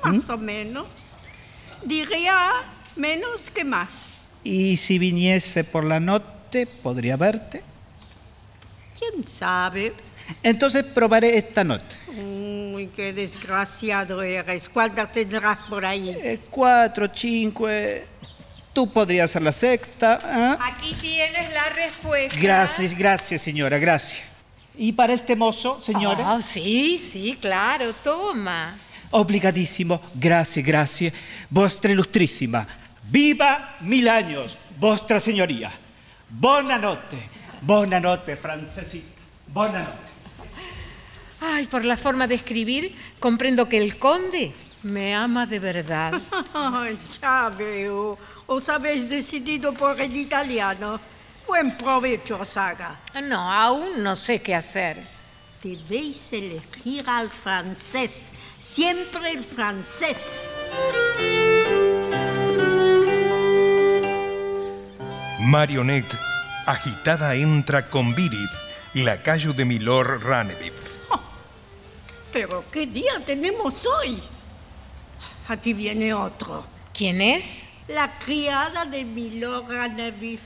Más 0.04 0.28
o 0.28 0.38
menos. 0.38 0.86
Diría 1.84 2.50
menos 2.96 3.50
que 3.50 3.64
más. 3.64 4.28
Y 4.42 4.76
si 4.76 4.98
viniese 4.98 5.64
por 5.64 5.84
la 5.84 6.00
noche, 6.00 6.66
¿podría 6.66 7.16
verte? 7.16 7.62
¿Quién 8.98 9.26
sabe? 9.26 9.94
Entonces 10.42 10.84
probaré 10.84 11.36
esta 11.36 11.64
noche. 11.64 11.98
Uy, 12.08 12.88
qué 12.94 13.12
desgraciado 13.12 14.22
eres. 14.22 14.68
¿Cuántas 14.68 15.10
tendrás 15.12 15.58
por 15.68 15.84
ahí? 15.84 16.10
Eh, 16.10 16.40
cuatro, 16.50 17.08
cinco. 17.12 17.66
Tú 18.72 18.90
podrías 18.90 19.30
ser 19.30 19.42
la 19.42 19.52
sexta. 19.52 20.18
¿ah? 20.22 20.58
Aquí 20.60 20.94
tienes 21.00 21.52
la 21.52 21.68
respuesta. 21.70 22.36
Gracias, 22.40 22.96
gracias, 22.96 23.42
señora, 23.42 23.78
gracias. 23.78 24.22
¿Y 24.76 24.92
para 24.92 25.12
este 25.12 25.36
mozo, 25.36 25.80
señora? 25.82 26.24
Ah, 26.26 26.40
sí, 26.40 26.96
sí, 26.96 27.36
claro, 27.40 27.92
toma. 27.92 28.78
Obligadísimo, 29.10 30.00
gracias, 30.14 30.64
gracias. 30.64 31.12
Vostra 31.48 31.90
illustrissima, 31.90 32.66
viva 33.02 33.76
mil 33.80 34.08
años, 34.08 34.56
vostra 34.78 35.18
señoría. 35.18 35.70
Buonanotte, 36.28 37.28
buonanotte, 37.62 38.36
francesita, 38.36 39.20
buonanotte. 39.48 40.10
Ay, 41.40 41.66
por 41.66 41.84
la 41.84 41.96
forma 41.96 42.26
de 42.26 42.34
escribir, 42.36 42.94
comprendo 43.18 43.68
que 43.68 43.78
el 43.78 43.98
conde 43.98 44.52
me 44.82 45.14
ama 45.14 45.46
de 45.46 45.58
verdad. 45.58 46.20
Ay, 46.54 46.98
ya 47.20 47.48
veo. 47.48 48.18
Os 48.46 48.68
habéis 48.68 49.08
decidido 49.08 49.72
por 49.72 50.00
el 50.00 50.16
italiano. 50.16 51.00
Buen 51.46 51.76
provecho 51.76 52.38
os 52.40 52.56
haga. 52.56 53.00
No, 53.24 53.50
aún 53.50 54.02
no 54.02 54.14
sé 54.14 54.40
qué 54.40 54.54
hacer. 54.54 54.98
Debéis 55.62 56.32
elegir 56.32 57.08
al 57.08 57.30
francés. 57.30 58.30
Siempre 58.60 59.32
el 59.32 59.42
francés. 59.42 60.54
Marionette, 65.40 66.14
agitada, 66.66 67.34
entra 67.34 67.88
con 67.88 68.14
Virith, 68.14 68.50
lacayo 68.92 69.54
de 69.54 69.64
Milord 69.64 70.22
Ranevitz. 70.22 70.98
Pero 72.34 72.62
¿qué 72.70 72.86
día 72.86 73.24
tenemos 73.24 73.86
hoy? 73.86 74.22
Aquí 75.48 75.72
viene 75.72 76.12
otro. 76.12 76.66
¿Quién 76.92 77.22
es? 77.22 77.64
La 77.88 78.18
criada 78.18 78.84
de 78.84 79.06
Milord 79.06 79.70
Ranevif. 79.70 80.42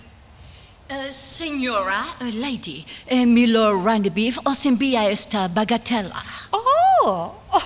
Eh, 0.89 1.13
señora, 1.13 2.05
eh, 2.21 2.31
lady, 2.33 2.87
eh, 3.07 3.27
Milord 3.27 3.85
Randybeef 3.85 4.39
os 4.45 4.65
envía 4.67 5.09
esta 5.09 5.49
bagatela. 5.49 6.23
Oh, 6.53 7.35
oh, 7.51 7.63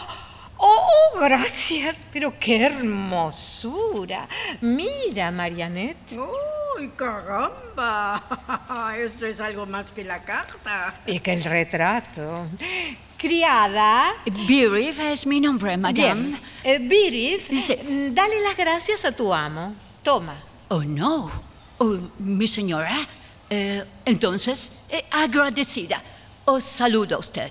oh, 0.58 1.18
gracias, 1.20 1.96
pero 2.12 2.38
qué 2.38 2.66
hermosura. 2.66 4.28
Mira, 4.60 5.30
Marianette. 5.30 6.16
Oh, 6.18 6.58
¡Ay, 6.78 6.92
caramba! 6.94 8.22
Esto 8.96 9.26
es 9.26 9.40
algo 9.40 9.66
más 9.66 9.90
que 9.90 10.04
la 10.04 10.22
carta. 10.22 10.94
Y 11.06 11.18
que 11.18 11.32
el 11.32 11.42
retrato. 11.42 12.46
Criada. 13.16 14.14
Birif 14.46 15.00
es 15.00 15.26
mi 15.26 15.40
nombre, 15.40 15.76
madame. 15.76 16.14
Bien. 16.14 16.40
Eh, 16.62 16.78
Birif, 16.78 17.50
mm, 17.50 18.14
dale 18.14 18.40
las 18.42 18.56
gracias 18.56 19.04
a 19.04 19.10
tu 19.10 19.34
amo. 19.34 19.74
Toma. 20.04 20.36
Oh, 20.68 20.84
no. 20.84 21.28
Oh, 21.78 21.98
mi 22.20 22.46
señora. 22.46 22.94
Eh, 23.50 23.84
entonces, 24.04 24.84
eh, 24.88 25.04
agradecida. 25.10 26.00
Os 26.44 26.62
saludo 26.62 27.16
a 27.16 27.18
usted. 27.18 27.50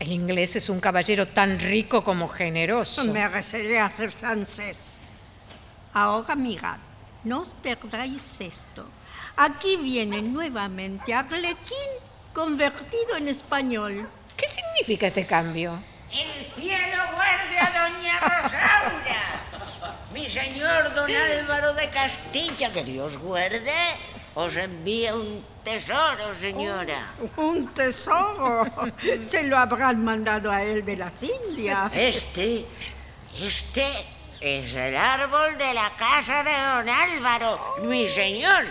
El 0.00 0.12
inglés 0.12 0.56
es 0.56 0.70
un 0.70 0.80
caballero 0.80 1.28
tan 1.28 1.60
rico 1.60 2.02
como 2.02 2.26
generoso. 2.26 3.04
Me 3.04 3.28
recería 3.28 3.88
ser 3.90 4.10
francés. 4.10 4.98
Ahora 5.92 6.34
mirad, 6.34 6.78
no 7.24 7.40
os 7.40 7.50
perdáis 7.62 8.22
esto. 8.40 8.88
Aquí 9.36 9.76
viene 9.76 10.22
nuevamente 10.22 11.12
Arlequín 11.12 11.90
convertido 12.32 13.16
en 13.18 13.28
español. 13.28 14.08
¿Qué 14.38 14.48
significa 14.48 15.08
este 15.08 15.26
cambio? 15.26 15.78
El 16.10 16.62
cielo 16.62 17.02
guarde 17.14 17.58
a 17.58 17.70
doña 17.82 18.20
Rosaura. 18.20 19.94
Mi 20.14 20.30
señor 20.30 20.94
don 20.94 21.10
Álvaro 21.10 21.74
de 21.74 21.90
Castilla, 21.90 22.72
que 22.72 22.84
Dios 22.84 23.18
guarde, 23.18 23.70
os 24.34 24.56
envía 24.56 25.14
un 25.14 25.44
tesoro, 25.64 26.34
señora. 26.34 27.14
Un 27.36 27.68
tesoro. 27.74 28.66
Se 29.28 29.44
lo 29.44 29.58
habrán 29.58 30.04
mandado 30.04 30.50
a 30.50 30.62
él 30.62 30.84
de 30.84 30.96
las 30.96 31.22
Indias. 31.22 31.90
Este, 31.94 32.64
este 33.40 33.86
es 34.40 34.74
el 34.74 34.96
árbol 34.96 35.58
de 35.58 35.74
la 35.74 35.90
casa 35.98 36.42
de 36.42 36.50
don 36.50 36.88
Álvaro, 36.88 37.76
mi 37.82 38.08
señor. 38.08 38.64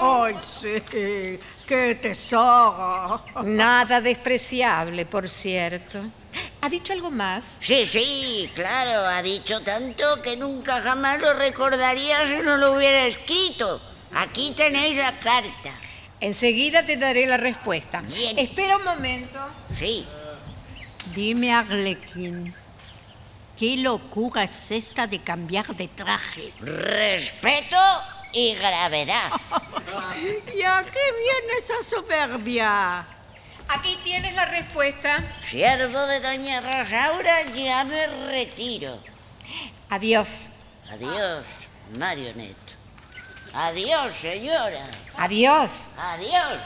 ¡Ay, 0.00 0.36
sí! 0.40 1.38
¡Qué 1.66 1.98
tesoro! 2.00 3.22
Nada 3.44 4.00
despreciable, 4.00 5.04
por 5.04 5.28
cierto. 5.28 6.00
¿Ha 6.60 6.68
dicho 6.68 6.92
algo 6.92 7.10
más? 7.10 7.58
Sí, 7.60 7.86
sí, 7.86 8.50
claro, 8.54 9.06
ha 9.06 9.22
dicho 9.22 9.60
tanto 9.60 10.20
que 10.22 10.36
nunca 10.36 10.80
jamás 10.80 11.20
lo 11.20 11.32
recordaría 11.34 12.26
si 12.26 12.36
no 12.36 12.56
lo 12.56 12.72
hubiera 12.72 13.06
escrito. 13.06 13.80
Aquí 14.14 14.52
tenéis 14.56 14.96
la 14.96 15.18
carta. 15.18 15.72
Enseguida 16.20 16.84
te 16.84 16.96
daré 16.96 17.26
la 17.26 17.36
respuesta. 17.36 18.00
Bien. 18.00 18.38
Espera 18.38 18.76
un 18.76 18.84
momento. 18.84 19.38
Sí. 19.76 20.06
Dime, 21.14 21.54
Arlequín, 21.54 22.54
¿qué 23.58 23.76
locura 23.78 24.44
es 24.44 24.70
esta 24.70 25.06
de 25.06 25.22
cambiar 25.22 25.74
de 25.74 25.88
traje? 25.88 26.52
Respeto 26.60 27.76
y 28.32 28.54
gravedad. 28.54 29.30
¿Y 30.54 30.62
a 30.62 30.84
qué 30.84 31.00
viene 31.12 31.52
esa 31.58 31.88
soberbia? 31.88 33.06
Aquí 33.68 33.98
tienes 34.02 34.34
la 34.34 34.46
respuesta. 34.46 35.22
Siervo 35.48 36.06
de 36.06 36.20
doña 36.20 36.60
Rosaura, 36.60 37.42
ya 37.54 37.84
me 37.84 38.06
retiro. 38.26 38.98
Adiós. 39.90 40.50
Adiós, 40.90 41.46
Marionette. 41.96 42.77
Adiós, 43.52 44.16
señora. 44.16 44.90
Adiós. 45.16 45.90
Adiós. 45.96 46.60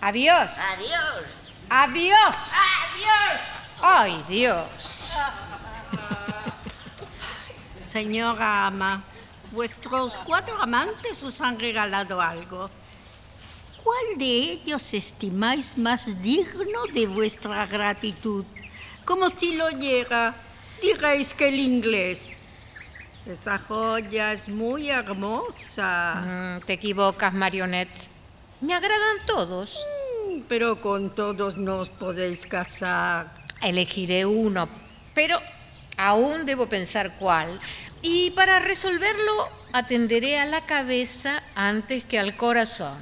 Adiós. 0.00 0.58
Adiós. 0.58 1.26
Adiós. 1.68 2.52
Adiós. 2.52 3.40
Ay, 3.82 4.22
Dios. 4.28 4.66
Señora 7.86 8.66
ama, 8.66 9.02
vuestros 9.50 10.14
cuatro 10.24 10.54
amantes 10.60 11.22
os 11.22 11.40
han 11.40 11.58
regalado 11.58 12.20
algo. 12.20 12.70
¿Cuál 13.82 14.18
de 14.18 14.52
ellos 14.52 14.92
estimáis 14.92 15.78
más 15.78 16.06
digno 16.22 16.86
de 16.92 17.06
vuestra 17.06 17.64
gratitud? 17.66 18.44
Como 19.04 19.30
si 19.30 19.54
lo 19.54 19.70
llega, 19.70 20.34
digáis 20.82 21.32
que 21.32 21.48
el 21.48 21.58
inglés. 21.58 22.30
Esa 23.30 23.60
joya 23.60 24.32
es 24.32 24.48
muy 24.48 24.90
hermosa. 24.90 26.58
Mm, 26.60 26.66
te 26.66 26.72
equivocas, 26.72 27.32
Marionette. 27.32 27.96
Me 28.60 28.74
agradan 28.74 29.24
todos. 29.24 29.78
Mm, 30.28 30.40
Pero 30.48 30.80
con 30.80 31.14
todos 31.14 31.56
no 31.56 31.78
os 31.78 31.90
podéis 31.90 32.44
casar. 32.46 33.30
Elegiré 33.62 34.26
uno, 34.26 34.68
pero 35.14 35.38
aún 35.96 36.44
debo 36.44 36.68
pensar 36.68 37.16
cuál. 37.20 37.60
Y 38.02 38.32
para 38.32 38.58
resolverlo, 38.58 39.48
atenderé 39.72 40.40
a 40.40 40.44
la 40.44 40.66
cabeza 40.66 41.40
antes 41.54 42.02
que 42.02 42.18
al 42.18 42.36
corazón. 42.36 42.98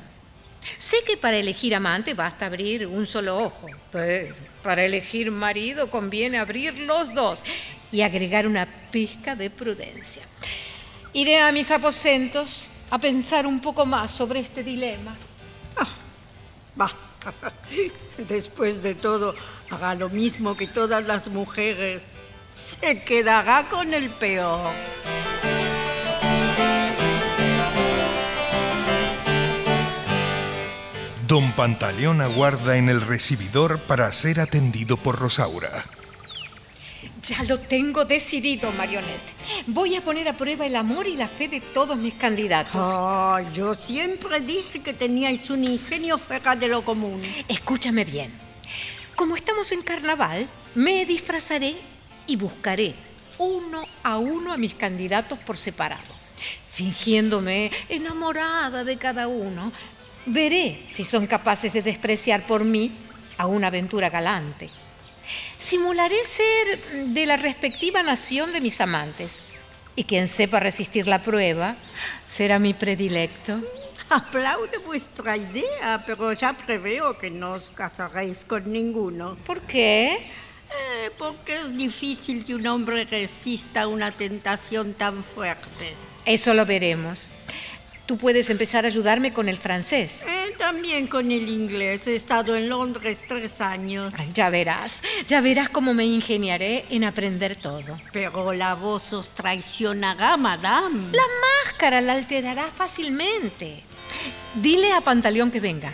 Sé 0.76 0.98
que 1.06 1.16
para 1.16 1.38
elegir 1.38 1.74
amante 1.74 2.12
basta 2.12 2.44
abrir 2.44 2.86
un 2.86 3.06
solo 3.06 3.38
ojo, 3.38 3.68
pero 3.90 4.34
para 4.62 4.84
elegir 4.84 5.30
marido 5.30 5.90
conviene 5.90 6.38
abrir 6.38 6.78
los 6.80 7.14
dos 7.14 7.42
y 7.90 8.02
agregar 8.02 8.46
una 8.46 8.66
pizca 8.90 9.34
de 9.34 9.50
prudencia. 9.50 10.22
Iré 11.12 11.40
a 11.40 11.52
mis 11.52 11.70
aposentos 11.70 12.66
a 12.90 12.98
pensar 12.98 13.46
un 13.46 13.60
poco 13.60 13.86
más 13.86 14.10
sobre 14.10 14.40
este 14.40 14.62
dilema. 14.62 15.14
Va. 16.80 16.90
Después 18.28 18.82
de 18.82 18.94
todo, 18.94 19.34
haga 19.70 19.94
lo 19.94 20.08
mismo 20.08 20.56
que 20.56 20.66
todas 20.66 21.04
las 21.06 21.28
mujeres. 21.28 22.02
Se 22.54 23.02
quedará 23.02 23.66
con 23.68 23.94
el 23.94 24.10
peor. 24.10 24.72
Don 31.28 31.52
Pantaleón 31.52 32.22
aguarda 32.22 32.78
en 32.78 32.88
el 32.88 33.02
recibidor 33.02 33.78
para 33.80 34.10
ser 34.12 34.40
atendido 34.40 34.96
por 34.96 35.18
Rosaura. 35.18 35.84
Ya 37.22 37.42
lo 37.44 37.58
tengo 37.58 38.04
decidido, 38.04 38.70
Marionette. 38.72 39.66
Voy 39.66 39.96
a 39.96 40.00
poner 40.00 40.28
a 40.28 40.36
prueba 40.36 40.66
el 40.66 40.76
amor 40.76 41.06
y 41.06 41.16
la 41.16 41.26
fe 41.26 41.48
de 41.48 41.60
todos 41.60 41.96
mis 41.96 42.14
candidatos. 42.14 42.80
Ah, 42.84 43.42
yo 43.52 43.74
siempre 43.74 44.40
dije 44.40 44.80
que 44.80 44.92
teníais 44.92 45.50
un 45.50 45.64
ingenio 45.64 46.18
fuera 46.18 46.54
de 46.54 46.68
lo 46.68 46.82
común. 46.82 47.20
Escúchame 47.48 48.04
bien. 48.04 48.32
Como 49.16 49.34
estamos 49.34 49.72
en 49.72 49.82
carnaval, 49.82 50.46
me 50.74 51.04
disfrazaré 51.06 51.74
y 52.26 52.36
buscaré 52.36 52.94
uno 53.38 53.84
a 54.04 54.18
uno 54.18 54.52
a 54.52 54.56
mis 54.56 54.74
candidatos 54.74 55.38
por 55.40 55.56
separado. 55.56 56.14
Fingiéndome 56.70 57.72
enamorada 57.88 58.84
de 58.84 58.96
cada 58.96 59.26
uno, 59.26 59.72
veré 60.26 60.84
si 60.88 61.02
son 61.02 61.26
capaces 61.26 61.72
de 61.72 61.82
despreciar 61.82 62.46
por 62.46 62.64
mí 62.64 62.92
a 63.38 63.46
una 63.46 63.68
aventura 63.68 64.08
galante. 64.08 64.70
Simularé 65.58 66.16
ser 66.24 67.06
de 67.06 67.26
la 67.26 67.36
respectiva 67.36 68.02
nación 68.02 68.52
de 68.52 68.60
mis 68.60 68.80
amantes. 68.80 69.38
Y 69.96 70.04
quien 70.04 70.28
sepa 70.28 70.60
resistir 70.60 71.08
la 71.08 71.22
prueba 71.22 71.74
será 72.26 72.58
mi 72.58 72.74
predilecto. 72.74 73.60
Aplaudo 74.10 74.80
vuestra 74.86 75.36
idea, 75.36 76.02
pero 76.06 76.32
ya 76.32 76.56
preveo 76.56 77.18
que 77.18 77.30
no 77.30 77.52
os 77.52 77.70
casaréis 77.70 78.44
con 78.44 78.72
ninguno. 78.72 79.36
¿Por 79.44 79.60
qué? 79.62 80.30
Eh, 80.70 81.10
porque 81.18 81.56
es 81.56 81.76
difícil 81.76 82.44
que 82.44 82.54
un 82.54 82.66
hombre 82.66 83.04
resista 83.04 83.86
una 83.86 84.12
tentación 84.12 84.94
tan 84.94 85.22
fuerte. 85.24 85.94
Eso 86.24 86.54
lo 86.54 86.64
veremos. 86.64 87.30
Tú 88.08 88.16
puedes 88.16 88.48
empezar 88.48 88.86
a 88.86 88.88
ayudarme 88.88 89.34
con 89.34 89.50
el 89.50 89.58
francés. 89.58 90.24
Eh, 90.26 90.54
también 90.56 91.08
con 91.08 91.30
el 91.30 91.46
inglés. 91.46 92.06
He 92.06 92.16
estado 92.16 92.56
en 92.56 92.70
Londres 92.70 93.20
tres 93.28 93.60
años. 93.60 94.14
Ay, 94.16 94.30
ya 94.32 94.48
verás, 94.48 95.02
ya 95.26 95.42
verás 95.42 95.68
cómo 95.68 95.92
me 95.92 96.06
ingeniaré 96.06 96.86
en 96.88 97.04
aprender 97.04 97.54
todo. 97.56 98.00
Pero 98.14 98.54
la 98.54 98.74
voz 98.76 99.12
os 99.12 99.28
traicionará, 99.28 100.38
madame. 100.38 101.12
La 101.12 101.22
máscara 101.66 102.00
la 102.00 102.14
alterará 102.14 102.68
fácilmente. 102.74 103.82
Dile 104.54 104.94
a 104.94 105.02
Pantaleón 105.02 105.50
que 105.50 105.60
venga. 105.60 105.92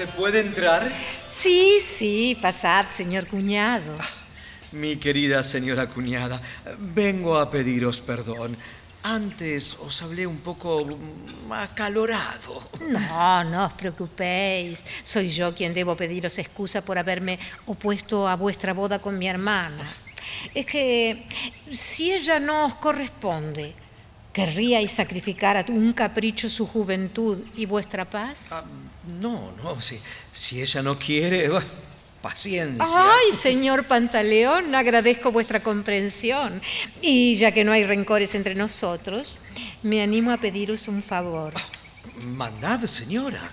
¿Se 0.00 0.06
puede 0.06 0.40
entrar? 0.40 0.90
Sí, 1.28 1.76
sí, 1.98 2.34
pasad, 2.40 2.86
señor 2.90 3.26
cuñado. 3.26 3.98
Mi 4.72 4.96
querida 4.96 5.44
señora 5.44 5.88
cuñada, 5.88 6.40
vengo 6.78 7.38
a 7.38 7.50
pediros 7.50 8.00
perdón. 8.00 8.56
Antes 9.02 9.76
os 9.78 10.00
hablé 10.00 10.26
un 10.26 10.38
poco 10.38 10.88
acalorado. 11.50 12.66
No, 12.80 13.44
no 13.44 13.66
os 13.66 13.74
preocupéis. 13.74 14.86
Soy 15.02 15.28
yo 15.28 15.54
quien 15.54 15.74
debo 15.74 15.94
pediros 15.94 16.38
excusa 16.38 16.80
por 16.80 16.96
haberme 16.96 17.38
opuesto 17.66 18.26
a 18.26 18.36
vuestra 18.36 18.72
boda 18.72 19.00
con 19.00 19.18
mi 19.18 19.28
hermana. 19.28 19.84
Es 20.54 20.64
que 20.64 21.26
si 21.70 22.10
ella 22.10 22.40
no 22.40 22.64
os 22.64 22.76
corresponde, 22.76 23.74
¿querríais 24.32 24.92
sacrificar 24.92 25.58
a 25.58 25.66
un 25.68 25.92
capricho 25.92 26.48
su 26.48 26.66
juventud 26.66 27.44
y 27.54 27.66
vuestra 27.66 28.08
paz? 28.08 28.48
Ah, 28.50 28.64
No, 29.18 29.52
no, 29.62 29.80
si, 29.80 29.98
si 30.32 30.60
ella 30.60 30.82
no 30.82 30.98
quiere, 30.98 31.48
bueno, 31.50 31.66
paciencia. 32.22 32.84
Ay, 32.86 33.32
señor 33.32 33.84
Pantaleón, 33.84 34.74
agradezco 34.74 35.32
vuestra 35.32 35.62
comprensión. 35.62 36.60
Y 37.00 37.36
ya 37.36 37.52
que 37.52 37.64
no 37.64 37.72
hay 37.72 37.84
rencores 37.84 38.34
entre 38.34 38.54
nosotros, 38.54 39.40
me 39.82 40.02
animo 40.02 40.30
a 40.30 40.36
pediros 40.36 40.88
un 40.88 41.02
favor. 41.02 41.54
Mandad, 42.22 42.84
señora. 42.84 43.50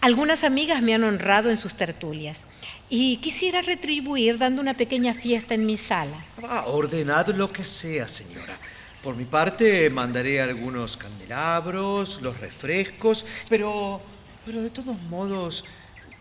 Algunas 0.00 0.44
amigas 0.44 0.82
me 0.82 0.94
han 0.94 1.04
honrado 1.04 1.50
en 1.50 1.58
sus 1.58 1.74
tertulias 1.74 2.46
y 2.88 3.18
quisiera 3.18 3.60
retribuir 3.62 4.38
dando 4.38 4.60
una 4.62 4.74
pequeña 4.74 5.14
fiesta 5.14 5.54
en 5.54 5.66
mi 5.66 5.76
sala. 5.76 6.16
Ah, 6.42 6.64
ordenad 6.66 7.28
lo 7.28 7.52
que 7.52 7.62
sea, 7.62 8.08
señora. 8.08 8.56
Por 9.02 9.14
mi 9.14 9.24
parte, 9.24 9.88
mandaré 9.88 10.40
algunos 10.40 10.96
candelabros, 10.96 12.20
los 12.20 12.38
refrescos, 12.40 13.24
pero, 13.48 14.02
pero 14.50 14.62
de 14.62 14.70
todos 14.70 15.00
modos, 15.02 15.64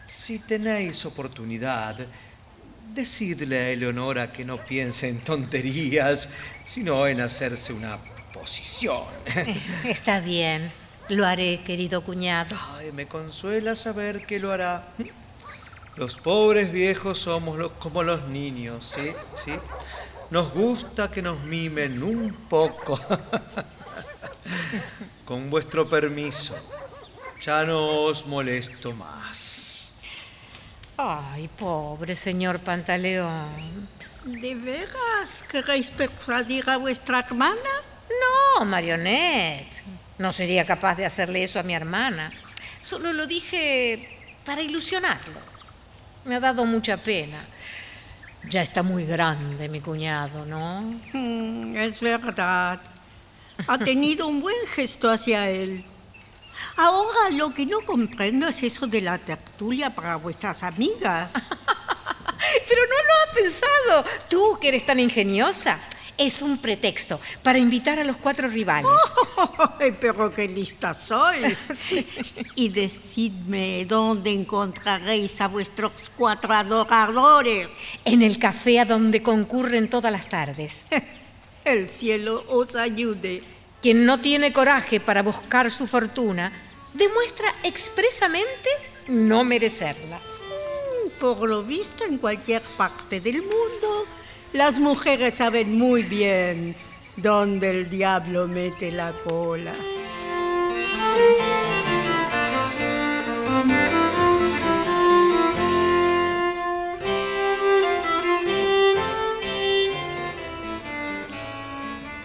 si 0.05 0.37
tenéis 0.37 1.03
oportunidad, 1.03 1.97
decidle 2.93 3.57
a 3.57 3.69
Eleonora 3.71 4.31
que 4.31 4.45
no 4.45 4.63
piense 4.63 5.09
en 5.09 5.19
tonterías, 5.21 6.29
sino 6.63 7.07
en 7.07 7.21
hacerse 7.21 7.73
una 7.73 7.97
posición. 8.31 9.01
Está 9.83 10.19
bien, 10.19 10.71
lo 11.07 11.25
haré, 11.25 11.63
querido 11.63 12.03
cuñado. 12.03 12.55
Ay, 12.77 12.91
me 12.91 13.07
consuela 13.07 13.75
saber 13.75 14.23
que 14.27 14.37
lo 14.39 14.51
hará. 14.51 14.85
Los 15.95 16.15
pobres 16.19 16.71
viejos 16.71 17.17
somos 17.17 17.57
lo- 17.57 17.79
como 17.79 18.03
los 18.03 18.27
niños, 18.27 18.93
¿sí? 18.95 19.09
¿Sí? 19.43 19.53
Nos 20.29 20.53
gusta 20.53 21.09
que 21.09 21.23
nos 21.23 21.43
mimen 21.45 22.03
un 22.03 22.31
poco. 22.47 22.99
Con 25.25 25.49
vuestro 25.49 25.89
permiso, 25.89 26.55
ya 27.39 27.63
no 27.63 28.05
os 28.05 28.25
molesto 28.25 28.93
más. 28.93 29.93
Ay, 30.97 31.47
pobre 31.47 32.15
señor 32.15 32.59
Pantaleón. 32.59 33.87
¿De 34.25 34.53
veras 34.55 35.43
queréis 35.49 35.89
persuadir 35.89 36.69
a 36.69 36.77
vuestra 36.77 37.19
hermana? 37.19 37.73
No, 38.09 38.65
Marionette. 38.65 39.83
No 40.17 40.31
sería 40.33 40.65
capaz 40.65 40.95
de 40.95 41.05
hacerle 41.05 41.43
eso 41.43 41.59
a 41.59 41.63
mi 41.63 41.73
hermana. 41.73 42.31
Solo 42.81 43.13
lo 43.13 43.25
dije 43.25 44.19
para 44.45 44.61
ilusionarlo. 44.61 45.39
Me 46.25 46.35
ha 46.35 46.39
dado 46.41 46.65
mucha 46.65 46.97
pena. 46.97 47.45
Ya 48.49 48.61
está 48.61 48.83
muy 48.83 49.05
grande 49.05 49.69
mi 49.69 49.79
cuñado, 49.79 50.45
¿no? 50.45 50.81
Mm, 51.13 51.77
es 51.77 51.99
verdad. 52.01 52.81
Ha 53.67 53.77
tenido 53.77 54.27
un 54.27 54.41
buen 54.41 54.67
gesto 54.67 55.09
hacia 55.09 55.49
él. 55.49 55.85
Ahora 56.75 57.29
lo 57.31 57.53
que 57.53 57.65
no 57.65 57.81
comprendo 57.81 58.47
es 58.47 58.63
eso 58.63 58.87
de 58.87 59.01
la 59.01 59.17
tertulia 59.17 59.89
para 59.89 60.15
vuestras 60.15 60.63
amigas. 60.63 61.33
Pero 62.67 62.81
no 62.83 62.95
lo 62.95 63.13
has 63.23 63.35
pensado. 63.35 64.05
Tú, 64.29 64.57
que 64.59 64.69
eres 64.69 64.85
tan 64.85 64.99
ingeniosa. 64.99 65.79
Es 66.17 66.41
un 66.41 66.57
pretexto 66.57 67.17
para 67.41 67.59
invitar 67.59 67.97
a 67.97 68.03
los 68.03 68.17
cuatro 68.17 68.49
rivales. 68.49 68.91
Ay, 69.79 69.95
pero 70.01 70.29
qué 70.33 70.49
lista 70.49 70.93
sois. 70.93 71.69
Y 72.55 72.67
decidme 72.67 73.85
dónde 73.85 74.33
encontraréis 74.33 75.39
a 75.39 75.47
vuestros 75.47 75.93
cuatro 76.17 76.53
adoradores. 76.53 77.69
En 78.03 78.21
el 78.21 78.37
café 78.37 78.81
a 78.81 78.85
donde 78.85 79.23
concurren 79.23 79.89
todas 79.89 80.11
las 80.11 80.27
tardes. 80.27 80.83
El 81.63 81.87
cielo 81.87 82.43
os 82.49 82.75
ayude. 82.75 83.41
Quien 83.81 84.05
no 84.05 84.19
tiene 84.19 84.51
coraje 84.51 84.99
para 84.99 85.23
buscar 85.23 85.71
su 85.71 85.87
fortuna, 85.87 86.51
demuestra 86.93 87.47
expresamente 87.63 88.69
no 89.07 89.43
merecerla. 89.43 90.17
Mm, 90.17 91.09
Por 91.19 91.47
lo 91.47 91.63
visto, 91.63 92.03
en 92.03 92.17
cualquier 92.17 92.61
parte 92.77 93.21
del 93.21 93.41
mundo, 93.41 94.05
las 94.53 94.77
mujeres 94.79 95.35
saben 95.37 95.77
muy 95.77 96.03
bien 96.03 96.75
dónde 97.15 97.69
el 97.69 97.89
diablo 97.89 98.47
mete 98.47 98.91
la 98.91 99.11
cola. 99.23 99.73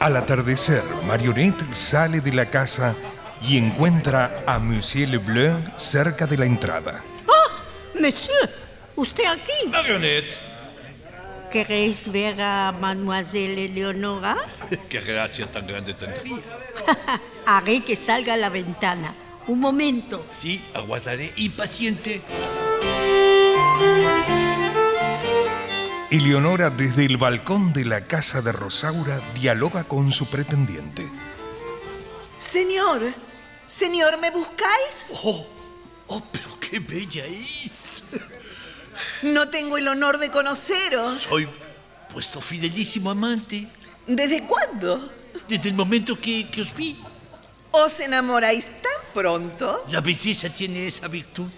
Al 0.05 0.18
atardecer, 0.18 0.82
Marionette 1.07 1.64
sale 1.74 2.20
de 2.20 2.34
la 2.34 2.44
casa 2.44 2.94
y 3.40 3.57
encuentra 3.57 4.44
a 4.46 4.59
Monsieur 4.59 5.09
Lebleu 5.09 5.59
cerca 5.76 6.26
de 6.26 6.36
la 6.36 6.44
entrada. 6.44 7.02
¡Ah! 7.26 7.64
Monsieur, 7.98 8.50
¿usted 8.96 9.24
aquí? 9.24 9.70
Marionette. 9.70 10.38
¿Queréis 11.50 12.12
ver 12.12 12.38
a 12.38 12.74
Mademoiselle 12.78 13.64
Eleonora? 13.64 14.36
Qué 14.90 15.00
gracia 15.00 15.50
tan 15.50 15.66
grande 15.66 15.94
tendría. 15.94 16.36
Haré 17.46 17.80
que 17.82 17.96
salga 17.96 18.34
a 18.34 18.36
la 18.36 18.50
ventana. 18.50 19.14
Un 19.46 19.59
momento. 19.59 20.26
Sí, 20.34 20.62
aguardaré 20.74 21.32
impaciente. 21.36 22.20
Eleonora 26.14 26.70
desde 26.70 27.06
el 27.06 27.16
balcón 27.16 27.72
de 27.72 27.84
la 27.84 28.06
casa 28.06 28.40
de 28.40 28.52
Rosaura 28.52 29.20
dialoga 29.34 29.82
con 29.82 30.12
su 30.12 30.26
pretendiente. 30.26 31.10
Señor, 32.38 33.12
señor, 33.66 34.20
¿me 34.20 34.30
buscáis? 34.30 35.10
Oh, 35.24 35.44
oh, 36.06 36.22
pero 36.30 36.60
qué 36.60 36.78
bella 36.78 37.26
es. 37.26 38.04
No 39.22 39.48
tengo 39.48 39.76
el 39.76 39.88
honor 39.88 40.18
de 40.18 40.30
conoceros. 40.30 41.22
Soy 41.22 41.48
vuestro 42.12 42.40
fidelísimo 42.40 43.10
amante. 43.10 43.66
¿Desde 44.06 44.44
cuándo? 44.44 45.12
Desde 45.48 45.70
el 45.70 45.74
momento 45.74 46.16
que, 46.20 46.48
que 46.48 46.60
os 46.60 46.72
vi. 46.76 46.96
¿Os 47.72 47.98
enamoráis 47.98 48.66
tan 48.66 49.02
pronto? 49.12 49.84
La 49.90 50.00
belleza 50.00 50.48
tiene 50.48 50.86
esa 50.86 51.08
virtud. 51.08 51.48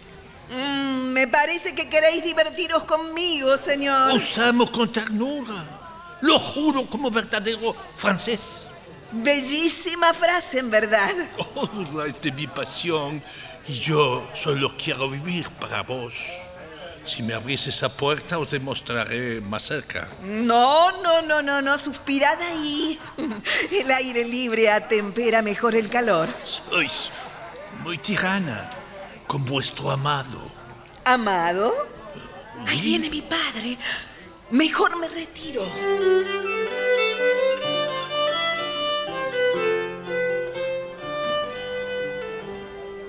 Mm, 0.48 0.85
me 1.16 1.26
parece 1.26 1.74
que 1.74 1.88
queréis 1.88 2.22
divertiros 2.22 2.82
conmigo, 2.82 3.56
señor. 3.56 4.10
Os 4.12 4.36
amo 4.36 4.70
con 4.70 4.92
ternura. 4.92 5.64
Lo 6.20 6.38
juro 6.38 6.84
como 6.90 7.10
verdadero 7.10 7.74
francés. 7.96 8.66
Bellísima 9.12 10.12
frase, 10.12 10.58
en 10.58 10.70
verdad. 10.70 11.14
Oh, 11.54 12.02
es 12.02 12.20
de 12.20 12.32
mi 12.32 12.46
pasión 12.46 13.22
y 13.66 13.78
yo 13.78 14.28
solo 14.34 14.76
quiero 14.76 15.08
vivir 15.08 15.48
para 15.52 15.82
vos. 15.82 16.12
Si 17.06 17.22
me 17.22 17.32
abrís 17.32 17.66
esa 17.66 17.88
puerta 17.88 18.38
os 18.38 18.50
demostraré 18.50 19.40
más 19.40 19.62
cerca. 19.62 20.08
No, 20.22 21.00
no, 21.00 21.22
no, 21.22 21.40
no, 21.40 21.62
no, 21.62 21.78
suspirad 21.78 22.38
ahí. 22.42 23.00
El 23.72 23.90
aire 23.90 24.22
libre 24.22 24.68
atempera 24.68 25.40
mejor 25.40 25.76
el 25.76 25.88
calor. 25.88 26.28
Sois 26.44 27.10
muy 27.82 27.96
tirana 27.96 28.68
con 29.26 29.46
vuestro 29.46 29.90
amado. 29.90 30.55
¿Amado? 31.08 31.72
Ahí 32.66 32.80
viene 32.80 33.08
mi 33.08 33.22
padre. 33.22 33.78
Mejor 34.50 34.98
me 34.98 35.06
retiro. 35.06 35.64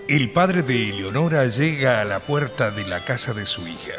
El 0.08 0.30
padre 0.30 0.62
de 0.62 0.92
Eleonora 0.92 1.48
llega 1.48 2.00
a 2.00 2.06
la 2.06 2.20
puerta 2.20 2.70
de 2.70 2.86
la 2.86 3.04
casa 3.04 3.34
de 3.34 3.48
su 3.48 3.68
hija. 3.68 3.96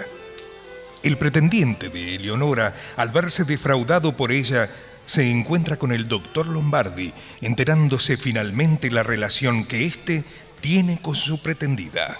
El 1.02 1.18
pretendiente 1.18 1.88
de 1.88 2.14
Eleonora, 2.14 2.76
al 2.96 3.10
verse 3.10 3.42
defraudado 3.42 4.16
por 4.16 4.30
ella, 4.30 4.70
se 5.04 5.28
encuentra 5.28 5.76
con 5.76 5.90
el 5.90 6.06
doctor 6.06 6.46
Lombardi, 6.46 7.12
enterándose 7.40 8.16
finalmente 8.16 8.92
la 8.92 9.02
relación 9.02 9.64
que 9.64 9.86
éste 9.86 10.22
tiene 10.60 11.02
con 11.02 11.16
su 11.16 11.42
pretendida. 11.42 12.16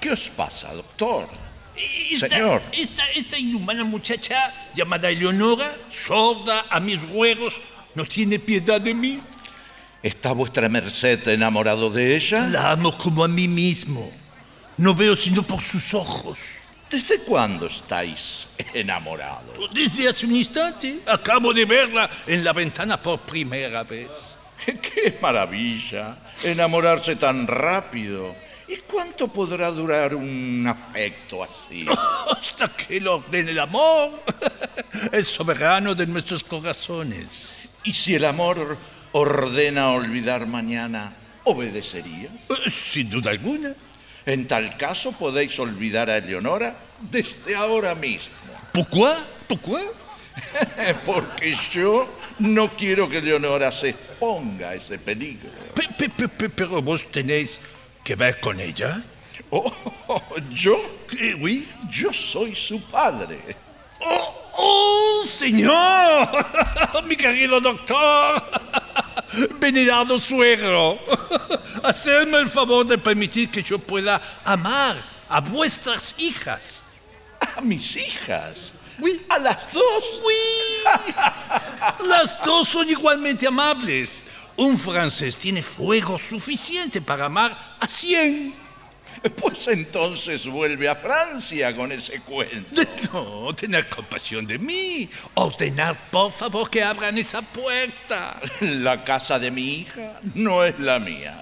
¿Qué 0.00 0.10
os 0.10 0.28
pasa, 0.28 0.72
doctor? 0.72 1.28
Esta, 1.76 2.28
Señor. 2.28 2.62
Esta, 2.72 3.08
esta 3.10 3.38
inhumana 3.38 3.84
muchacha 3.84 4.52
llamada 4.74 5.10
Eleonora, 5.10 5.70
sorda 5.90 6.66
a 6.70 6.80
mis 6.80 7.02
ruegos, 7.08 7.60
no 7.94 8.04
tiene 8.04 8.38
piedad 8.38 8.80
de 8.80 8.94
mí. 8.94 9.20
¿Está 10.02 10.32
vuestra 10.32 10.68
merced 10.68 11.26
enamorado 11.28 11.90
de 11.90 12.16
ella? 12.16 12.48
La 12.48 12.72
amo 12.72 12.96
como 12.96 13.22
a 13.22 13.28
mí 13.28 13.46
mismo. 13.46 14.10
No 14.78 14.94
veo 14.94 15.14
sino 15.14 15.42
por 15.42 15.60
sus 15.60 15.92
ojos. 15.92 16.38
¿Desde 16.90 17.20
cuándo 17.20 17.66
estáis 17.66 18.48
enamorados? 18.72 19.70
Desde 19.72 20.08
hace 20.08 20.26
un 20.26 20.34
instante 20.34 21.00
acabo 21.06 21.52
de 21.52 21.64
verla 21.66 22.08
en 22.26 22.42
la 22.42 22.52
ventana 22.52 23.00
por 23.00 23.20
primera 23.20 23.84
vez. 23.84 24.36
¡Qué 24.66 25.18
maravilla! 25.20 26.16
Enamorarse 26.42 27.16
tan 27.16 27.46
rápido. 27.46 28.34
¿Y 28.70 28.76
cuánto 28.86 29.28
podrá 29.28 29.70
durar 29.70 30.14
un 30.14 30.64
afecto 30.68 31.42
así? 31.42 31.84
Hasta 32.40 32.68
que 32.76 33.00
lo 33.00 33.16
ordene 33.16 33.50
el 33.50 33.58
amor, 33.58 34.22
el 35.12 35.24
soberano 35.26 35.94
de 35.94 36.06
nuestros 36.06 36.44
corazones. 36.44 37.68
¿Y 37.84 37.92
si 37.92 38.14
el 38.14 38.24
amor 38.24 38.76
ordena 39.12 39.90
olvidar 39.90 40.46
mañana, 40.46 41.12
obedecerías? 41.44 42.32
Eh, 42.48 42.70
Sin 42.70 43.10
duda 43.10 43.30
alguna. 43.30 43.74
En 44.26 44.46
tal 44.46 44.76
caso 44.76 45.12
podéis 45.12 45.58
olvidar 45.58 46.10
a 46.10 46.18
Eleonora 46.18 46.76
desde 47.10 47.56
ahora 47.56 47.94
mismo. 47.94 48.34
¿Por 48.72 48.86
qué? 48.88 49.12
¿Por 49.48 49.58
qué? 49.60 50.94
Porque 51.04 51.54
yo 51.72 52.06
no 52.38 52.68
quiero 52.68 53.08
que 53.08 53.18
Eleonora 53.18 53.72
se 53.72 53.88
exponga 53.90 54.70
a 54.70 54.74
ese 54.74 54.98
peligro. 54.98 55.50
Pe- 55.74 56.08
pe- 56.08 56.28
pe- 56.28 56.48
pero 56.50 56.80
vos 56.82 57.10
tenéis 57.10 57.60
que 58.04 58.14
ver 58.16 58.40
con 58.40 58.60
ella. 58.60 59.00
Oh, 59.52 59.72
¿Yo? 60.50 60.76
oui. 61.40 61.68
Yo 61.90 62.12
soy 62.12 62.54
su 62.54 62.80
padre. 62.82 63.56
¡Oh, 64.00 64.34
oh, 64.58 65.26
señor! 65.26 66.28
Mi 67.06 67.16
querido 67.16 67.60
doctor. 67.60 68.44
Venerado 69.58 70.20
suegro. 70.20 70.98
Hacedme 71.82 72.38
el 72.38 72.48
favor 72.48 72.86
de 72.86 72.98
permitir 72.98 73.50
que 73.50 73.62
yo 73.62 73.78
pueda 73.78 74.20
amar 74.44 74.94
a 75.28 75.40
vuestras 75.40 76.14
hijas. 76.18 76.84
¿A 77.56 77.60
mis 77.60 77.96
hijas? 77.96 78.72
¿A 79.28 79.38
las 79.38 79.72
dos? 79.72 80.04
¡Oui! 80.24 80.84
Las 82.06 82.44
dos 82.44 82.68
son 82.68 82.88
igualmente 82.88 83.46
amables. 83.46 84.24
Un 84.60 84.78
francés 84.78 85.36
tiene 85.36 85.62
fuego 85.62 86.18
suficiente 86.18 87.00
para 87.00 87.24
amar 87.26 87.76
a 87.80 87.88
cien. 87.88 88.54
Pues 89.36 89.68
entonces 89.68 90.46
vuelve 90.46 90.88
a 90.88 90.94
Francia 90.96 91.74
con 91.74 91.90
ese 91.92 92.20
cuento. 92.20 92.82
No, 93.12 93.54
tener 93.54 93.88
compasión 93.88 94.46
de 94.46 94.58
mí. 94.58 95.08
Ordenar, 95.34 95.96
por 96.10 96.30
favor, 96.30 96.68
que 96.70 96.82
abran 96.82 97.16
esa 97.18 97.40
puerta. 97.42 98.38
La 98.60 99.02
casa 99.02 99.38
de 99.38 99.50
mi 99.50 99.76
hija 99.80 100.20
no 100.34 100.62
es 100.64 100.78
la 100.78 100.98
mía. 100.98 101.40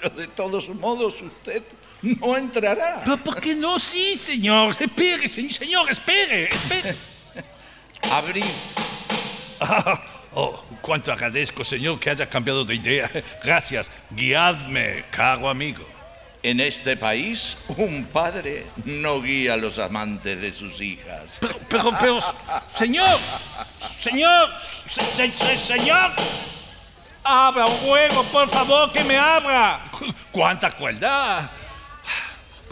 Pero 0.00 0.14
de 0.14 0.28
todos 0.28 0.68
modos 0.70 1.20
usted 1.22 1.62
no 2.02 2.36
entrará. 2.36 3.02
¿Pero 3.04 3.16
por 3.18 3.40
qué 3.40 3.54
no? 3.56 3.78
Sí, 3.80 4.16
señor. 4.16 4.74
Espere, 4.78 5.28
se- 5.28 5.50
señor, 5.50 5.90
espere, 5.90 6.48
espere. 6.48 6.96
Abrí. 8.10 8.44
Oh, 10.32 10.64
cuánto 10.80 11.12
agradezco, 11.12 11.64
señor, 11.64 11.98
que 11.98 12.10
haya 12.10 12.28
cambiado 12.28 12.64
de 12.64 12.74
idea. 12.76 13.10
Gracias. 13.42 13.90
Guiadme, 14.10 15.04
caro 15.10 15.48
amigo. 15.48 15.86
En 16.42 16.58
este 16.60 16.96
país, 16.96 17.58
un 17.76 18.04
padre 18.06 18.66
no 18.86 19.20
guía 19.20 19.54
a 19.54 19.56
los 19.58 19.78
amantes 19.78 20.40
de 20.40 20.54
sus 20.54 20.80
hijas. 20.80 21.38
Pero, 21.40 21.58
pero, 21.68 21.90
pero, 22.00 22.20
señor, 22.74 23.18
señor, 23.78 24.48
se- 24.58 25.04
se- 25.12 25.32
se- 25.32 25.58
señor. 25.58 26.12
Abra 27.22 27.66
un 27.66 27.76
juego, 27.78 28.24
por 28.24 28.48
favor, 28.48 28.90
que 28.92 29.04
me 29.04 29.18
abra. 29.18 29.84
Cu- 29.90 30.06
¡Cuánta 30.32 30.70
crueldad! 30.70 31.50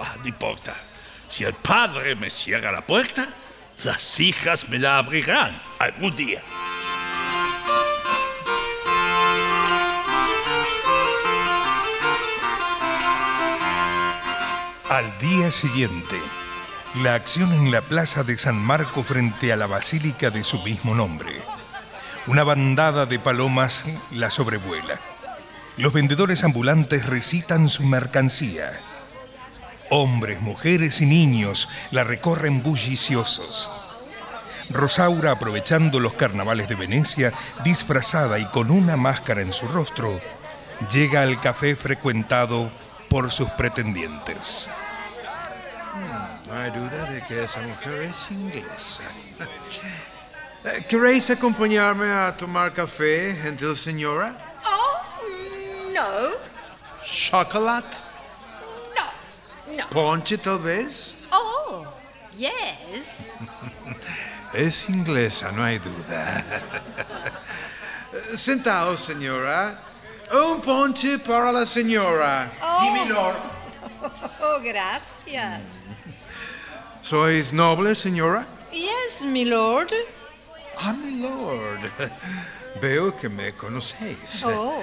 Ah, 0.01 0.15
no 0.23 0.27
importa. 0.29 0.75
Si 1.27 1.45
el 1.45 1.53
padre 1.53 2.15
me 2.15 2.31
cierra 2.31 2.73
la 2.73 2.81
puerta, 2.81 3.29
las 3.85 4.19
hijas 4.21 4.67
me 4.71 4.79
la 4.79 4.97
abrirán 4.99 5.61
algún 5.79 6.17
día. 6.17 6.43
Al 14.91 15.19
día 15.19 15.51
siguiente, 15.51 16.17
la 17.03 17.15
acción 17.15 17.53
en 17.53 17.71
la 17.71 17.83
plaza 17.83 18.25
de 18.25 18.39
San 18.39 18.57
Marco 18.57 19.03
frente 19.03 19.53
a 19.53 19.57
la 19.57 19.67
basílica 19.67 20.31
de 20.31 20.43
su 20.43 20.63
mismo 20.63 20.95
nombre. 20.95 21.43
Una 22.27 22.43
bandada 22.43 23.05
de 23.05 23.19
palomas 23.19 23.85
la 24.13 24.31
sobrevuela. 24.31 24.99
Los 25.77 25.93
vendedores 25.93 26.43
ambulantes 26.43 27.05
recitan 27.05 27.69
su 27.69 27.85
mercancía. 27.85 28.81
Hombres, 29.91 30.41
mujeres 30.41 31.03
y 31.03 31.07
niños 31.07 31.69
la 31.91 32.03
recorren 32.03 32.63
bulliciosos. 32.63 33.71
Rosaura, 34.71 35.33
aprovechando 35.33 36.01
los 36.01 36.15
carnavales 36.15 36.67
de 36.67 36.77
Venecia, 36.77 37.35
disfrazada 37.63 38.39
y 38.39 38.47
con 38.47 38.71
una 38.71 38.97
máscara 38.97 39.43
en 39.43 39.53
su 39.53 39.69
rostro, 39.69 40.19
llega 40.91 41.21
al 41.21 41.43
café 41.43 41.77
frecuentado 41.77 42.71
por 43.09 43.31
sus 43.31 43.49
pretendientes. 43.51 44.69
No 46.47 46.55
hay 46.55 46.71
duda 46.71 47.05
de 47.11 47.21
que 47.23 47.43
esa 47.45 47.61
mujer 47.61 48.03
es 48.03 48.31
inglesa. 48.31 49.05
Eh, 50.65 50.85
¿Queréis 50.89 51.31
acompañarme 51.31 52.11
a 52.11 52.37
tomar 52.37 52.73
café, 52.73 53.39
gentil 53.41 53.77
señora? 53.77 54.35
Oh, 54.67 55.23
no, 55.95 56.31
¿Chocolate? 57.07 57.99
no, 58.97 59.77
no. 59.77 59.89
¿Ponche, 59.91 60.37
tal 60.37 60.59
vez? 60.59 61.15
Oh, 61.31 61.87
yes. 62.37 63.29
Es 64.53 64.89
inglesa, 64.89 65.53
no 65.53 65.63
hay 65.63 65.79
duda. 65.79 66.45
Sentaos, 68.35 68.99
señora. 68.99 69.79
Un 70.33 70.61
ponche 70.61 71.19
para 71.19 71.53
la 71.53 71.65
señora. 71.67 72.51
Sí, 72.81 72.91
milord. 72.91 73.37
Oh, 74.41 74.61
gracias. 74.63 75.83
¿Sois 77.03 77.53
noble, 77.53 77.95
señora? 77.95 78.47
Yes, 78.71 79.23
milord. 79.25 79.93
Ah, 80.81 80.93
mi 80.93 81.21
lord. 81.21 81.91
Veo 82.81 83.17
que 83.17 83.29
me 83.29 83.53
conocéis. 83.53 84.45
Oh, 84.45 84.81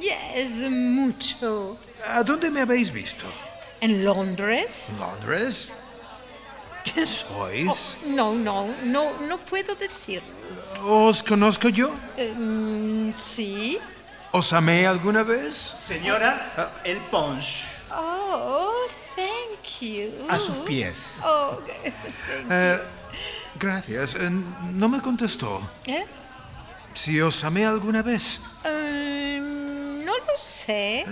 yes, 0.00 0.70
mucho. 0.70 1.76
¿A 2.06 2.22
dónde 2.22 2.50
me 2.50 2.62
habéis 2.62 2.90
visto? 2.90 3.26
¿En 3.80 4.04
Londres? 4.04 4.90
¿Londres? 4.98 5.72
¿Qué 6.84 7.06
sois? 7.06 7.98
No, 8.06 8.32
no, 8.32 8.68
no, 8.84 9.12
no 9.28 9.38
puedo 9.38 9.74
decirlo. 9.74 10.28
¿Os 10.84 11.22
conozco 11.22 11.68
yo? 11.68 11.90
Mm, 12.16 13.12
sí. 13.14 13.78
¿Os 14.36 14.52
amé 14.52 14.86
alguna 14.86 15.22
vez? 15.22 15.54
Señora, 15.56 16.78
el 16.84 16.98
punch. 17.10 17.64
Oh, 17.90 18.86
thank 19.14 19.80
you. 19.80 20.12
A 20.28 20.38
sus 20.38 20.56
pies. 20.66 21.22
Oh, 21.24 21.58
thank 21.64 22.50
Eh, 22.50 22.78
gracias. 23.58 24.14
Eh, 24.16 24.28
no 24.28 24.90
me 24.90 25.00
contestó. 25.00 25.62
you. 25.86 25.94
¿Eh? 25.94 26.06
Si 26.92 27.18
os 27.18 27.42
amé 27.44 27.64
alguna 27.64 28.02
vez. 28.02 28.38
Eh, 28.64 29.38
no 29.40 30.12
lo 30.18 30.36
sé. 30.36 31.06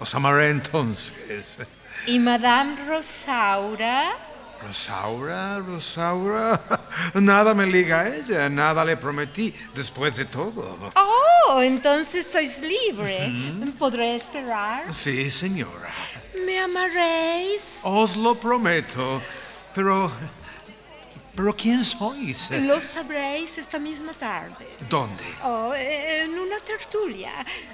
Os 0.00 0.12
amaré 0.16 0.50
entonces. 0.50 1.58
¿Y 2.06 2.18
Madame 2.18 2.84
Rosaura? 2.84 4.16
Rosaura, 4.62 5.58
Rosaura. 5.58 6.60
Nada 7.14 7.54
me 7.54 7.66
liga 7.66 8.00
a 8.00 8.08
ella, 8.08 8.48
nada 8.48 8.84
le 8.84 8.96
prometí 8.96 9.52
después 9.74 10.16
de 10.16 10.24
todo. 10.24 10.92
Oh, 10.94 11.60
entonces 11.60 12.26
sois 12.26 12.60
libre. 12.60 13.32
¿Podré 13.78 14.16
esperar? 14.16 14.92
Sí, 14.92 15.28
señora. 15.30 15.90
¿Me 16.46 16.58
amaréis? 16.58 17.80
Os 17.82 18.16
lo 18.16 18.34
prometo. 18.34 19.20
Pero. 19.74 20.10
¿Pero 21.34 21.56
quién 21.56 21.82
sois? 21.82 22.50
Lo 22.50 22.80
sabréis 22.82 23.56
esta 23.56 23.78
misma 23.78 24.12
tarde. 24.12 24.66
¿Dónde? 24.88 25.24
Oh, 25.42 25.72
en 25.74 26.38
una 26.38 26.58
tertulia. 26.60 27.32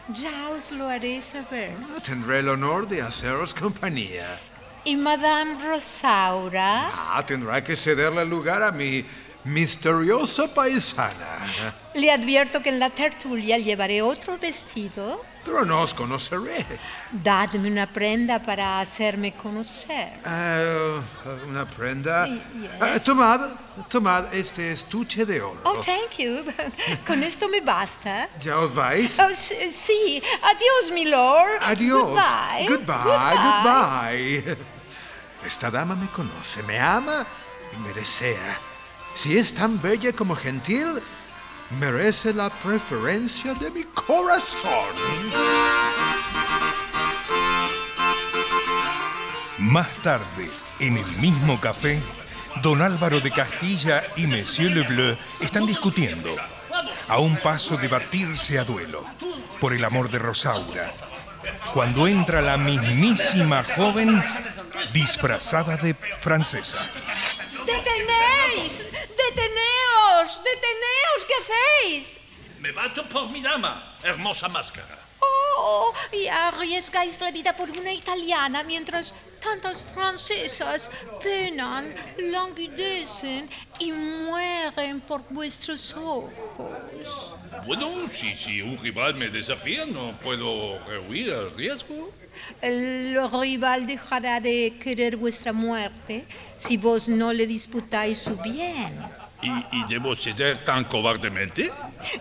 Ya 0.09 0.51
os 0.51 0.71
lo 0.71 0.87
haré 0.87 1.21
saber. 1.21 1.73
Tendré 2.05 2.39
el 2.39 2.51
honor 2.51 2.87
de 2.87 3.03
haceros 3.03 3.53
compañía. 3.53 4.39
¿Y 4.85 4.97
Madame 4.97 5.57
Rosaura? 5.63 6.81
Ah, 6.85 7.23
tendrá 7.27 7.63
que 7.63 7.77
cederle 7.77 8.25
lugar 8.25 8.63
a 8.63 8.73
mi 8.73 9.05
misteriosa 9.45 10.53
paisana. 10.53 11.75
Le 11.95 12.11
advierto 12.11 12.63
que 12.63 12.69
en 12.69 12.79
la 12.79 12.91
tertulia 12.91 13.59
llevaré 13.59 14.03
otro 14.03 14.39
vestido. 14.39 15.23
Pero 15.49 15.65
no 15.65 15.81
os 15.81 15.95
conoceré. 15.95 16.67
Dadme 17.11 17.71
una 17.71 17.87
prenda 17.87 18.39
para 18.43 18.81
hacerme 18.81 19.33
conocer. 19.33 20.13
Ah, 20.25 21.01
una 21.49 21.65
prenda. 21.65 22.29
Y- 22.29 22.43
Ah, 22.81 22.93
yes. 22.93 23.05
tomad, 23.05 23.41
tomad 23.89 24.35
este 24.35 24.71
estuche 24.71 25.25
de 25.25 25.41
oro. 25.41 25.59
Oh, 25.65 25.81
thank 25.81 26.19
you. 26.19 26.45
Con 27.07 27.23
esto 27.23 27.49
me 27.49 27.63
basta. 27.63 28.29
¿Ya 28.41 28.59
os 28.59 28.75
vais? 28.75 29.19
Oh, 29.19 29.35
sí. 29.35 30.23
Adiós, 30.43 30.91
mi 30.93 31.07
lord. 31.07 31.59
Adiós. 31.63 32.03
Goodbye. 32.03 32.67
Goodbye, 32.69 33.37
goodbye. 33.47 34.57
Esta 35.47 35.71
dama 35.71 35.95
me 35.97 36.09
conoce, 36.09 36.63
me 36.65 36.79
ama 36.79 37.25
y 37.73 37.77
me 37.79 37.95
desea. 37.95 38.59
Si 39.15 39.37
es 39.39 39.53
tan 39.55 39.81
bella 39.81 40.13
como 40.13 40.37
gentil, 40.37 41.01
merece 41.71 42.33
la 42.33 42.51
preferencia 42.51 43.55
de 43.55 43.71
mi 43.71 43.85
corazón. 43.85 44.95
Más 49.59 49.89
tarde, 50.03 50.51
en 50.81 50.97
el 50.97 51.07
mismo 51.19 51.61
café, 51.61 52.01
don 52.63 52.81
Álvaro 52.81 53.21
de 53.21 53.31
Castilla 53.31 54.05
y 54.17 54.27
Monsieur 54.27 54.73
Lebleu 54.73 55.17
están 55.41 55.67
discutiendo, 55.67 56.33
a 57.09 57.19
un 57.19 57.37
paso 57.39 57.77
de 57.77 57.89
batirse 57.89 58.59
a 58.59 58.65
duelo, 58.65 59.05
por 59.61 59.73
el 59.73 59.85
amor 59.85 60.11
de 60.11 60.19
Rosaura. 60.19 60.93
cuando 61.75 62.09
entra 62.09 62.41
la 62.41 62.57
mismísima 62.57 63.63
joven 63.63 64.23
disfrazada 64.93 65.77
de 65.77 65.95
francesa. 66.21 66.79
¡Detenéis! 67.67 68.83
¡Deteneos! 70.29 70.45
¡Deteneos! 70.45 71.25
¿Qué 71.27 71.35
hacéis? 71.41 72.19
Me 72.61 72.73
bato 72.73 73.09
por 73.09 73.31
mi 73.31 73.41
dama, 73.41 73.95
hermosa 74.03 74.49
máscara. 74.49 74.99
Oh, 75.21 75.93
y 76.13 76.27
arriesgáis 76.27 77.21
la 77.21 77.31
vida 77.31 77.57
por 77.57 77.71
una 77.71 77.93
italiana 77.93 78.63
mientras 78.63 79.15
tantas 79.41 79.83
francesas 79.83 80.91
penan, 81.23 81.95
languidecen 82.19 83.49
y 83.79 83.93
mueren 83.93 85.01
por 85.01 85.23
vuestros 85.31 85.95
ojos. 85.95 86.31
Bueno, 87.67 87.93
si, 88.13 88.35
si 88.35 88.61
un 88.61 88.79
rival 88.79 89.15
me 89.15 89.31
desafía, 89.31 89.87
no 89.87 90.19
puedo 90.21 90.79
rehuir 90.85 91.31
el 91.31 91.55
riesgo. 91.55 92.13
El 92.61 93.19
rival 93.31 93.87
dejará 93.87 94.41
de 94.41 94.77
querer 94.81 95.17
vuestra 95.17 95.53
muerte 95.53 96.27
si 96.57 96.77
vos 96.77 97.09
no 97.09 97.33
le 97.33 97.47
disputáis 97.47 98.19
su 98.19 98.37
bien. 98.37 98.95
¿Y, 99.43 99.51
y 99.77 99.85
debo 99.89 100.17
ceder 100.17 100.65
tan 100.65 100.85
cobardemente? 100.85 101.71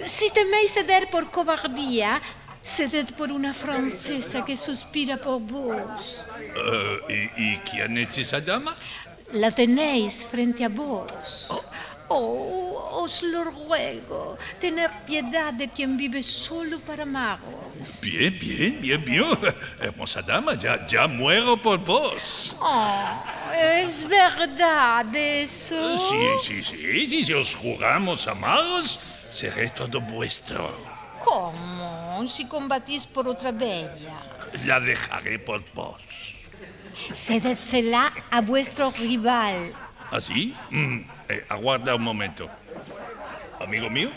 Si 0.06 0.30
teméis 0.32 0.74
ceder 0.74 1.10
por 1.10 1.32
cobardía, 1.32 2.22
ceded 2.64 3.14
por 3.16 3.32
una 3.32 3.54
francesa 3.54 4.46
que 4.46 4.56
suspira 4.56 5.18
por 5.18 5.42
vos. 5.42 6.28
Eh, 7.10 7.32
¿y, 7.38 7.54
¿Y 7.54 7.58
quién 7.60 7.98
es 7.98 8.18
esa 8.18 8.40
dama? 8.40 8.76
La 9.34 9.52
tenéis 9.52 10.26
frente 10.30 10.64
a 10.64 10.70
vos. 10.70 11.48
Oh, 11.50 11.64
os 12.10 13.22
lo 13.24 13.44
ruego, 13.44 14.38
tener 14.60 14.92
piedad 15.06 15.54
de 15.54 15.70
quien 15.70 15.98
vive 15.98 16.22
solo 16.24 16.80
para 16.80 17.04
amaros. 17.04 18.02
Bien, 18.02 18.38
bien, 18.40 18.82
bien, 18.82 19.04
bien. 19.04 19.26
Hermosa 19.80 20.22
dama, 20.22 20.54
ya, 20.56 20.86
ya 20.86 21.08
muero 21.08 21.62
por 21.62 21.80
vos. 21.80 22.56
Oh, 22.60 23.24
¿Es 23.54 24.08
verdad 24.08 25.06
eso? 25.16 26.10
Sí, 26.10 26.16
sí, 26.42 26.64
sí, 26.64 27.08
sí, 27.08 27.26
si 27.26 27.34
os 27.34 27.54
juramos 27.56 28.28
amaros, 28.28 29.00
seré 29.30 29.70
todo 29.70 30.02
vuestro. 30.02 30.72
¿Cómo? 31.24 32.26
Si 32.28 32.46
combatís 32.46 33.06
por 33.06 33.28
otra 33.28 33.52
bella. 33.52 34.22
La 34.66 34.80
dejaré 34.80 35.40
por 35.40 35.64
vos. 35.74 36.02
Cédedsela 37.14 38.12
a 38.32 38.42
vuestro 38.42 38.92
rival. 38.92 39.72
¿Así? 40.12 40.56
Mm, 40.72 41.02
eh, 41.30 41.46
aguarda 41.50 41.96
un 41.96 42.02
momento. 42.04 42.50
Amigo 43.60 43.90
mío, 43.90 44.10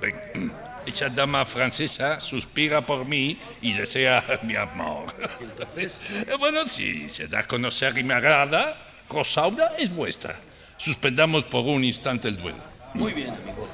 ven. 0.00 0.52
Esa 0.86 1.08
dama 1.10 1.44
francesa 1.44 2.18
suspira 2.20 2.84
por 2.84 3.04
mí 3.04 3.38
y 3.60 3.72
desea 3.74 4.40
mi 4.42 4.56
amor. 4.56 5.06
Entonces, 5.40 5.98
eh, 6.26 6.34
bueno, 6.38 6.64
si 6.64 7.08
se 7.08 7.26
da 7.28 7.40
a 7.40 7.42
conocer 7.44 7.96
y 7.98 8.04
me 8.04 8.14
agrada, 8.14 8.76
Rosaura 9.08 9.72
es 9.78 9.94
vuestra. 9.94 10.36
Suspendamos 10.78 11.44
por 11.44 11.64
un 11.66 11.84
instante 11.84 12.28
el 12.28 12.36
duelo. 12.38 12.62
Muy 12.94 13.12
bien, 13.12 13.30
amigo. 13.34 13.68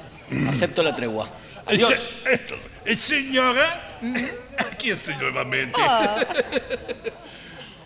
Acepto 0.49 0.83
la 0.83 0.95
tregua. 0.95 1.27
Eh, 1.69 1.75
Adiós. 1.75 1.89
se- 2.23 2.33
Esto, 2.33 2.55
señora, 2.97 3.99
aquí 4.69 4.91
estoy 4.91 5.15
nuevamente. 5.15 5.79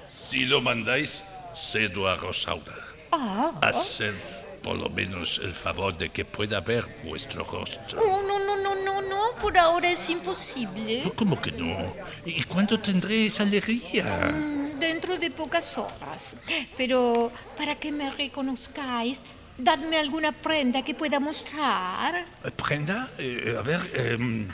Si 0.05 0.45
lo 0.45 0.61
mandáis, 0.61 1.23
cedo 1.53 2.07
a 2.09 2.15
Rosaura. 2.15 2.73
Ah. 3.11 3.51
Haced 3.61 4.13
por 4.61 4.75
lo 4.77 4.89
menos 4.89 5.39
el 5.43 5.53
favor 5.53 5.97
de 5.97 6.09
que 6.09 6.23
pueda 6.25 6.61
ver 6.61 6.85
vuestro 7.03 7.43
rostro. 7.43 7.99
Oh, 8.01 8.21
no, 8.21 8.37
no, 8.39 8.55
no, 8.57 8.75
no, 8.75 9.01
no, 9.01 9.21
por 9.41 9.57
ahora 9.57 9.89
es 9.91 10.09
imposible. 10.09 11.11
¿Cómo 11.15 11.41
que 11.41 11.51
no? 11.51 11.93
¿Y 12.25 12.43
cuándo 12.43 12.79
tendré 12.79 13.25
esa 13.25 13.43
alegría? 13.43 14.31
Mm, 14.31 14.79
Dentro 14.79 15.17
de 15.17 15.31
pocas 15.31 15.77
horas. 15.77 16.37
Pero 16.77 17.31
para 17.57 17.75
que 17.75 17.91
me 17.91 18.11
reconozcáis, 18.11 19.19
dadme 19.57 19.97
alguna 19.97 20.31
prenda 20.31 20.83
que 20.83 20.93
pueda 20.93 21.19
mostrar. 21.19 22.25
Eh, 22.43 22.51
¿Prenda? 22.51 23.09
Eh, 23.17 23.55
a 23.57 23.61
ver, 23.61 23.81
em, 23.95 24.47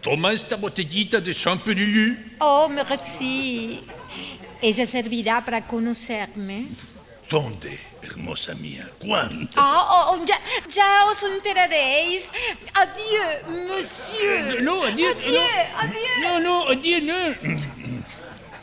toma 0.00 0.32
esta 0.32 0.56
botellita 0.56 1.20
de 1.20 1.34
Champigny. 1.34 2.36
Oh, 2.40 2.68
merci. 2.68 3.84
Ella 4.60 4.86
servirá 4.86 5.44
para 5.44 5.66
conocerme. 5.66 6.66
¿Dónde, 7.32 7.80
hermosa 8.02 8.54
mía? 8.54 8.90
¿Cuándo? 9.00 9.48
Ah, 9.56 9.88
oh, 9.90 10.12
oh, 10.12 10.24
ya, 10.26 10.38
ya, 10.68 11.06
os 11.06 11.22
enteraréis. 11.22 12.28
Adiós, 12.74 13.48
monsieur. 13.48 14.58
Eh, 14.58 14.60
no, 14.60 14.82
adiós. 14.82 15.16
Adiós, 15.16 15.40
no, 15.40 15.48
adiós. 15.78 16.18
No, 16.20 16.40
no, 16.40 16.68
adiós, 16.68 17.02
no. 17.02 17.14
Mm, 17.40 18.04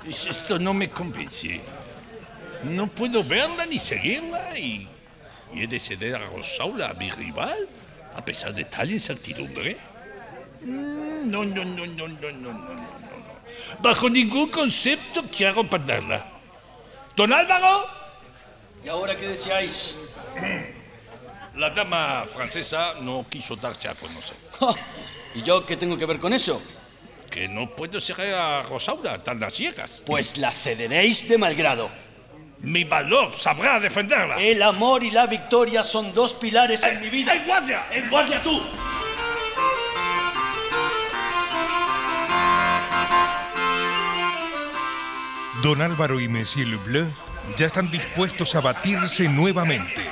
esto 0.06 0.60
no 0.60 0.76
me 0.76 0.88
convence. 0.88 1.60
No 2.62 2.86
puedo 2.86 3.24
verla 3.24 3.66
ni 3.66 3.80
seguirla 3.80 4.60
y, 4.60 4.88
y 5.52 5.64
he 5.64 5.66
de 5.66 5.80
ceder 5.80 6.18
a 6.18 6.28
Rosaula, 6.28 6.92
a 6.92 6.94
mi 6.94 7.10
rival, 7.10 7.58
a 8.14 8.24
pesar 8.24 8.54
de 8.54 8.66
tal 8.66 8.92
incertidumbre. 8.92 9.78
Mm, 10.62 11.28
no, 11.32 11.44
no, 11.44 11.66
no, 11.66 11.88
no, 11.88 12.08
no, 12.08 12.32
no, 12.34 12.54
no. 12.54 12.90
Bajo 13.82 14.12
ningún 14.12 14.52
concepto 14.52 15.24
quiero 15.36 15.68
perderla. 15.68 16.34
Don 17.16 17.34
Álvaro, 17.34 17.99
¿Y 18.84 18.90
ahora 18.90 19.16
qué 19.18 19.28
deseáis? 19.28 19.96
La 21.56 21.70
dama 21.72 22.26
francesa 22.26 22.94
no 23.02 23.26
quiso 23.30 23.56
darse 23.56 23.90
a 23.90 23.96
conocer. 23.96 24.38
¿Y 25.36 25.44
yo 25.44 25.66
qué 25.66 25.76
tengo 25.76 25.98
que 25.98 26.06
ver 26.06 26.20
con 26.20 26.34
eso? 26.34 26.62
Que 27.30 27.48
no 27.48 27.76
puedo 27.76 28.00
seguir 28.00 28.34
a 28.34 28.64
Rosaura 28.64 29.22
tan 29.24 29.44
a 29.44 29.50
ciegas. 29.50 30.02
Pues 30.06 30.38
la 30.38 30.52
cederéis 30.52 31.28
de 31.28 31.38
mal 31.38 31.56
grado. 31.56 31.90
Mi 32.60 32.84
valor 32.84 33.34
sabrá 33.38 33.80
defenderla. 33.80 34.38
El 34.42 34.62
amor 34.64 35.04
y 35.04 35.12
la 35.12 35.28
victoria 35.28 35.84
son 35.84 36.14
dos 36.14 36.34
pilares 36.34 36.84
en 36.84 37.02
mi 37.02 37.10
vida. 37.10 37.34
¡El 37.34 37.46
guardia! 37.46 37.88
¡El 37.92 38.10
guardia 38.10 38.42
tú! 38.42 38.62
Don 45.62 45.82
Álvaro 45.82 46.20
y 46.22 46.30
Monsieur 46.30 46.68
Lebleu 46.68 47.08
ya 47.58 47.68
están 47.68 47.90
dispuestos 47.92 48.56
a 48.56 48.62
batirse 48.62 49.28
nuevamente, 49.28 50.10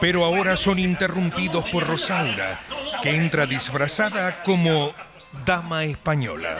pero 0.00 0.24
ahora 0.24 0.56
son 0.56 0.78
interrumpidos 0.78 1.64
por 1.70 1.86
Rosaura, 1.86 2.60
que 3.02 3.14
entra 3.14 3.46
disfrazada 3.46 4.42
como 4.42 4.92
dama 5.44 5.84
española. 5.84 6.58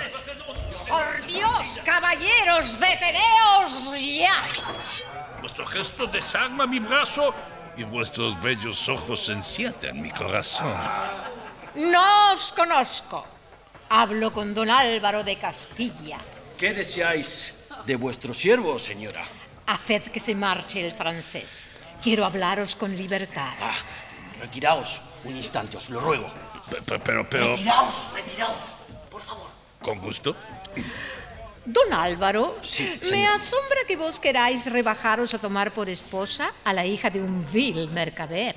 Por 0.89 1.27
Dios, 1.27 1.81
caballeros, 1.85 2.79
deteneos 2.79 3.93
ya. 3.97 4.43
Vuestro 5.41 5.67
gesto 5.67 6.07
desarma 6.07 6.67
mi 6.67 6.79
brazo 6.79 7.35
y 7.77 7.85
vuestros 7.85 8.41
bellos 8.41 8.89
ojos 8.89 9.29
encienden 9.29 10.03
mi 10.03 10.11
corazón. 10.11 10.73
No 11.77 12.33
os 12.33 12.53
conozco. 12.53 13.25
Hablo 13.91 14.33
con 14.33 14.53
don 14.53 14.69
Álvaro 14.69 15.23
de 15.23 15.37
Castilla. 15.37 16.19
¿Qué 16.59 16.75
deseáis 16.75 17.55
de 17.87 17.97
vuestro 17.97 18.35
siervo, 18.35 18.79
señora? 18.79 19.25
Haced 19.69 20.05
que 20.11 20.19
se 20.19 20.35
marche 20.35 20.85
el 20.85 20.93
francés. 20.93 21.69
Quiero 22.03 22.25
hablaros 22.25 22.75
con 22.75 22.97
libertad. 22.97 23.53
Retiraos 24.41 25.01
un 25.25 25.37
instante, 25.37 25.77
os 25.77 25.91
lo 25.91 26.01
ruego. 26.01 26.27
Pero, 26.71 27.03
pero, 27.05 27.29
pero 27.29 27.49
Retiraos, 27.55 27.95
retiraos, 28.15 28.61
por 29.11 29.21
favor. 29.23 29.49
con 29.83 29.99
gusto. 30.01 30.35
Don 31.67 31.93
Álvaro, 31.93 32.57
Sí, 32.63 32.99
me 33.11 33.27
asombra 33.27 33.81
que 33.87 33.97
vos 33.97 34.19
queráis 34.19 34.65
rebajaros 34.65 35.35
a 35.35 35.39
tomar 35.39 35.71
por 35.73 35.89
esposa 35.91 36.51
a 36.65 36.73
la 36.73 36.87
hija 36.87 37.11
de 37.11 37.21
un 37.21 37.45
vil 37.53 37.89
mercader. 37.91 38.57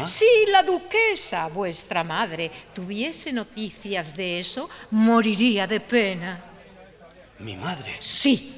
¿Ah? 0.00 0.06
Si 0.06 0.24
la 0.52 0.62
duquesa, 0.62 1.48
vuestra 1.48 2.04
madre, 2.04 2.50
tuviese 2.72 3.32
noticias 3.32 4.14
de 4.16 4.38
eso, 4.40 4.68
moriría 4.92 5.66
de 5.66 5.80
pena. 5.80 6.40
¿Mi 7.40 7.56
madre? 7.56 7.96
Sí, 7.98 8.55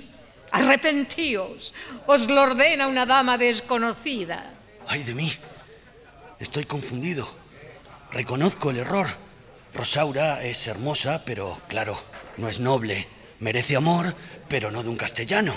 arrepentíos. 0.51 1.75
Os 2.07 2.29
lo 2.29 2.43
ordena 2.43 2.87
una 2.87 3.07
dama 3.07 3.39
desconocida. 3.39 4.55
¡Ay 4.87 5.03
de 5.03 5.15
mí! 5.15 5.33
Estoy 6.41 6.65
confundido. 6.65 7.29
Reconozco 8.13 8.71
el 8.71 8.79
error. 8.79 9.09
Rosaura 9.75 10.43
es 10.43 10.67
hermosa, 10.67 11.23
pero 11.25 11.57
claro, 11.69 11.99
no 12.37 12.49
es 12.49 12.59
noble. 12.61 13.07
Merece 13.41 13.77
amor, 13.77 14.15
pero 14.49 14.71
no 14.71 14.83
de 14.83 14.89
un 14.89 14.97
castellano. 14.97 15.55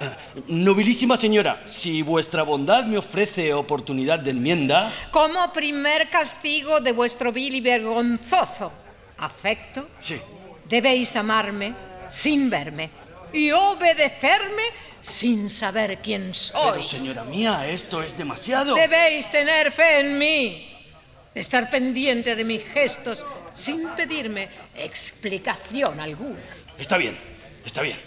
Eh, 0.00 0.10
nobilísima 0.48 1.16
señora, 1.16 1.62
si 1.68 2.02
vuestra 2.02 2.42
bondad 2.42 2.84
me 2.86 2.98
ofrece 2.98 3.52
oportunidad 3.54 4.18
de 4.18 4.30
enmienda... 4.30 4.90
Como 5.12 5.52
primer 5.52 6.08
castigo 6.10 6.80
de 6.80 6.92
vuestro 6.92 7.30
vil 7.32 7.54
y 7.54 7.60
vergonzoso 7.60 8.72
afecto, 9.18 9.88
Sí. 10.00 10.20
debéis 10.68 11.14
amarme 11.14 11.74
sin 12.08 12.50
verme 12.50 12.90
y 13.34 13.50
obedecerme 13.50 14.62
sin 15.00 15.50
saber 15.50 15.98
quién 16.00 16.34
soy. 16.34 16.70
Pero 16.70 16.82
señora 16.82 17.24
mía, 17.24 17.68
esto 17.68 18.02
es 18.02 18.16
demasiado. 18.16 18.74
Debéis 18.74 19.28
tener 19.30 19.70
fe 19.72 20.00
en 20.00 20.18
mí. 20.18 20.70
estar 21.34 21.68
pendiente 21.68 22.36
de 22.36 22.44
mis 22.44 22.62
gestos 22.62 23.26
sin 23.52 23.88
pedirme 23.90 24.48
explicación 24.76 25.98
alguna. 25.98 26.38
Está 26.78 26.96
bien, 26.96 27.18
está 27.66 27.82
bien. 27.82 27.98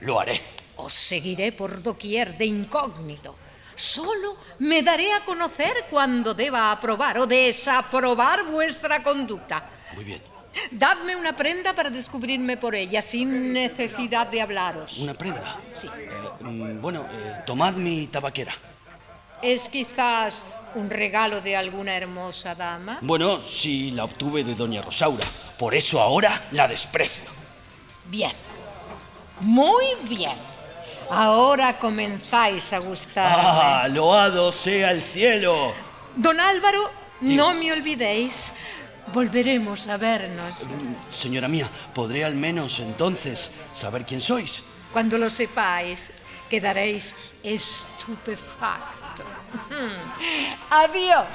Lo 0.00 0.20
haré. 0.20 0.42
Os 0.76 0.92
seguiré 0.92 1.52
por 1.52 1.82
doquier 1.82 2.36
de 2.36 2.44
incógnito. 2.44 3.36
Solo 3.74 4.36
me 4.58 4.82
daré 4.82 5.12
a 5.14 5.24
conocer 5.24 5.86
cuando 5.88 6.34
deba 6.34 6.70
aprobar 6.70 7.18
o 7.18 7.26
desaprobar 7.26 8.44
vuestra 8.44 9.02
conducta. 9.02 9.64
Muy 9.94 10.04
bien. 10.04 10.29
Dadme 10.70 11.14
una 11.16 11.34
prenda 11.36 11.74
para 11.74 11.90
descubrirme 11.90 12.56
por 12.56 12.74
ella, 12.74 13.02
sin 13.02 13.52
necesidad 13.52 14.26
de 14.26 14.40
hablaros. 14.40 14.98
¿Una 14.98 15.14
prenda? 15.14 15.60
Sí. 15.74 15.86
Eh, 15.86 16.44
mm, 16.44 16.80
bueno, 16.80 17.06
eh, 17.12 17.42
tomad 17.46 17.74
mi 17.74 18.06
tabaquera. 18.08 18.52
¿Es 19.42 19.68
quizás 19.68 20.44
un 20.74 20.90
regalo 20.90 21.40
de 21.40 21.56
alguna 21.56 21.96
hermosa 21.96 22.54
dama? 22.54 22.98
Bueno, 23.00 23.40
sí, 23.40 23.90
la 23.92 24.04
obtuve 24.04 24.44
de 24.44 24.54
doña 24.54 24.82
Rosaura. 24.82 25.24
Por 25.58 25.74
eso 25.74 26.00
ahora 26.00 26.48
la 26.52 26.68
desprecio. 26.68 27.24
Bien. 28.06 28.32
Muy 29.40 29.86
bien. 30.08 30.36
Ahora 31.10 31.78
comenzáis 31.78 32.72
a 32.72 32.78
gustarme. 32.78 33.42
¡Ah! 33.42 33.88
¡Loado 33.88 34.52
sea 34.52 34.90
el 34.90 35.02
cielo! 35.02 35.74
Don 36.14 36.38
Álvaro, 36.38 36.90
no 37.20 37.54
me 37.54 37.72
olvidéis. 37.72 38.52
Volveremos 39.12 39.88
a 39.88 39.96
vernos. 39.96 40.68
Señora 41.10 41.48
mía, 41.48 41.68
¿podré 41.92 42.24
al 42.24 42.34
menos 42.34 42.78
entonces 42.80 43.50
saber 43.72 44.06
quién 44.06 44.20
sois? 44.20 44.62
Cuando 44.92 45.18
lo 45.18 45.30
sepáis, 45.30 46.12
quedaréis 46.48 47.16
estupefacto. 47.42 49.24
Adiós. 50.70 51.26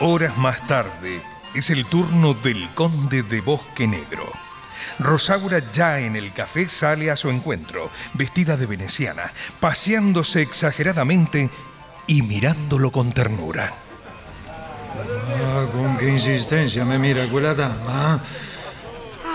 Horas 0.00 0.36
más 0.36 0.64
tarde, 0.66 1.22
es 1.54 1.70
el 1.70 1.86
turno 1.86 2.34
del 2.34 2.68
conde 2.74 3.22
de 3.22 3.40
Bosque 3.40 3.88
Negro. 3.88 4.45
Rosaura 4.98 5.60
ya 5.72 6.00
en 6.00 6.16
el 6.16 6.32
café 6.32 6.68
sale 6.68 7.10
a 7.10 7.16
su 7.16 7.28
encuentro, 7.28 7.90
vestida 8.14 8.56
de 8.56 8.66
veneciana, 8.66 9.30
paseándose 9.60 10.42
exageradamente 10.42 11.50
y 12.06 12.22
mirándolo 12.22 12.90
con 12.90 13.12
ternura. 13.12 13.74
Ah, 14.98 15.66
con 15.70 15.96
qué 15.98 16.08
insistencia 16.08 16.84
me 16.84 16.98
mira 16.98 17.26
quella 17.28 17.54
dama. 17.54 18.20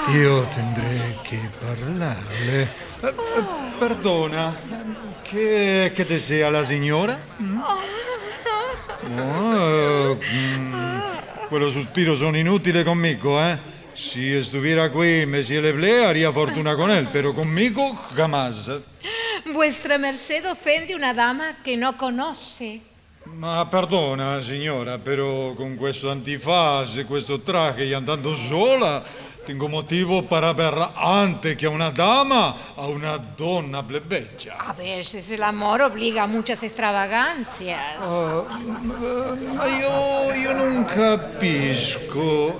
Io 0.09 0.47
tendré 0.47 1.17
che 1.23 1.39
parlarle. 1.59 2.61
Eh, 3.01 3.13
Perdona, 3.77 4.55
che, 5.21 5.91
che 5.93 6.05
desea 6.05 6.49
la? 6.49 6.61
Mm? 9.03 9.17
Oh, 9.17 10.15
mm, 10.15 10.99
quello 11.47 11.69
suspiro 11.69 12.15
sono 12.15 12.37
inutile 12.37 12.83
conmigo, 12.83 13.41
eh? 13.41 13.57
Si 14.01 14.33
estuviera 14.33 14.89
qui 14.89 15.27
Monsieur 15.27 15.61
Leblé 15.61 16.03
haría 16.03 16.31
fortuna 16.33 16.75
con 16.75 16.89
él, 16.89 17.07
pero 17.13 17.35
conmigo 17.35 17.93
jamás. 18.15 18.71
Vuestra 19.53 19.99
merced 19.99 20.43
ofende 20.49 20.95
una 20.95 21.13
dama 21.13 21.57
que 21.63 21.77
no 21.77 21.95
conoce. 21.95 22.81
Ma 23.25 23.69
perdona, 23.69 24.41
signora, 24.41 24.97
però 24.97 25.53
con 25.53 25.77
questo 25.77 26.09
antifaz 26.09 26.97
e 26.97 27.05
questo 27.05 27.41
traje 27.41 27.85
y 27.85 27.93
andando 27.93 28.35
sola, 28.35 29.03
tengo 29.45 29.67
motivo 29.67 30.23
para 30.23 30.51
ver 30.53 30.73
antes 30.95 31.55
que 31.55 31.67
a 31.67 31.69
una 31.69 31.91
dama, 31.91 32.73
a 32.75 32.87
una 32.87 33.17
donna 33.17 33.83
plebeggia. 33.83 34.57
A 34.57 34.73
veces 34.73 35.29
el 35.29 35.43
amor 35.43 35.83
obliga 35.83 36.23
a 36.23 36.27
muchas 36.27 36.63
extravagancias. 36.63 38.03
Ah, 38.03 38.59
ma 39.53 39.65
io, 39.67 40.33
io 40.33 40.53
non 40.53 40.85
capisco. 40.85 42.59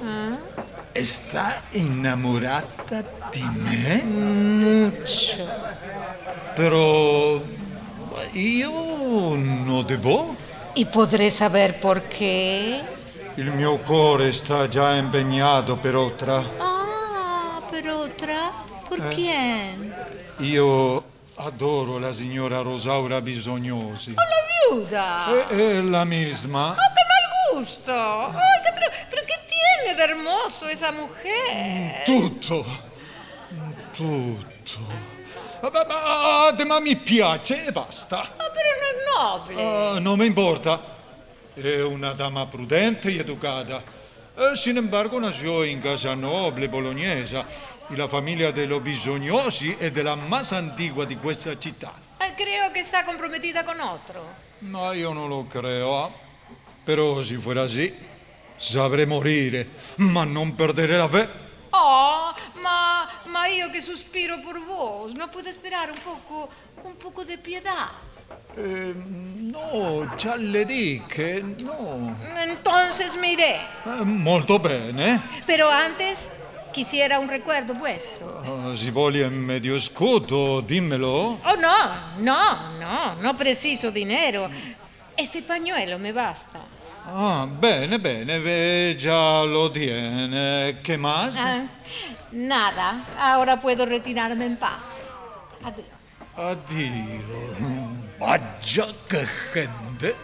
Sta 0.94 1.62
innamorata 1.72 3.02
di 3.32 3.42
me? 3.54 4.04
Mucho. 4.04 5.48
Però 6.54 7.42
io 8.34 9.36
non 9.36 9.84
devo. 9.86 10.36
¿Y 10.74 10.86
podré 10.86 11.32
saber 11.32 11.80
por 11.80 12.02
qué? 12.04 12.82
Il 13.36 13.52
mio 13.52 13.78
cuore 13.78 14.34
sta 14.34 14.68
già 14.68 14.94
impegnato 14.96 15.78
per 15.78 15.96
otra. 15.96 16.44
Ah, 16.60 17.62
pero 17.72 18.02
otra. 18.02 18.52
¿Por 18.88 19.00
Eh. 19.00 19.74
Io 20.40 21.04
adoro 21.36 22.00
la 22.00 22.12
signora 22.12 22.62
Rosaura 22.62 23.22
Bisognosi. 23.22 24.14
La 24.16 24.24
viuda. 24.70 25.48
È, 25.48 25.56
è 25.56 25.82
la 25.82 26.04
misma. 26.04 26.72
¡Oh, 26.72 26.76
qué 26.76 27.04
mal 27.08 27.64
gusto! 27.64 27.92
Ay, 27.94 28.62
qué- 29.96 29.96
pero, 29.96 29.96
pero 29.96 29.96
¿qué 29.96 29.96
tiene 29.96 29.96
de 29.96 30.04
hermoso 30.04 30.68
esa 30.70 30.92
mujer? 30.92 32.04
Tutto. 32.06 32.66
Tutto. 33.94 34.80
Ma, 35.62 35.70
ma- 35.70 36.52
ma- 36.58 36.66
ma 36.66 36.80
mi 36.80 36.96
piace 36.96 37.66
e 37.66 37.72
basta. 37.72 38.22
Ah, 38.38 38.50
pero 38.52 38.70
no 38.80 38.88
es 38.88 39.06
noble. 39.16 39.64
Ah, 39.64 40.00
non 40.00 40.18
mi 40.18 40.26
importa. 40.26 40.80
È 41.54 41.82
una 41.84 42.14
dama 42.14 42.48
prudente 42.48 43.12
y 43.12 43.20
educada. 43.20 43.84
Eh, 44.38 44.56
sin 44.56 44.78
embargo, 44.78 45.20
nació 45.20 45.64
en 45.66 45.80
casa 45.82 46.16
noble 46.16 46.68
bolognesa 46.68 47.46
y 47.90 47.96
la 47.96 48.08
familia 48.08 48.52
de 48.52 48.66
los 48.66 48.82
Bisognosi 48.82 49.76
è 49.78 49.92
della 49.92 50.16
más 50.16 50.54
antigua 50.54 51.06
di 51.06 51.18
questa 51.18 51.58
città. 51.60 51.92
Eh, 52.20 52.34
Creo 52.36 52.72
que 52.72 52.80
está 52.80 53.04
comprometida 53.04 53.64
con 53.64 53.80
otro. 53.82 54.24
Ma 54.60 54.94
io 54.94 55.12
non 55.14 55.28
lo 55.28 55.46
creo. 55.48 56.04
ah. 56.06 56.10
Però 56.84 57.22
se 57.22 57.38
fuera 57.38 57.64
así, 57.64 57.94
sabré 58.62 59.06
morire, 59.06 59.68
ma 59.96 60.24
non 60.24 60.54
perdere 60.54 60.96
la 60.96 61.10
fe. 61.10 61.30
Oh, 61.72 62.34
ma, 62.62 63.10
ma 63.26 63.48
io 63.48 63.72
che 63.72 63.82
sospiro 63.82 64.40
por 64.42 64.64
vos, 64.64 65.14
¿no 65.14 65.30
puedo 65.30 65.50
esperar 65.50 65.90
un 65.90 66.00
poco, 66.04 66.50
un 66.84 66.96
poco 66.96 67.24
de 67.24 67.38
piedad? 67.40 67.90
Eh, 68.56 68.94
no, 68.94 70.14
già 70.16 70.36
le 70.36 70.66
diche, 70.66 71.42
no. 71.64 72.16
Entonces 72.38 73.16
me 73.16 73.32
iré. 73.32 73.56
Eh, 73.86 74.04
molto 74.04 74.60
bene. 74.60 75.22
Pero 75.46 75.70
antes 75.70 76.30
quisiera 76.72 77.18
un 77.18 77.30
recuerdo 77.30 77.74
vuestro. 77.74 78.44
Ah, 78.46 78.76
si 78.76 78.92
vuole 78.92 79.28
medio 79.30 79.80
scudo, 79.80 80.62
dimmelo. 80.62 81.40
Oh, 81.44 81.56
no, 81.56 82.20
no, 82.20 82.78
no, 82.78 83.16
no 83.16 83.36
preciso 83.36 83.90
dinero. 83.90 84.50
Este 85.16 85.42
pañuelo 85.42 85.98
me 85.98 86.12
basta. 86.12 86.60
Ah, 87.06 87.48
bene, 87.48 88.00
bene, 88.00 88.40
ve, 88.40 88.96
già 88.98 89.42
lo 89.44 89.72
tiene. 89.72 90.80
Che 90.82 90.98
más? 90.98 91.36
Ah, 91.38 91.64
nada, 92.32 93.04
ahora 93.18 93.60
puedo 93.60 93.86
retirarme 93.86 94.46
en 94.46 94.58
paz. 94.58 95.14
Adiós. 95.64 95.88
Addio. 96.36 98.00
Vaggia 98.18 98.88
che 99.08 99.28
gente. 99.52 100.16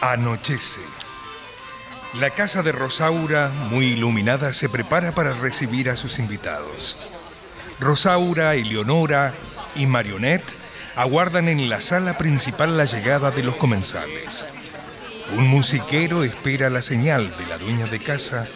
Anochece. 0.00 0.80
La 2.14 2.30
casa 2.30 2.62
de 2.62 2.72
Rosaura, 2.72 3.50
muy 3.70 3.86
iluminada, 3.86 4.52
se 4.52 4.68
prepara 4.68 5.12
para 5.12 5.34
recibir 5.34 5.90
a 5.90 5.96
sus 5.96 6.18
invitados. 6.18 7.17
Rosaura, 7.80 8.54
Eleonora 8.54 9.34
y 9.74 9.86
Marionette 9.86 10.56
aguardan 10.96 11.48
en 11.48 11.68
la 11.68 11.80
sala 11.80 12.18
principal 12.18 12.76
la 12.76 12.84
llegada 12.84 13.30
de 13.30 13.44
los 13.44 13.56
comensales. 13.56 14.46
Un 15.32 15.46
musiquero 15.46 16.24
espera 16.24 16.70
la 16.70 16.82
señal 16.82 17.36
de 17.36 17.46
la 17.46 17.58
dueña 17.58 17.86
de 17.86 18.00
casa 18.00 18.48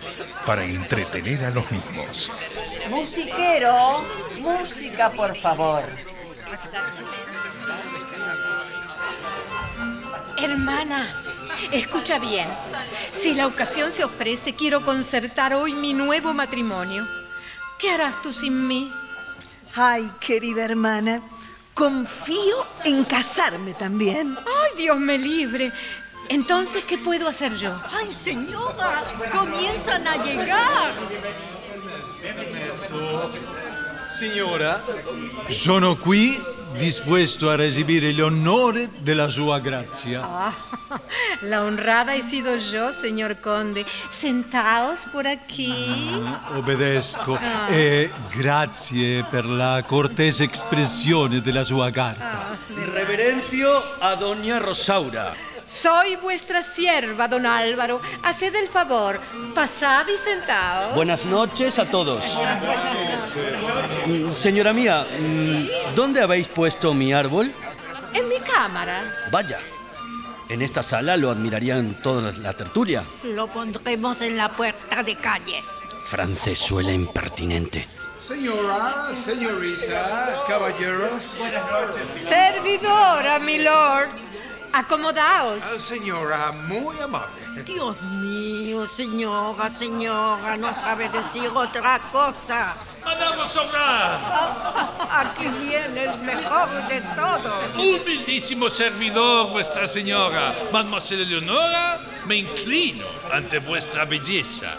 para 0.44 0.64
entretener 0.64 1.44
a 1.44 1.50
los 1.50 1.70
mismos. 1.70 2.30
Musiquero, 2.90 4.04
música, 4.40 5.10
por 5.12 5.38
favor. 5.38 5.84
Hermana, 10.38 11.14
escucha 11.70 12.18
bien. 12.18 12.48
Si 13.12 13.34
la 13.34 13.46
ocasión 13.46 13.92
se 13.92 14.02
ofrece, 14.02 14.54
quiero 14.54 14.84
concertar 14.84 15.54
hoy 15.54 15.74
mi 15.74 15.94
nuevo 15.94 16.34
matrimonio. 16.34 17.06
¿Qué 17.78 17.90
harás 17.90 18.20
tú 18.22 18.32
sin 18.32 18.66
mí? 18.66 18.90
Ay, 19.74 20.12
querida 20.20 20.64
hermana, 20.64 21.22
confío 21.72 22.66
en 22.84 23.04
casarme 23.04 23.72
también. 23.72 24.36
Ay, 24.38 24.76
Dios 24.76 24.98
me 24.98 25.16
libre. 25.16 25.72
Entonces, 26.28 26.84
¿qué 26.84 26.98
puedo 26.98 27.26
hacer 27.26 27.54
yo? 27.56 27.74
¡Ay, 27.90 28.12
señora! 28.12 29.02
¡Comienzan 29.30 30.06
a 30.06 30.16
llegar! 30.22 30.92
Signora, 34.12 34.82
sono 35.48 35.96
qui 35.96 36.38
dispuesto 36.76 37.48
a 37.50 37.54
recibire 37.56 38.12
l'onore 38.12 38.90
della 38.98 39.28
sua 39.28 39.58
grazia. 39.58 40.20
Ah, 40.22 40.52
la 41.48 41.62
honrada 41.62 42.14
he 42.14 42.22
sido 42.22 42.56
yo, 42.56 42.92
señor 42.92 43.40
conde. 43.40 43.84
Sentaos 44.10 45.00
por 45.10 45.26
aquí. 45.26 45.72
Obbedisco 46.54 47.38
Ah. 47.40 47.68
e 47.70 48.10
grazie 48.34 49.24
per 49.30 49.44
la 49.46 49.82
cortese 49.86 50.44
espressione 50.50 51.40
della 51.40 51.64
sua 51.64 51.90
carta. 51.90 52.56
Reverencio 52.92 53.68
a 53.98 54.14
doña 54.14 54.58
Rosaura. 54.58 55.34
Soy 55.64 56.16
vuestra 56.16 56.62
sierva, 56.62 57.28
don 57.28 57.46
Álvaro. 57.46 58.00
Haced 58.22 58.54
el 58.54 58.68
favor, 58.68 59.20
pasad 59.54 60.06
y 60.08 60.16
sentaos. 60.18 60.94
Buenas 60.94 61.24
noches 61.24 61.78
a 61.78 61.84
todos. 61.86 62.24
Mm, 64.06 64.32
Señora 64.32 64.72
mía, 64.72 65.06
mm, 65.18 65.94
¿dónde 65.94 66.20
habéis 66.20 66.48
puesto 66.48 66.92
mi 66.94 67.12
árbol? 67.12 67.52
En 68.14 68.28
mi 68.28 68.38
cámara. 68.40 69.28
Vaya, 69.30 69.58
en 70.48 70.62
esta 70.62 70.82
sala 70.82 71.16
lo 71.16 71.30
admirarían 71.30 71.94
toda 72.02 72.32
la 72.32 72.52
tertulia. 72.52 73.04
Lo 73.22 73.46
pondremos 73.46 74.20
en 74.22 74.36
la 74.36 74.50
puerta 74.50 75.02
de 75.02 75.16
calle. 75.16 75.62
Francesuela 76.06 76.92
impertinente. 76.92 77.86
Señora, 78.18 79.08
señorita, 79.14 80.42
caballeros. 80.46 81.22
Servidora, 81.98 83.38
mi 83.38 83.58
lord. 83.58 84.08
Acomodaos. 84.72 85.62
Ah, 85.62 85.78
Señora, 85.78 86.50
muy 86.52 86.98
amable. 87.00 87.42
Dios 87.66 88.02
mío, 88.02 88.86
señora, 88.88 89.70
señora, 89.72 90.56
no 90.56 90.72
sabe 90.72 91.08
decir 91.10 91.50
otra 91.54 91.98
cosa. 92.10 92.74
Madame 93.04 93.36
Rosaura. 93.36 94.18
Aquí 95.10 95.46
viene 95.60 96.04
el 96.04 96.18
mejor 96.20 96.70
de 96.88 97.00
todos. 97.14 97.76
Humildísimo 97.76 98.70
servidor, 98.70 99.50
vuestra 99.50 99.86
señora. 99.86 100.54
Mademoiselle 100.72 101.24
Eleonora, 101.24 102.00
me 102.26 102.36
inclino 102.36 103.04
ante 103.30 103.58
vuestra 103.58 104.04
belleza. 104.06 104.72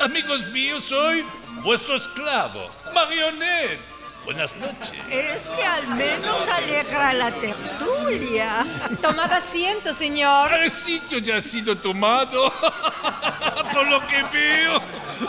Amigos 0.00 0.46
míos, 0.46 0.84
soy 0.84 1.24
vuestro 1.62 1.94
esclavo, 1.94 2.70
Marionette. 2.92 3.97
Buenas 4.28 4.54
noches. 4.56 4.92
Es 5.10 5.48
que 5.48 5.64
al 5.64 5.88
menos 5.96 6.46
alegra 6.48 7.14
la 7.14 7.30
tertulia. 7.32 8.66
Tomad 9.00 9.32
asiento, 9.32 9.94
señor. 9.94 10.52
El 10.52 10.70
sitio 10.70 11.16
ya 11.16 11.38
ha 11.38 11.40
sido 11.40 11.78
tomado, 11.78 12.52
por 13.72 13.86
lo 13.86 14.06
que 14.06 14.22
veo. 14.24 14.82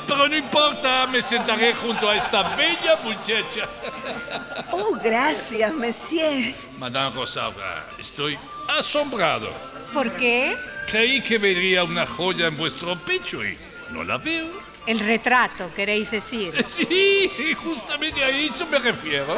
Pero 0.06 0.28
no 0.28 0.36
importa, 0.36 1.08
me 1.08 1.22
sentaré 1.22 1.74
junto 1.76 2.10
a 2.10 2.18
esta 2.18 2.58
bella 2.58 2.98
muchacha. 3.02 3.70
Oh, 4.72 4.98
gracias, 5.02 5.74
monsieur. 5.74 6.54
Madame 6.78 7.16
Rosaura, 7.16 7.86
estoy 7.98 8.38
asombrado. 8.68 9.50
¿Por 9.94 10.12
qué? 10.12 10.58
Creí 10.88 11.22
que 11.22 11.38
vería 11.38 11.84
una 11.84 12.06
joya 12.06 12.48
en 12.48 12.58
vuestro 12.58 12.98
pecho 13.00 13.44
y 13.44 13.58
no 13.92 14.04
la 14.04 14.18
veo. 14.18 14.69
El 14.90 14.98
retrato, 15.02 15.72
queréis 15.76 16.10
decir. 16.10 16.66
Sí, 16.68 17.56
justamente 17.64 18.24
a 18.24 18.30
eso 18.30 18.66
me 18.66 18.80
refiero. 18.80 19.36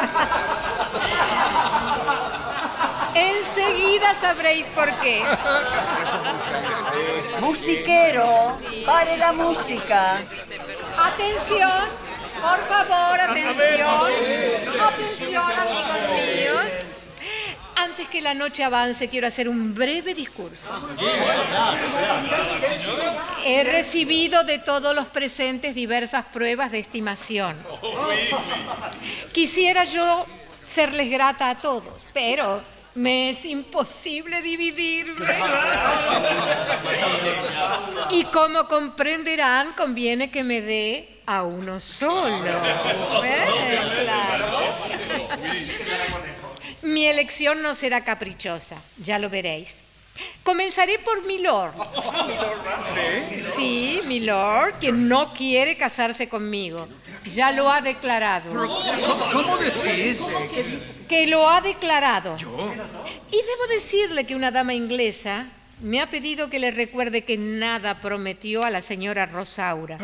Enseguida 3.13 4.15
sabréis 4.15 4.67
por 4.69 4.89
qué. 5.01 5.21
Musiquero, 7.41 8.57
pare 8.85 9.17
la 9.17 9.33
música. 9.33 10.21
Atención, 10.97 11.83
por 12.41 12.59
favor, 12.69 13.19
atención. 13.19 14.05
Atención, 14.87 15.51
amigos 15.51 16.15
míos. 16.15 16.80
Antes 17.83 18.07
que 18.09 18.21
la 18.21 18.35
noche 18.35 18.63
avance, 18.63 19.09
quiero 19.09 19.25
hacer 19.25 19.49
un 19.49 19.73
breve 19.73 20.13
discurso. 20.13 20.71
He 23.43 23.63
recibido 23.63 24.43
de 24.43 24.59
todos 24.59 24.95
los 24.95 25.07
presentes 25.07 25.73
diversas 25.73 26.25
pruebas 26.25 26.71
de 26.71 26.77
estimación. 26.77 27.57
Quisiera 29.31 29.83
yo 29.83 30.27
serles 30.61 31.09
grata 31.09 31.49
a 31.49 31.59
todos, 31.59 32.05
pero 32.13 32.61
me 32.93 33.31
es 33.31 33.45
imposible 33.45 34.43
dividirme. 34.43 35.25
Y 38.11 38.25
como 38.25 38.67
comprenderán, 38.67 39.73
conviene 39.73 40.29
que 40.29 40.43
me 40.43 40.61
dé 40.61 41.21
a 41.25 41.41
uno 41.41 41.79
solo. 41.79 42.45
¿Eh? 43.23 43.79
Claro. 44.03 44.45
Mi 46.83 47.05
elección 47.07 47.61
no 47.61 47.75
será 47.75 48.03
caprichosa, 48.03 48.77
ya 48.97 49.19
lo 49.19 49.29
veréis. 49.29 49.77
Comenzaré 50.43 50.99
por 50.99 51.23
mi 51.25 51.37
lord. 51.37 51.73
Sí, 53.55 54.01
mi 54.07 54.19
lord, 54.21 54.73
quien 54.79 55.07
no 55.07 55.33
quiere 55.33 55.77
casarse 55.77 56.27
conmigo. 56.27 56.87
Ya 57.31 57.51
lo 57.51 57.69
ha 57.69 57.81
declarado. 57.81 58.51
¿Cómo, 58.51 59.29
cómo 59.31 59.57
decís? 59.57 60.25
Que 61.07 61.27
lo 61.27 61.47
ha 61.49 61.61
declarado. 61.61 62.35
Y 62.37 63.37
debo 63.37 63.67
decirle 63.69 64.25
que 64.25 64.35
una 64.35 64.51
dama 64.51 64.73
inglesa 64.73 65.47
me 65.81 65.99
ha 65.99 66.09
pedido 66.09 66.49
que 66.49 66.59
le 66.59 66.71
recuerde 66.71 67.23
que 67.23 67.37
nada 67.37 67.99
prometió 67.99 68.63
a 68.63 68.69
la 68.69 68.81
señora 68.81 69.25
Rosaura 69.25 69.97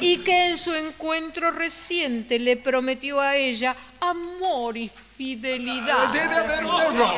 y 0.00 0.18
que 0.18 0.50
en 0.50 0.56
su 0.56 0.74
encuentro 0.74 1.50
reciente 1.50 2.38
le 2.38 2.56
prometió 2.56 3.20
a 3.20 3.36
ella 3.36 3.74
amor 4.00 4.76
y 4.76 4.90
fidelidad. 5.16 6.08
Debe 6.08 6.34
haber 6.34 6.64
un 6.64 6.80
error. 6.80 7.14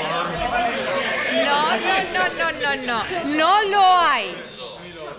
No, 1.45 1.77
no, 1.77 1.95
no, 2.13 2.53
no, 2.53 2.77
no, 2.77 2.77
no. 2.87 3.05
No 3.37 3.63
lo 3.63 3.99
hay. 3.99 4.35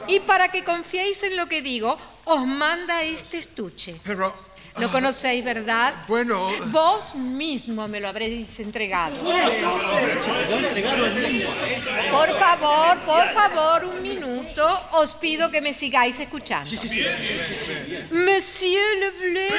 Y 0.08 0.20
para 0.22 0.50
que 0.50 0.64
confiéis 0.64 1.22
en 1.24 1.36
lo 1.36 1.48
que 1.48 1.62
digo, 1.62 1.98
os 2.26 2.46
manda 2.46 3.04
este 3.04 3.38
estuche. 3.40 4.00
Pero, 4.04 4.34
Lo 4.80 4.90
conocéis, 4.92 5.44
¿verdad? 5.44 5.94
bueno, 6.08 6.52
Vos 6.68 7.16
mismo 7.16 7.88
me 7.88 8.00
lo 8.00 8.08
habréis 8.08 8.60
entregado. 8.60 9.16
Por 12.12 12.30
favor, 12.40 12.98
por 13.00 13.34
favor, 13.34 13.86
un 13.86 14.02
minuto. 14.04 14.82
Os 14.94 15.14
pido 15.16 15.50
que 15.50 15.62
me 15.62 15.74
sigáis 15.74 16.20
escuchando. 16.20 16.70
Monsieur 18.12 18.98
Leblé 19.00 19.50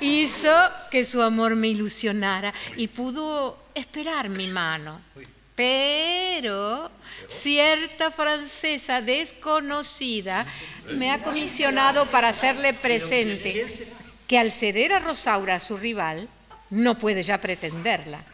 hizo 0.00 0.52
que 0.90 1.04
su 1.04 1.22
amor 1.22 1.54
me 1.54 1.68
ilusionara 1.68 2.52
y 2.76 2.88
pudo 2.88 3.58
esperar 3.74 4.28
mi 4.28 4.48
mano. 4.48 5.00
Pero 5.54 6.90
cierta 7.32 8.10
francesa 8.10 9.00
desconocida 9.00 10.46
me 10.90 11.10
ha 11.10 11.22
comisionado 11.22 12.06
para 12.06 12.28
hacerle 12.28 12.74
presente 12.74 13.66
que 14.28 14.38
al 14.38 14.52
ceder 14.52 14.92
a 14.92 14.98
Rosaura 14.98 15.56
a 15.56 15.60
su 15.60 15.76
rival, 15.76 16.28
no 16.70 16.98
puede 16.98 17.22
ya 17.22 17.40
pretenderla. 17.40 18.24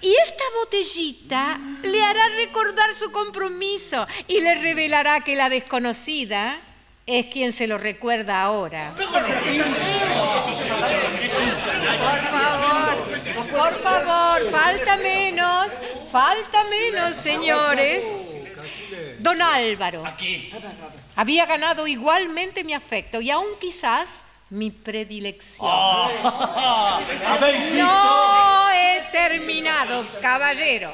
Y 0.00 0.14
esta 0.24 0.44
botellita 0.60 1.60
le 1.82 2.02
hará 2.02 2.28
recordar 2.30 2.94
su 2.94 3.10
compromiso 3.12 4.06
y 4.26 4.40
le 4.40 4.54
revelará 4.56 5.20
que 5.20 5.36
la 5.36 5.48
desconocida 5.48 6.58
es 7.06 7.26
quien 7.26 7.52
se 7.52 7.68
lo 7.68 7.78
recuerda 7.78 8.42
ahora. 8.42 8.90
Por 8.90 9.06
favor, 12.30 13.48
por 13.50 13.74
favor, 13.74 14.50
falta 14.50 14.96
menos, 14.96 15.68
falta 16.10 16.64
menos, 16.64 17.16
señores. 17.16 18.02
Don 19.20 19.40
Álvaro 19.40 20.02
había 21.14 21.46
ganado 21.46 21.86
igualmente 21.86 22.64
mi 22.64 22.74
afecto 22.74 23.20
y 23.20 23.30
aún 23.30 23.46
quizás 23.60 24.24
mi 24.50 24.70
predilección. 24.70 25.70
¿Habéis 27.26 27.72
visto? 27.72 27.84
No 27.84 28.70
he 28.70 29.02
terminado, 29.12 30.06
caballero. 30.20 30.92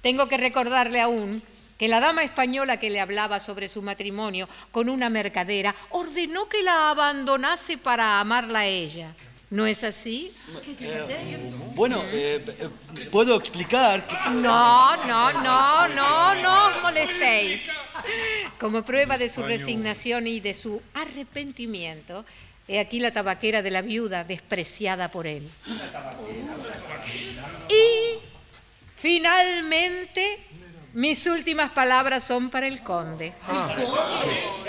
Tengo 0.00 0.28
que 0.28 0.36
recordarle 0.36 1.00
aún 1.00 1.42
que 1.78 1.88
la 1.88 2.00
dama 2.00 2.24
española 2.24 2.78
que 2.78 2.90
le 2.90 3.00
hablaba 3.00 3.40
sobre 3.40 3.68
su 3.68 3.80
matrimonio 3.80 4.48
con 4.72 4.88
una 4.88 5.08
mercadera 5.08 5.74
ordenó 5.90 6.48
que 6.48 6.62
la 6.62 6.90
abandonase 6.90 7.78
para 7.78 8.20
amarla 8.20 8.60
a 8.60 8.66
ella. 8.66 9.14
¿No 9.50 9.66
es 9.66 9.82
así? 9.82 10.30
Bueno, 11.74 12.02
eh, 12.12 12.44
eh, 12.46 12.68
puedo 13.10 13.34
explicar 13.36 14.06
que... 14.06 14.14
No, 14.30 15.06
no, 15.06 15.32
no, 15.32 15.88
no, 15.88 16.34
no 16.34 16.66
os 16.66 16.82
molestéis. 16.82 17.62
Como 18.60 18.84
prueba 18.84 19.16
de 19.16 19.30
su 19.30 19.42
resignación 19.42 20.26
y 20.26 20.40
de 20.40 20.52
su 20.52 20.82
arrepentimiento, 20.92 22.26
he 22.66 22.78
aquí 22.78 23.00
la 23.00 23.10
tabaquera 23.10 23.62
de 23.62 23.70
la 23.70 23.80
viuda 23.80 24.22
despreciada 24.22 25.10
por 25.10 25.26
él. 25.26 25.48
Y 27.70 28.18
finalmente 28.96 30.47
Mis 30.98 31.26
últimas 31.26 31.70
palabras 31.70 32.24
son 32.24 32.50
para 32.50 32.66
el 32.66 32.82
conde. 32.82 33.32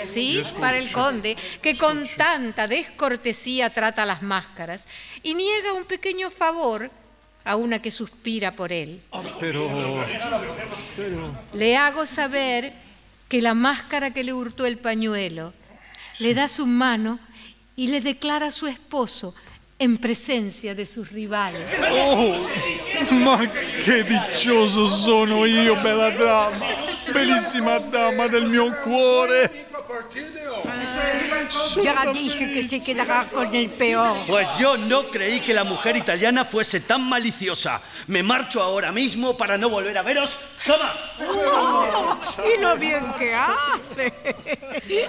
Sí, 0.08 0.38
Escucho. 0.38 0.60
para 0.60 0.78
el 0.78 0.92
conde, 0.92 1.36
que 1.60 1.76
con 1.76 2.06
tanta 2.16 2.68
descortesía 2.68 3.70
trata 3.70 4.06
las 4.06 4.22
máscaras 4.22 4.86
y 5.24 5.34
niega 5.34 5.72
un 5.72 5.86
pequeño 5.86 6.30
favor 6.30 6.88
a 7.42 7.56
una 7.56 7.82
que 7.82 7.90
suspira 7.90 8.52
por 8.52 8.70
él. 8.70 9.02
Pero... 9.40 10.04
Pero... 10.96 11.36
Le 11.52 11.76
hago 11.76 12.06
saber 12.06 12.74
que 13.28 13.42
la 13.42 13.54
máscara 13.54 14.12
que 14.12 14.22
le 14.22 14.32
hurtó 14.32 14.66
el 14.66 14.78
pañuelo 14.78 15.52
le 16.20 16.34
da 16.34 16.46
su 16.46 16.64
mano 16.64 17.18
y 17.74 17.88
le 17.88 18.00
declara 18.00 18.46
a 18.46 18.52
su 18.52 18.68
esposo 18.68 19.34
en 19.80 19.96
presencia 19.96 20.74
de 20.74 20.84
sus 20.84 21.10
rivales. 21.10 21.66
Oh, 21.90 22.36
ma 23.12 23.38
che 23.82 24.04
diccioso 24.04 24.86
sono 24.86 25.46
io, 25.46 25.74
bella 25.80 26.10
dama, 26.10 26.66
bellissima 27.12 27.78
dama 27.78 28.28
del 28.28 28.44
mio 28.44 28.70
cuore. 28.82 29.68
Ya 31.82 32.12
dije 32.12 32.52
que 32.52 32.68
se 32.68 32.82
quedará 32.82 33.26
con 33.26 33.54
el 33.54 33.70
peor. 33.70 34.16
Pues 34.26 34.48
yo 34.58 34.76
no 34.76 35.04
creí 35.04 35.40
que 35.40 35.54
la 35.54 35.64
mujer 35.64 35.96
italiana 35.96 36.44
fuese 36.44 36.80
tan 36.80 37.08
maliciosa. 37.08 37.80
Me 38.06 38.22
marcho 38.22 38.62
ahora 38.62 38.92
mismo 38.92 39.36
para 39.36 39.58
no 39.58 39.68
volver 39.68 39.96
a 39.98 40.02
veros 40.02 40.38
jamás. 40.58 40.96
Oh, 41.20 42.18
y 42.56 42.60
lo 42.60 42.76
bien 42.76 43.12
que 43.18 43.34
hace. 43.34 44.12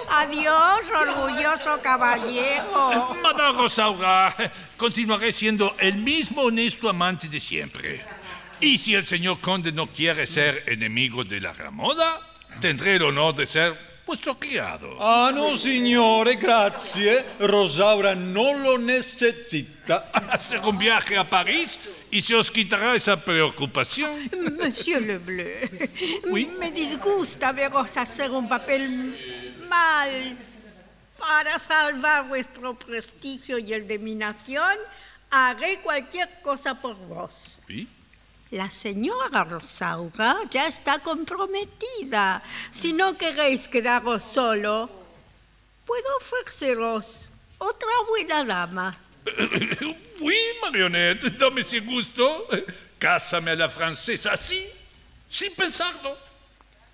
Adiós, 0.10 0.80
orgulloso 0.94 1.80
caballero. 1.82 3.16
Madame 3.22 3.58
Rosaura, 3.58 4.34
continuaré 4.76 5.32
siendo 5.32 5.74
el 5.78 5.96
mismo 5.96 6.42
honesto 6.42 6.88
amante 6.88 7.28
de 7.28 7.40
siempre. 7.40 8.04
Y 8.60 8.78
si 8.78 8.94
el 8.94 9.06
señor 9.06 9.40
conde 9.40 9.72
no 9.72 9.88
quiere 9.88 10.26
ser 10.26 10.64
enemigo 10.66 11.24
de 11.24 11.40
la 11.40 11.52
Ramoda, 11.52 12.20
tendré 12.60 12.94
el 12.96 13.02
honor 13.02 13.34
de 13.34 13.46
ser 13.46 13.91
vuestro 14.06 14.38
criado. 14.38 14.96
Ah, 15.00 15.30
no, 15.34 15.56
signore, 15.56 16.36
grazie. 16.36 17.24
Rosaura 17.40 18.14
no 18.14 18.54
lo 18.54 18.78
necesita. 18.78 20.10
Hacer 20.30 20.60
un 20.60 20.78
viaje 20.78 21.16
a 21.16 21.24
París 21.24 21.80
y 22.10 22.20
se 22.20 22.34
os 22.34 22.50
quitará 22.50 22.94
esa 22.94 23.16
preocupación. 23.16 24.30
Monsieur 24.60 25.00
Lebleu, 25.00 25.68
me 26.58 26.70
disgusta 26.70 27.52
veros 27.52 27.96
hacer 27.96 28.30
un 28.30 28.48
papel 28.48 29.16
mal. 29.68 30.36
Para 31.18 31.58
salvar 31.58 32.28
vuestro 32.28 32.74
prestigio 32.74 33.56
y 33.56 33.72
el 33.72 33.86
de 33.86 33.98
mi 33.98 34.14
nación, 34.14 34.76
haré 35.30 35.78
cualquier 35.78 36.28
cosa 36.42 36.80
por 36.80 36.96
vos. 36.96 37.62
¿Sí? 37.66 37.88
La 38.52 38.68
señora 38.68 39.44
Rosaura 39.44 40.36
ya 40.50 40.66
está 40.66 40.98
comprometida. 40.98 42.42
Si 42.70 42.92
no 42.92 43.16
queréis 43.16 43.66
quedaros 43.66 44.22
solo, 44.22 44.90
puedo 45.86 46.16
ofreceros 46.18 47.30
otra 47.56 47.88
buena 48.08 48.44
dama. 48.44 48.98
Oui, 50.20 50.36
Marionette, 50.62 51.30
dame 51.30 51.62
ese 51.62 51.80
gusto. 51.80 52.46
Cásame 52.98 53.50
a 53.50 53.56
la 53.56 53.68
francesa, 53.68 54.32
así, 54.34 54.70
sin 55.28 55.52
pensarlo. 55.56 56.16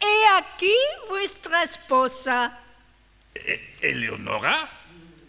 He 0.00 0.26
aquí 0.38 0.74
vuestra 1.10 1.64
esposa. 1.64 2.58
¿Eleonora? 3.82 4.77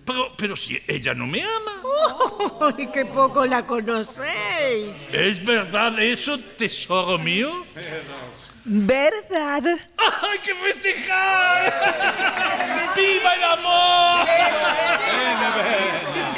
Pero, 0.09 0.31
pero 0.35 0.55
si 0.55 0.81
ella 0.87 1.13
no 1.13 1.27
me 1.27 1.41
ama. 1.41 1.81
¡Oh, 1.83 2.71
qué 2.91 3.05
poco 3.05 3.45
la 3.45 3.65
conocéis! 3.65 5.09
¿Es 5.13 5.43
verdad 5.45 5.99
eso, 6.01 6.39
tesoro 6.57 7.19
mío? 7.19 7.49
¿Verdad? 8.65 9.63
¡Hay 10.31 10.39
que 10.39 10.53
festejar! 10.55 11.73
¡Viva 12.95 13.33
el 13.35 13.43
amor! 13.43 14.27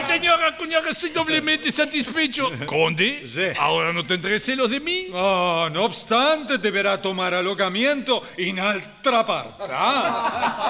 Señora 0.05 0.57
Cuñaga, 0.57 0.89
estoy 0.89 1.11
doblemente 1.11 1.71
satisfecho. 1.71 2.51
Conde, 2.65 3.23
ahora 3.57 3.93
no 3.93 4.05
tendré 4.05 4.39
celos 4.39 4.69
de 4.69 4.79
mí. 4.81 5.07
Ah, 5.13 5.69
no 5.71 5.85
obstante, 5.85 6.57
deberá 6.57 7.01
tomar 7.01 7.33
alojamiento 7.33 8.21
en 8.37 8.59
altra 8.59 9.25
parte. 9.25 9.63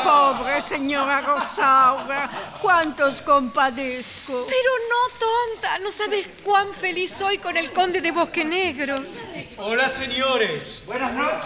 Pobre 0.04 0.62
señora 0.62 1.22
Rosaura, 1.22 2.30
cuántos 2.62 3.22
compadezco. 3.24 4.46
Pero 4.48 4.72
no, 4.90 5.20
tonta, 5.20 5.80
no 5.80 5.90
sabes 5.90 6.28
cuán 6.44 6.72
feliz 6.74 7.12
soy 7.12 7.40
con 7.40 7.58
el 7.58 7.72
conde 7.74 8.00
de 8.00 8.12
Bosque 8.12 8.46
Negro. 8.46 8.96
Hola, 9.58 9.90
señores. 9.90 10.84
Buenas 10.86 11.14
noches. 11.14 11.41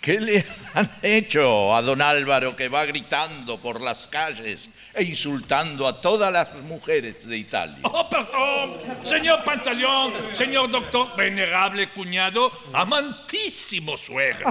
¿Qué 0.00 0.18
le 0.18 0.44
han 0.74 0.90
hecho 1.02 1.74
a 1.74 1.82
don 1.82 2.00
Álvaro 2.00 2.56
que 2.56 2.68
va 2.68 2.84
gritando 2.86 3.58
por 3.58 3.80
las 3.80 4.06
calles 4.08 4.68
e 4.94 5.04
insultando 5.04 5.86
a 5.86 6.00
todas 6.00 6.32
las 6.32 6.54
mujeres 6.62 7.26
de 7.26 7.36
Italia? 7.36 7.78
Oh, 7.82 8.08
perdón, 8.08 8.78
señor 9.04 9.44
Pantaleón, 9.44 10.12
señor 10.32 10.70
doctor, 10.70 11.14
venerable 11.16 11.90
cuñado, 11.90 12.50
amantísimo 12.72 13.96
suegro. 13.96 14.50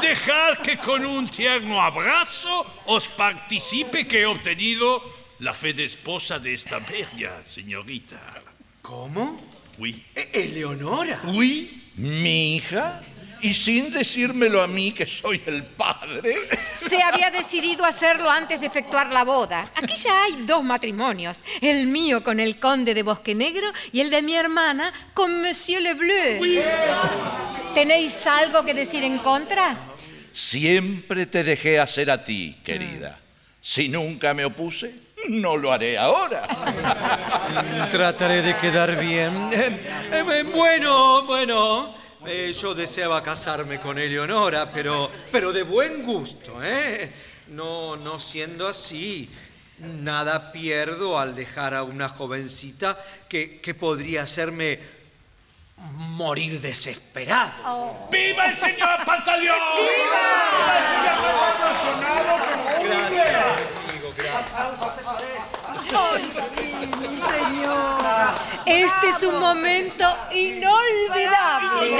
Dejad 0.00 0.58
que 0.58 0.78
con 0.78 1.04
un 1.04 1.28
tierno 1.28 1.80
abrazo 1.80 2.64
os 2.86 3.08
participe 3.08 4.08
que 4.08 4.22
he 4.22 4.26
obtenido 4.26 5.02
la 5.40 5.52
fe 5.52 5.74
de 5.74 5.84
esposa 5.84 6.38
de 6.38 6.54
esta 6.54 6.78
bella 6.78 7.42
señorita. 7.42 8.45
¿Cómo? 8.86 9.36
Oui. 9.78 10.00
¿Eleonora? 10.32 11.20
¿Oui? 11.24 11.90
¿Mi 11.96 12.54
hija? 12.54 13.02
¿Y 13.42 13.52
sin 13.52 13.92
decírmelo 13.92 14.62
a 14.62 14.68
mí 14.68 14.92
que 14.92 15.04
soy 15.04 15.42
el 15.44 15.64
padre? 15.64 16.36
Se 16.72 17.02
había 17.02 17.32
decidido 17.32 17.84
hacerlo 17.84 18.30
antes 18.30 18.60
de 18.60 18.68
efectuar 18.68 19.12
la 19.12 19.24
boda. 19.24 19.68
Aquí 19.74 19.96
ya 19.96 20.22
hay 20.22 20.36
dos 20.44 20.62
matrimonios. 20.62 21.42
El 21.60 21.88
mío 21.88 22.22
con 22.22 22.38
el 22.38 22.60
conde 22.60 22.94
de 22.94 23.02
Bosque 23.02 23.34
Negro 23.34 23.72
y 23.90 24.02
el 24.02 24.08
de 24.08 24.22
mi 24.22 24.36
hermana 24.36 24.92
con 25.14 25.42
Monsieur 25.42 25.82
Lebleu. 25.82 26.44
¿Tenéis 27.74 28.24
algo 28.24 28.64
que 28.64 28.72
decir 28.72 29.02
en 29.02 29.18
contra? 29.18 29.76
Siempre 30.32 31.26
te 31.26 31.42
dejé 31.42 31.80
hacer 31.80 32.08
a 32.08 32.22
ti, 32.22 32.56
querida. 32.62 33.18
Si 33.60 33.88
nunca 33.88 34.32
me 34.32 34.44
opuse, 34.44 35.05
no 35.28 35.56
lo 35.56 35.72
haré 35.72 35.98
ahora. 35.98 36.46
Trataré 37.90 38.42
de 38.42 38.56
quedar 38.56 38.98
bien. 38.98 39.50
Eh, 39.52 39.80
eh, 40.12 40.44
bueno, 40.52 41.22
bueno. 41.26 41.94
eh, 42.26 42.52
yo 42.52 42.74
deseaba 42.74 43.22
casarme 43.22 43.80
con 43.80 43.98
Eleonora, 43.98 44.70
pero, 44.72 45.10
pero 45.30 45.52
de 45.52 45.62
buen 45.62 46.02
gusto, 46.02 46.62
¿eh? 46.62 47.12
No, 47.48 47.96
no 47.96 48.18
siendo 48.18 48.66
así. 48.68 49.30
Nada 49.78 50.52
pierdo 50.52 51.18
al 51.18 51.34
dejar 51.34 51.74
a 51.74 51.82
una 51.82 52.08
jovencita 52.08 52.98
que, 53.28 53.60
que 53.60 53.74
podría 53.74 54.22
hacerme 54.22 54.80
morir 55.76 56.60
desesperado. 56.60 58.08
¡Viva 58.10 58.46
el 58.46 58.54
señor 58.54 59.04
Pantaleón! 59.04 59.58
¡Ay, 65.94 66.32
sí, 66.56 66.86
mi 67.00 67.20
señora! 67.20 68.34
Este 68.64 69.08
es 69.08 69.22
un 69.22 69.38
momento 69.38 70.04
inolvidable. 70.32 71.98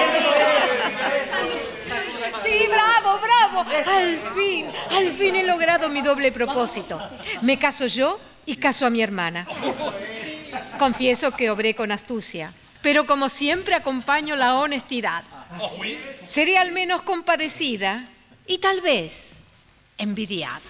Sí, 2.42 2.66
bravo, 2.68 3.20
bravo. 3.20 3.66
Al 3.70 4.18
fin, 4.34 4.66
al 4.90 5.12
fin 5.12 5.36
he 5.36 5.42
logrado 5.44 5.88
mi 5.88 6.00
doble 6.02 6.32
propósito. 6.32 7.00
Me 7.42 7.58
caso 7.58 7.86
yo 7.86 8.18
y 8.46 8.56
caso 8.56 8.86
a 8.86 8.90
mi 8.90 9.02
hermana. 9.02 9.46
Confieso 10.78 11.32
que 11.32 11.50
obré 11.50 11.74
con 11.74 11.92
astucia, 11.92 12.52
pero 12.82 13.06
como 13.06 13.28
siempre 13.28 13.74
acompaño 13.74 14.36
la 14.36 14.54
honestidad. 14.54 15.24
Seré 16.26 16.56
al 16.58 16.72
menos 16.72 17.02
compadecida 17.02 18.08
y 18.46 18.58
tal 18.58 18.80
vez 18.80 19.44
envidiada. 19.98 20.60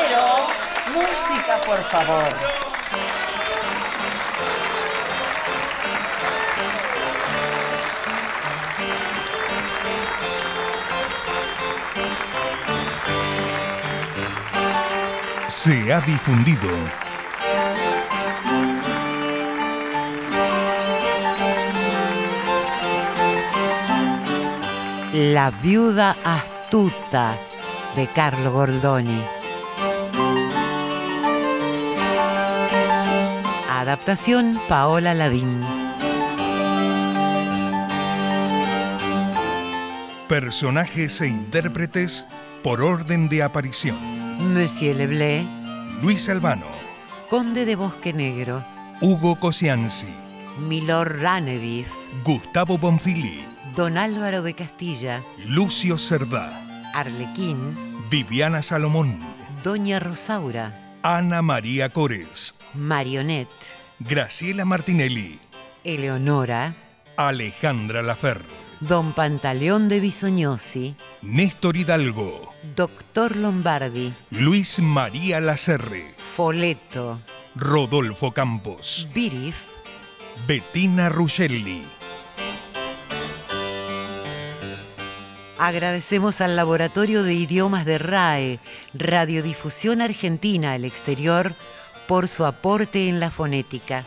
Musiquero, 0.00 0.46
música, 0.94 1.60
por 1.66 1.78
favor. 1.90 2.28
Se 15.48 15.92
ha 15.92 16.00
difundido 16.00 16.68
La 25.12 25.50
viuda 25.50 26.16
astuta 26.24 27.34
de 27.96 28.06
Carlo 28.06 28.52
Goldoni. 28.52 29.39
Adaptación 33.80 34.60
Paola 34.68 35.14
Lavín. 35.14 35.62
Personajes 40.28 41.22
e 41.22 41.28
intérpretes 41.28 42.26
por 42.62 42.82
orden 42.82 43.30
de 43.30 43.42
aparición. 43.42 43.96
Monsieur 44.52 44.94
Leblé, 44.94 45.46
Luis 46.02 46.28
Albano, 46.28 46.66
Conde 47.30 47.64
de 47.64 47.74
Bosque 47.74 48.12
Negro, 48.12 48.62
Hugo 49.00 49.40
Cosianzi, 49.40 50.12
Milor 50.58 51.18
Ranevif, 51.22 51.88
Gustavo 52.22 52.76
Bonfili, 52.76 53.42
Don 53.74 53.96
Álvaro 53.96 54.42
de 54.42 54.52
Castilla, 54.52 55.22
Lucio 55.46 55.96
Cerdá, 55.96 56.52
Arlequín, 56.92 57.74
Viviana 58.10 58.60
Salomón, 58.60 59.18
Doña 59.64 60.00
Rosaura, 60.00 60.74
Ana 61.02 61.40
María 61.40 61.88
Cores, 61.88 62.54
Marionette, 62.74 63.48
Graciela 64.00 64.66
Martinelli, 64.66 65.38
Eleonora, 65.82 66.74
Alejandra 67.16 68.02
Lafer, 68.02 68.42
Don 68.80 69.14
Pantaleón 69.14 69.88
de 69.88 69.98
Bisoñosi, 69.98 70.94
Néstor 71.22 71.78
Hidalgo, 71.78 72.52
Doctor 72.76 73.36
Lombardi, 73.36 74.12
Luis 74.30 74.78
María 74.80 75.40
Lacerre, 75.40 76.14
Foleto, 76.18 77.18
Rodolfo 77.56 78.32
Campos, 78.32 79.08
Birif, 79.14 79.64
Bettina 80.46 81.08
Rugelli. 81.08 81.82
Agradecemos 85.62 86.40
al 86.40 86.56
Laboratorio 86.56 87.22
de 87.22 87.34
Idiomas 87.34 87.84
de 87.84 87.98
RAE, 87.98 88.60
Radiodifusión 88.94 90.00
Argentina 90.00 90.72
al 90.72 90.86
Exterior, 90.86 91.54
por 92.08 92.28
su 92.28 92.46
aporte 92.46 93.10
en 93.10 93.20
la 93.20 93.30
fonética. 93.30 94.06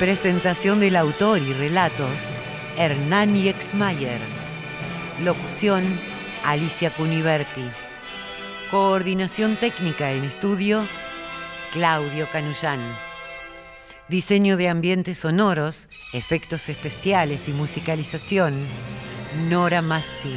Presentación 0.00 0.80
del 0.80 0.96
autor 0.96 1.40
y 1.42 1.52
relatos, 1.52 2.34
Hernán 2.76 3.36
Yexmayer. 3.36 4.20
Locución, 5.22 5.96
Alicia 6.44 6.90
Cuniverti. 6.90 7.62
Coordinación 8.70 9.56
técnica 9.56 10.10
en 10.12 10.24
estudio, 10.24 10.86
Claudio 11.72 12.28
Canullán. 12.30 12.80
Diseño 14.08 14.56
de 14.56 14.68
ambientes 14.68 15.18
sonoros, 15.18 15.88
efectos 16.12 16.68
especiales 16.68 17.48
y 17.48 17.52
musicalización, 17.52 18.66
Nora 19.48 19.82
Massi. 19.82 20.34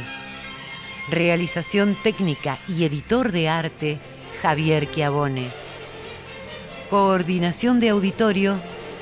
Realización 1.10 1.96
técnica 2.02 2.58
y 2.68 2.84
editor 2.84 3.32
de 3.32 3.48
arte, 3.48 3.98
Javier 4.42 4.90
Chiavone. 4.90 5.50
Coordinación 6.90 7.80
de 7.80 7.88
auditorio, 7.88 8.60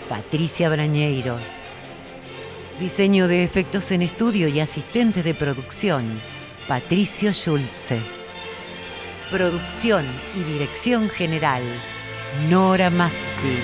Patricia 0.08 0.70
Brañeiro. 0.70 1.38
Diseño 2.78 3.28
de 3.28 3.44
efectos 3.44 3.90
en 3.90 4.02
estudio 4.02 4.48
y 4.48 4.60
asistente 4.60 5.22
de 5.22 5.34
producción, 5.34 6.20
Patricio 6.72 7.34
Schulze. 7.34 8.00
Producción 9.30 10.06
y 10.34 10.42
dirección 10.42 11.10
general, 11.10 11.60
Nora 12.48 12.88
Massi. 12.88 13.58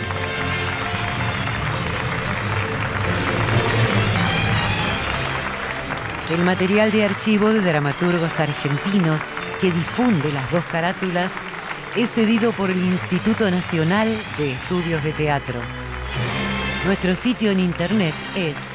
El 6.31 6.45
material 6.45 6.93
de 6.93 7.07
archivo 7.07 7.51
de 7.51 7.63
dramaturgos 7.63 8.41
argentinos 8.41 9.31
que 9.59 9.73
difunde 9.73 10.31
las 10.31 10.51
dos 10.51 10.67
carátulas 10.67 11.37
es 11.97 12.13
cedido 12.13 12.53
por 12.53 12.71
el 12.71 12.85
Instituto 12.85 13.51
Nacional 13.51 14.19
de 14.37 14.51
Estudios 14.51 15.03
de 15.03 15.13
Teatro. 15.15 15.59
Nuestro 16.85 17.15
sitio 17.15 17.53
en 17.53 17.61
internet 17.61 18.13
es 18.37 18.69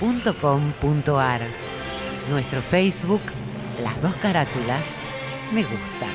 www.radionacional.com.ar. 0.00 1.42
Nuestro 2.30 2.60
Facebook, 2.60 3.22
las 3.82 4.00
dos 4.02 4.14
carátulas, 4.16 4.96
me 5.52 5.62
gusta. 5.62 6.06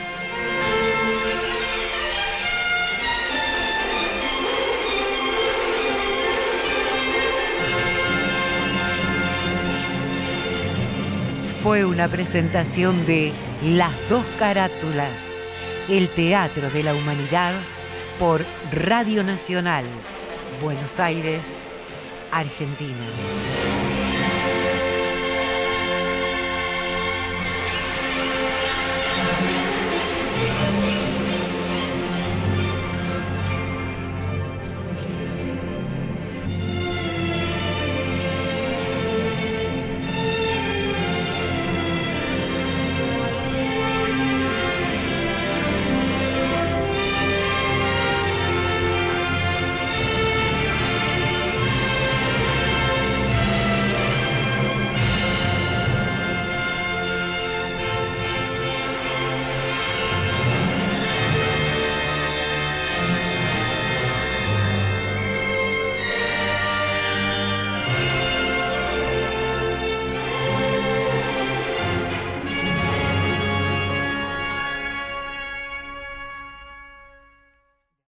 Fue 11.62 11.86
una 11.86 12.10
presentación 12.10 13.06
de 13.06 13.32
Las 13.64 13.94
dos 14.10 14.26
carátulas, 14.40 15.44
el 15.88 16.10
Teatro 16.10 16.72
de 16.72 16.84
la 16.84 16.96
Humanidad 16.96 17.54
por 18.18 18.44
Radio 18.72 19.24
Nacional, 19.24 19.86
Buenos 20.60 21.00
Aires, 21.00 21.60
Argentina. 22.32 23.71